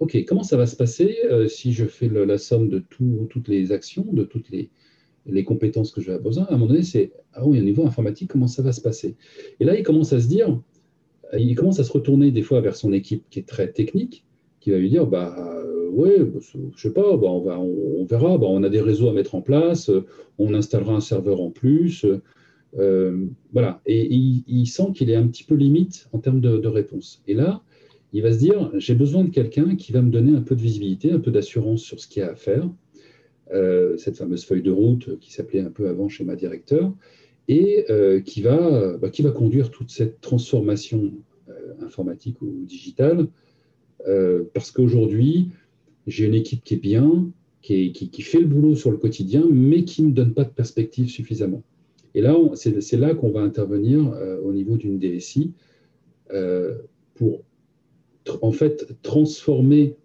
OK, 0.00 0.22
comment 0.26 0.42
ça 0.42 0.56
va 0.56 0.66
se 0.66 0.76
passer 0.76 1.16
si 1.48 1.72
je 1.72 1.84
fais 1.84 2.08
la 2.08 2.38
somme 2.38 2.68
de 2.68 2.78
toutes 2.78 3.48
les 3.48 3.72
actions, 3.72 4.06
de 4.12 4.22
toutes 4.22 4.48
les, 4.50 4.70
les 5.28 5.44
compétences 5.44 5.92
que 5.92 6.00
je 6.00 6.10
vais 6.10 6.18
besoin 6.18 6.44
À 6.44 6.54
un 6.54 6.56
moment 6.56 6.66
donné, 6.66 6.82
c'est 6.82 7.12
ah 7.34 7.46
oui, 7.46 7.60
au 7.60 7.62
niveau 7.62 7.86
informatique, 7.86 8.30
comment 8.30 8.48
ça 8.48 8.62
va 8.62 8.72
se 8.72 8.80
passer? 8.80 9.16
Et 9.60 9.64
là, 9.64 9.76
il 9.76 9.82
commence 9.82 10.12
à 10.12 10.20
se 10.20 10.28
dire, 10.28 10.58
il 11.36 11.54
commence 11.54 11.78
à 11.80 11.84
se 11.84 11.92
retourner 11.92 12.30
des 12.30 12.42
fois 12.42 12.60
vers 12.60 12.76
son 12.76 12.92
équipe 12.92 13.24
qui 13.30 13.38
est 13.38 13.48
très 13.48 13.70
technique, 13.70 14.24
qui 14.60 14.70
va 14.70 14.78
lui 14.78 14.88
dire 14.90 15.06
bah 15.06 15.58
oui, 15.98 16.10
bah, 16.20 16.38
je 16.40 16.80
sais 16.80 16.92
pas, 16.92 17.16
bah, 17.16 17.28
on, 17.28 17.40
va, 17.40 17.58
on, 17.58 18.04
verra. 18.04 18.38
Bah, 18.38 18.46
on 18.48 18.62
a 18.62 18.68
des 18.68 18.80
réseaux 18.80 19.08
à 19.08 19.12
mettre 19.12 19.34
en 19.34 19.42
place, 19.42 19.90
euh, 19.90 20.06
on 20.38 20.54
installera 20.54 20.94
un 20.94 21.00
serveur 21.00 21.40
en 21.40 21.50
plus. 21.50 22.06
Euh, 22.78 23.26
voilà. 23.52 23.80
Et, 23.86 24.06
il, 24.06 24.66
sent 24.66 24.92
qu'il 24.94 25.10
est 25.10 25.16
un 25.16 25.26
petit 25.26 25.44
peu 25.44 25.54
limite 25.54 26.08
en 26.12 26.18
termes 26.18 26.40
de, 26.40 26.68
réponse. 26.68 27.22
Et 27.26 27.34
là, 27.34 27.62
il 28.12 28.22
va 28.22 28.32
se 28.32 28.38
dire 28.38 28.70
j'ai 28.76 28.94
besoin 28.94 29.24
de 29.24 29.30
quelqu'un 29.30 29.76
qui 29.76 29.92
va 29.92 30.00
me 30.02 30.10
donner 30.10 30.36
un 30.36 30.42
peu 30.42 30.54
de 30.54 30.60
visibilité, 30.60 31.12
un 31.12 31.18
peu 31.18 31.30
d'assurance 31.30 31.82
sur 31.82 32.00
ce 32.00 32.06
qu'il 32.06 32.20
y 32.20 32.24
a 32.24 32.30
à 32.30 32.36
faire. 32.36 32.68
Euh, 33.52 33.96
cette 33.96 34.16
fameuse 34.16 34.44
feuille 34.44 34.62
de 34.62 34.70
route 34.70 35.18
qui 35.20 35.32
s'appelait 35.32 35.60
un 35.60 35.70
peu 35.70 35.88
avant 35.88 36.08
schéma 36.08 36.36
directeur, 36.36 36.92
et 37.50 37.86
qui, 38.26 38.42
va, 38.42 38.98
qui 39.10 39.22
va 39.22 39.30
conduire 39.30 39.70
toute 39.70 39.90
cette 39.90 40.20
transformation 40.20 41.14
informatique 41.80 42.42
ou 42.42 42.64
digitale. 42.66 43.26
parce 44.52 44.70
qu'aujourd'hui, 44.70 45.48
j'ai 46.06 46.26
une 46.26 46.34
équipe 46.34 46.62
qui 46.62 46.74
est 46.74 46.78
bien, 46.78 47.30
qui, 47.62 47.92
qui, 47.92 48.22
fait 48.22 48.40
le 48.40 48.46
boulot 48.46 48.74
sur 48.74 48.90
le 48.90 48.96
quotidien, 48.96 49.46
mais 49.50 49.84
qui 49.84 50.02
ne 50.02 50.08
me 50.08 50.12
donne 50.12 50.34
pas 50.34 50.44
de 50.44 50.50
perspective 50.50 51.08
suffisamment. 51.08 51.62
Et 52.14 52.20
là, 52.20 52.36
c'est 52.54 52.96
là 52.96 53.14
qu'on 53.14 53.30
va 53.30 53.40
intervenir 53.40 54.12
euh, 54.12 54.40
au 54.40 54.52
niveau 54.52 54.76
d'une 54.76 54.98
DSI 54.98 55.52
euh, 56.32 56.78
pour 57.14 57.42
en 58.42 58.52
fait 58.52 58.86
transformer 59.02 59.96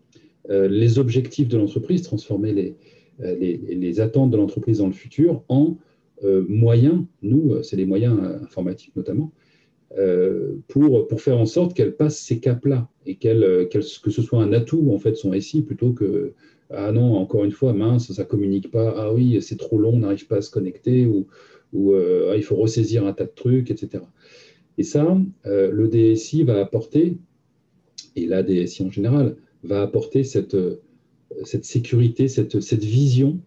euh, 0.50 0.68
les 0.68 1.00
objectifs 1.00 1.48
de 1.48 1.58
l'entreprise, 1.58 2.02
transformer 2.02 2.54
les, 2.54 2.76
les, 3.20 3.58
les, 3.58 4.00
attentes 4.00 4.32
de 4.32 4.38
l'entreprise 4.38 4.80
dans 4.80 4.88
le 4.88 4.94
futur 4.94 5.44
en 5.48 5.78
moyens, 6.24 7.04
nous, 7.22 7.62
c'est 7.64 7.76
les 7.76 7.86
moyens 7.86 8.20
informatiques 8.42 8.96
notamment, 8.96 9.32
euh, 9.98 10.56
pour, 10.70 11.08
pour 11.08 11.22
faire 11.22 11.38
en 11.38 11.46
sorte 11.46 11.76
qu'elle 11.76 11.96
passe 11.96 12.18
ces 12.18 12.40
caps-là 12.40 12.90
et 13.06 13.16
qu'elle, 13.16 13.68
que 13.72 13.82
ce 13.82 14.22
soit 14.22 14.42
un 14.42 14.52
atout, 14.52 14.90
en 14.92 14.98
fait, 14.98 15.16
son 15.16 15.40
SI, 15.40 15.62
plutôt 15.62 15.94
que 15.94 16.34
ah 16.72 16.92
non, 16.92 17.16
encore 17.18 17.44
une 17.44 17.52
fois, 17.52 17.74
mince, 17.74 18.12
ça 18.12 18.24
communique 18.24 18.72
pas, 18.72 18.96
ah 18.98 19.14
oui, 19.14 19.40
c'est 19.42 19.58
trop 19.58 19.78
long, 19.78 19.94
on 19.94 20.00
n'arrive 20.00 20.26
pas 20.26 20.38
à 20.38 20.42
se 20.42 20.50
connecter, 20.50 21.06
ou, 21.06 21.28
euh, 21.94 22.32
ah, 22.32 22.38
il 22.38 22.44
faut 22.44 22.56
ressaisir 22.56 23.06
un 23.06 23.14
tas 23.14 23.26
de 23.26 23.34
trucs, 23.36 23.70
etc. 23.70 24.04
Et 24.80 24.84
ça, 24.84 25.16
euh, 25.46 25.70
le 25.72 25.88
DSI 25.88 26.44
va 26.44 26.60
apporter, 26.60 27.18
et 28.16 28.26
la 28.26 28.42
DSI 28.42 28.84
en 28.84 28.90
général, 28.90 29.36
va 29.62 29.84
apporter 29.84 30.24
cette, 30.24 30.58
cette 31.44 31.66
sécurité, 31.66 32.28
cette, 32.28 32.62
cette 32.62 32.84
vision 32.84 33.40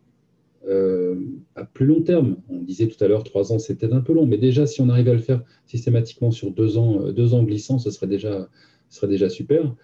euh, 0.69 1.15
à 1.55 1.65
plus 1.65 1.87
long 1.87 2.03
terme. 2.03 2.39
On 2.49 2.61
disait 2.61 2.89
tout 2.89 3.03
à 3.05 3.07
l'heure, 3.07 3.23
trois 3.23 3.53
ans, 3.53 3.59
c'était 3.61 3.93
un 3.93 4.01
peu 4.01 4.13
long, 4.13 4.27
mais 4.27 4.37
déjà, 4.37 4.67
si 4.67 4.81
on 4.81 4.89
arrive 4.89 5.09
à 5.09 5.13
le 5.13 5.21
faire 5.21 5.43
systématiquement 5.67 6.33
sur 6.33 6.51
deux 6.51 6.77
ans, 6.77 7.03
euh, 7.03 7.13
deux 7.13 7.35
ans 7.35 7.45
glissants, 7.45 7.79
ce 7.79 7.91
serait 7.91 8.09
déjà, 8.09 8.49
ce 8.89 8.99
serait 8.99 9.07
déjà 9.07 9.29
super, 9.29 9.77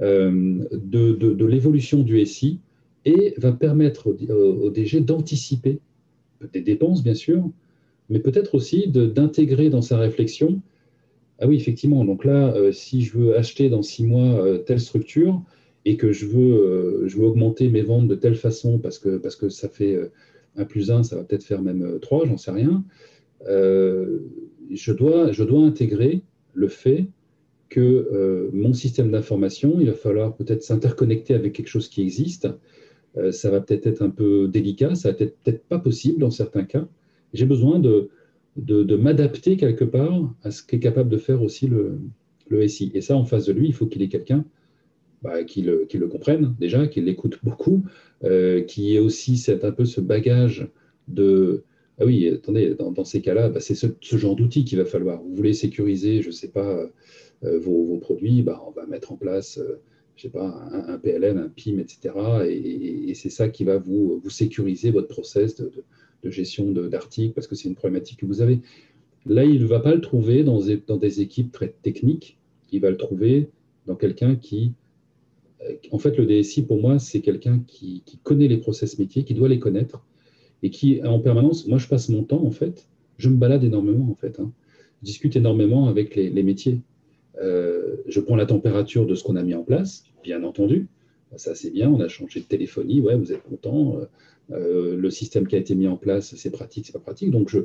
euh, 0.00 0.64
de, 0.72 1.12
de, 1.12 1.44
l'évolution 1.44 2.02
du 2.02 2.24
SI 2.24 2.60
et 3.04 3.34
va 3.36 3.52
permettre 3.52 4.08
au, 4.08 4.70
DG 4.70 5.00
d'anticiper 5.00 5.80
des 6.54 6.62
dépenses, 6.62 7.02
bien 7.02 7.14
sûr, 7.14 7.50
mais 8.08 8.18
peut-être 8.18 8.54
aussi 8.54 8.88
d'intégrer 8.88 9.68
dans 9.68 9.82
sa 9.82 9.98
réflexion, 9.98 10.62
ah 11.40 11.46
oui, 11.46 11.56
effectivement, 11.56 12.06
donc 12.06 12.24
là, 12.24 12.54
si 12.72 13.02
je 13.02 13.18
veux 13.18 13.36
acheter 13.36 13.68
dans 13.68 13.82
six 13.82 14.04
mois 14.04 14.58
telle 14.60 14.80
structure, 14.80 15.42
et 15.84 15.96
que 15.96 16.12
je 16.12 16.26
veux, 16.26 16.54
euh, 16.54 17.08
je 17.08 17.16
veux 17.16 17.24
augmenter 17.24 17.68
mes 17.68 17.82
ventes 17.82 18.08
de 18.08 18.14
telle 18.14 18.36
façon 18.36 18.78
parce 18.78 18.98
que, 18.98 19.16
parce 19.16 19.36
que 19.36 19.48
ça 19.48 19.68
fait 19.68 19.96
1 20.56 20.62
euh, 20.62 20.64
plus 20.64 20.90
1, 20.90 21.02
ça 21.02 21.16
va 21.16 21.24
peut-être 21.24 21.44
faire 21.44 21.62
même 21.62 21.98
3, 22.00 22.22
euh, 22.22 22.26
j'en 22.26 22.36
sais 22.36 22.50
rien, 22.50 22.84
je, 23.46 24.92
dois, 24.92 25.32
je 25.32 25.42
dois 25.42 25.62
intégrer 25.62 26.22
le 26.54 26.68
fait 26.68 27.06
que 27.68 28.50
mon 28.52 28.74
système 28.74 29.10
d'information, 29.10 29.78
il 29.80 29.86
va 29.86 29.94
falloir 29.94 30.36
peut-être 30.36 30.62
s'interconnecter 30.62 31.34
avec 31.34 31.54
quelque 31.54 31.68
chose 31.68 31.88
qui 31.88 32.02
existe. 32.02 32.46
ça 33.32 33.50
va 33.50 33.60
peut-être 33.60 33.86
être 33.86 34.02
un 34.02 34.10
peu 34.10 34.46
délicat, 34.46 34.94
ça 34.94 35.10
va 35.10 35.14
peut-être 35.14 35.36
peut 35.42 35.58
pas 35.68 35.78
possible 35.78 36.20
dans 36.20 36.30
certains 36.30 36.64
cas. 36.64 36.86
J'ai 37.32 37.46
besoin 37.46 37.80
de, 37.80 38.10
de, 38.56 38.84
de 38.84 38.96
m'adapter 38.96 39.56
quelque 39.56 39.84
part 39.84 40.32
à 40.44 40.50
ce 40.50 40.62
qu'est 40.62 40.78
capable 40.78 41.08
de 41.08 41.16
faire 41.16 41.42
aussi 41.42 41.66
le, 41.66 41.98
le 42.48 42.68
SI. 42.68 42.92
Et 42.94 43.00
ça, 43.00 43.16
en 43.16 43.24
face 43.24 43.46
de 43.46 43.52
lui, 43.52 43.66
il 43.66 43.74
faut 43.74 43.86
qu'il 43.86 44.02
ait 44.02 44.08
quelqu'un 44.08 44.44
bah, 45.22 45.40
le, 45.40 45.84
qui, 45.84 45.98
comprennent 46.00 46.54
déjà, 46.58 46.86
qui 46.86 47.00
l'écoutent 47.00 47.38
beaucoup, 47.42 47.84
euh, 48.24 48.62
qui 48.62 48.94
ait 48.94 48.98
aussi 48.98 49.42
un 49.62 49.72
peu 49.72 49.84
ce 49.84 50.00
bagage 50.00 50.68
de 51.08 51.64
ah 51.98 52.06
oui, 52.06 52.26
attendez, 52.28 52.74
dans, 52.74 53.04
ces 53.04 53.20
cas-là, 53.20 53.48
bah, 53.48 53.60
c'est 53.60 53.74
ce, 53.74 53.86
genre 54.16 54.34
d'outil 54.34 54.64
qu'il 54.64 54.78
va 54.78 54.84
falloir. 54.84 55.22
Vous 55.22 55.34
voulez 55.36 55.52
sécuriser, 55.52 56.22
je 56.22 56.28
ne 56.28 56.32
sais 56.32 56.48
pas, 56.48 56.90
euh, 57.44 57.58
vos, 57.60 57.98
produits, 57.98 58.42
bah, 58.42 58.62
on 58.66 58.70
va 58.70 58.86
mettre 58.86 59.12
en 59.12 59.16
place, 59.16 59.58
euh, 59.58 59.80
je 60.16 60.22
sais 60.22 60.28
pas, 60.30 60.68
un, 60.72 60.98
PLN, 60.98 61.38
un 61.38 61.48
PIM, 61.48 61.78
etc. 61.78 62.14
Et, 62.48 63.14
c'est 63.14 63.30
ça 63.30 63.48
qui 63.48 63.64
va 63.64 63.78
vous, 63.78 64.20
vous 64.22 64.30
sécuriser 64.30 64.90
votre 64.90 65.08
process 65.08 65.54
de, 65.56 65.70
de, 66.24 66.30
gestion 66.30 66.72
d'articles, 66.72 67.34
parce 67.34 67.46
que 67.46 67.54
c'est 67.54 67.68
une 67.68 67.74
problématique 67.74 68.20
que 68.20 68.26
vous 68.26 68.40
avez. 68.40 68.60
Là, 69.26 69.44
il 69.44 69.60
ne 69.60 69.66
va 69.66 69.80
pas 69.80 69.94
le 69.94 70.00
trouver 70.00 70.44
dans 70.44 70.60
dans 70.86 70.96
des 70.96 71.20
équipes 71.20 71.52
très 71.52 71.74
techniques, 71.82 72.38
il 72.72 72.80
va 72.80 72.90
le 72.90 72.96
trouver 72.96 73.50
dans 73.86 73.96
quelqu'un 73.96 74.34
qui 74.34 74.72
en 75.90 75.98
fait, 75.98 76.16
le 76.16 76.26
DSI, 76.26 76.62
pour 76.62 76.80
moi, 76.80 76.98
c'est 76.98 77.20
quelqu'un 77.20 77.62
qui, 77.66 78.02
connaît 78.22 78.48
les 78.48 78.58
process 78.58 78.98
métiers, 78.98 79.24
qui 79.24 79.34
doit 79.34 79.48
les 79.48 79.58
connaître, 79.58 80.04
et 80.62 80.70
qui, 80.70 81.02
en 81.04 81.20
permanence, 81.20 81.66
moi, 81.66 81.78
je 81.78 81.88
passe 81.88 82.08
mon 82.08 82.24
temps, 82.24 82.44
en 82.44 82.50
fait, 82.50 82.88
je 83.18 83.28
me 83.28 83.36
balade 83.36 83.64
énormément, 83.64 84.10
en 84.10 84.14
fait. 84.14 84.40
Hein. 84.40 84.52
Je 85.00 85.06
discute 85.06 85.36
énormément 85.36 85.88
avec 85.88 86.14
les, 86.16 86.42
métiers. 86.42 86.80
Euh, 87.40 87.96
je 88.06 88.20
prends 88.20 88.36
la 88.36 88.46
température 88.46 89.06
de 89.06 89.14
ce 89.14 89.24
qu'on 89.24 89.36
a 89.36 89.42
mis 89.42 89.54
en 89.54 89.62
place, 89.62 90.04
bien 90.22 90.42
entendu. 90.44 90.88
Ça, 91.36 91.54
c'est 91.54 91.70
bien, 91.70 91.90
on 91.90 92.00
a 92.00 92.08
changé 92.08 92.40
de 92.40 92.44
téléphonie, 92.44 93.00
ouais, 93.00 93.16
vous 93.16 93.32
êtes 93.32 93.42
content. 93.42 93.98
Euh, 94.50 94.96
le 94.96 95.10
système 95.10 95.46
qui 95.46 95.56
a 95.56 95.58
été 95.58 95.74
mis 95.74 95.88
en 95.88 95.96
place, 95.96 96.34
c'est 96.36 96.50
pratique, 96.50 96.86
c'est 96.86 96.92
pas 96.92 96.98
pratique. 96.98 97.30
Donc, 97.30 97.48
je, 97.48 97.60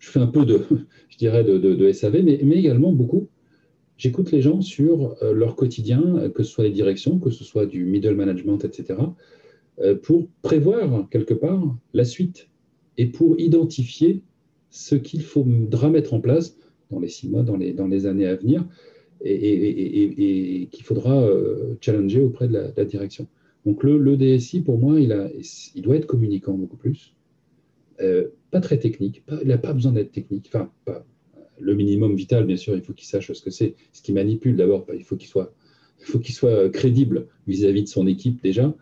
fais 0.00 0.18
un 0.18 0.26
peu 0.26 0.44
de, 0.44 0.60
je 1.08 1.16
dirais, 1.16 1.44
de, 1.44 1.92
SAV, 1.92 2.22
mais 2.22 2.56
également 2.56 2.92
beaucoup 2.92 3.28
J'écoute 3.96 4.32
les 4.32 4.40
gens 4.40 4.60
sur 4.60 5.16
euh, 5.22 5.32
leur 5.32 5.54
quotidien, 5.54 6.02
euh, 6.16 6.28
que 6.28 6.42
ce 6.42 6.50
soit 6.50 6.64
les 6.64 6.70
directions, 6.70 7.18
que 7.18 7.30
ce 7.30 7.44
soit 7.44 7.66
du 7.66 7.84
middle 7.84 8.14
management, 8.14 8.58
etc., 8.64 8.98
euh, 9.80 9.94
pour 9.94 10.28
prévoir 10.42 11.08
quelque 11.10 11.34
part 11.34 11.62
la 11.94 12.04
suite 12.04 12.48
et 12.98 13.06
pour 13.06 13.38
identifier 13.38 14.22
ce 14.70 14.94
qu'il 14.94 15.22
faudra 15.22 15.90
mettre 15.90 16.14
en 16.14 16.20
place 16.20 16.56
dans 16.90 17.00
les 17.00 17.08
six 17.08 17.28
mois, 17.28 17.42
dans 17.42 17.56
les, 17.56 18.06
années 18.06 18.26
à 18.26 18.36
venir, 18.36 18.66
et, 19.24 20.68
qu'il 20.70 20.84
faudra 20.84 21.26
challenger 21.80 22.20
auprès 22.20 22.48
de 22.48 22.72
la, 22.76 22.84
direction. 22.84 23.26
Donc 23.64 23.82
le, 23.82 24.16
DSI, 24.16 24.60
pour 24.60 24.78
moi, 24.78 25.00
il 25.00 25.08
doit 25.82 25.96
être 25.96 26.06
communicant 26.06 26.52
beaucoup 26.52 26.76
plus. 26.76 27.14
pas 28.50 28.60
très 28.60 28.78
technique, 28.78 29.22
il 29.42 29.48
n'a 29.48 29.58
pas 29.58 29.72
besoin 29.72 29.92
d'être 29.92 30.12
technique, 30.12 30.50
enfin, 30.52 30.70
pas, 30.84 31.06
le 31.62 31.74
minimum 31.74 32.14
vital, 32.14 32.44
bien 32.44 32.56
sûr, 32.56 32.74
il 32.74 32.82
faut 32.82 32.92
qu'il 32.92 33.06
sache 33.06 33.32
ce 33.32 33.42
que 33.42 33.50
c'est. 33.50 33.74
Ce 33.92 34.02
qui 34.02 34.12
manipule, 34.12 34.56
d'abord, 34.56 34.86
il 34.92 35.04
faut 35.04 35.16
qu'il 35.16 35.28
soit, 35.28 35.54
qu'il 36.22 36.34
soit 36.34 36.68
crédible 36.70 37.28
vis-à-vis 37.46 37.82
de 37.82 37.88
son 37.88 38.06
équipe 38.06 38.42
déjà, 38.42 38.74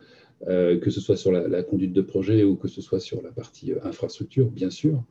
euh, 0.49 0.79
que 0.79 0.91
ce 0.91 1.01
soit 1.01 1.17
sur 1.17 1.31
la, 1.31 1.63
conduite 1.63 1.93
de 1.93 2.01
projet 2.01 2.45
ou 2.45 2.57
que 2.57 2.69
ce 2.69 2.81
soit 2.81 3.01
sur 3.01 3.23
la 3.23 3.31
partie 3.31 3.73
euh, 3.73 3.79
infrastructure, 3.85 4.51
bien 4.51 4.71
sûr. 4.71 5.03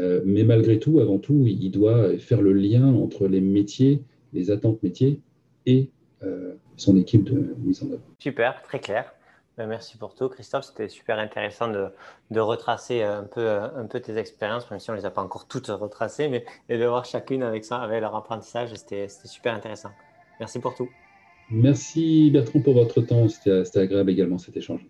Euh, 0.00 0.22
mais 0.24 0.44
malgré 0.44 0.78
tout, 0.78 1.00
avant 1.00 1.18
tout, 1.18 1.44
il 1.46 1.70
doit 1.70 2.16
faire 2.18 2.40
le 2.40 2.52
lien 2.52 2.86
entre 2.86 3.28
les 3.28 3.42
métiers, 3.42 4.02
les 4.32 4.50
attentes 4.50 4.82
métiers 4.82 5.20
et 5.66 5.90
son 6.76 6.96
équipe 6.96 7.22
de 7.24 7.54
mise 7.62 7.82
en 7.82 7.90
œuvre. 7.90 8.02
Super, 8.18 8.62
très 8.62 8.80
clair. 8.80 9.12
Ben, 9.56 9.68
merci 9.68 9.96
pour 9.96 10.14
tout, 10.16 10.28
Christophe. 10.28 10.64
C'était 10.64 10.88
super 10.88 11.18
intéressant 11.18 11.68
de, 11.68 11.86
de, 12.32 12.40
retracer 12.40 13.02
un 13.02 13.22
peu, 13.22 13.48
un 13.48 13.86
peu 13.86 14.00
tes 14.00 14.16
expériences, 14.16 14.68
même 14.70 14.80
si 14.80 14.90
on 14.90 14.94
ne 14.94 14.98
les 14.98 15.06
a 15.06 15.10
pas 15.10 15.22
encore 15.22 15.46
toutes 15.46 15.68
retracées, 15.68 16.28
mais 16.28 16.44
et 16.68 16.76
de 16.76 16.84
voir 16.84 17.04
chacune 17.04 17.44
avec 17.44 17.64
ça, 17.64 17.78
avec 17.78 18.00
leur 18.00 18.16
apprentissage. 18.16 18.74
C'était 18.74 19.06
super 19.08 19.54
intéressant. 19.54 19.90
Merci 20.40 20.58
pour 20.58 20.74
tout. 20.74 20.88
Merci 21.50 22.30
Bertrand 22.32 22.60
pour 22.60 22.74
votre 22.74 23.00
temps. 23.00 23.28
C'était 23.28 23.78
agréable 23.78 24.10
également 24.10 24.38
cet 24.38 24.56
échange. 24.56 24.84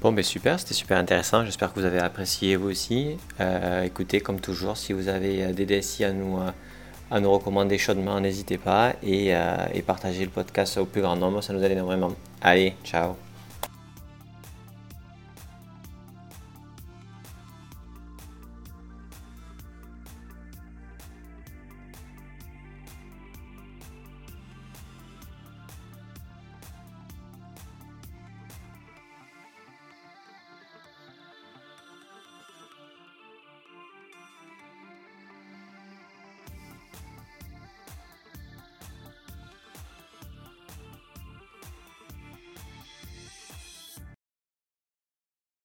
Bon, 0.00 0.12
ben 0.12 0.22
super, 0.22 0.60
c'était 0.60 0.74
super 0.74 0.98
intéressant. 0.98 1.44
J'espère 1.44 1.72
que 1.72 1.80
vous 1.80 1.86
avez 1.86 1.98
apprécié 1.98 2.56
vous 2.56 2.70
aussi. 2.70 3.16
Euh, 3.40 3.82
écoutez, 3.82 4.20
comme 4.20 4.40
toujours, 4.40 4.76
si 4.76 4.92
vous 4.92 5.08
avez 5.08 5.52
des 5.52 5.66
DSI 5.66 6.04
à 6.04 6.12
nous, 6.12 6.38
à 7.10 7.20
nous 7.20 7.32
recommander 7.32 7.78
chaudement, 7.78 8.20
n'hésitez 8.20 8.58
pas 8.58 8.94
et, 9.02 9.34
euh, 9.34 9.66
et 9.74 9.82
partagez 9.82 10.24
le 10.24 10.30
podcast 10.30 10.78
au 10.78 10.86
plus 10.86 11.02
grand 11.02 11.16
nombre, 11.16 11.42
ça 11.42 11.52
nous 11.52 11.62
aide 11.62 11.72
énormément. 11.72 12.12
Allez, 12.42 12.74
ciao 12.84 13.16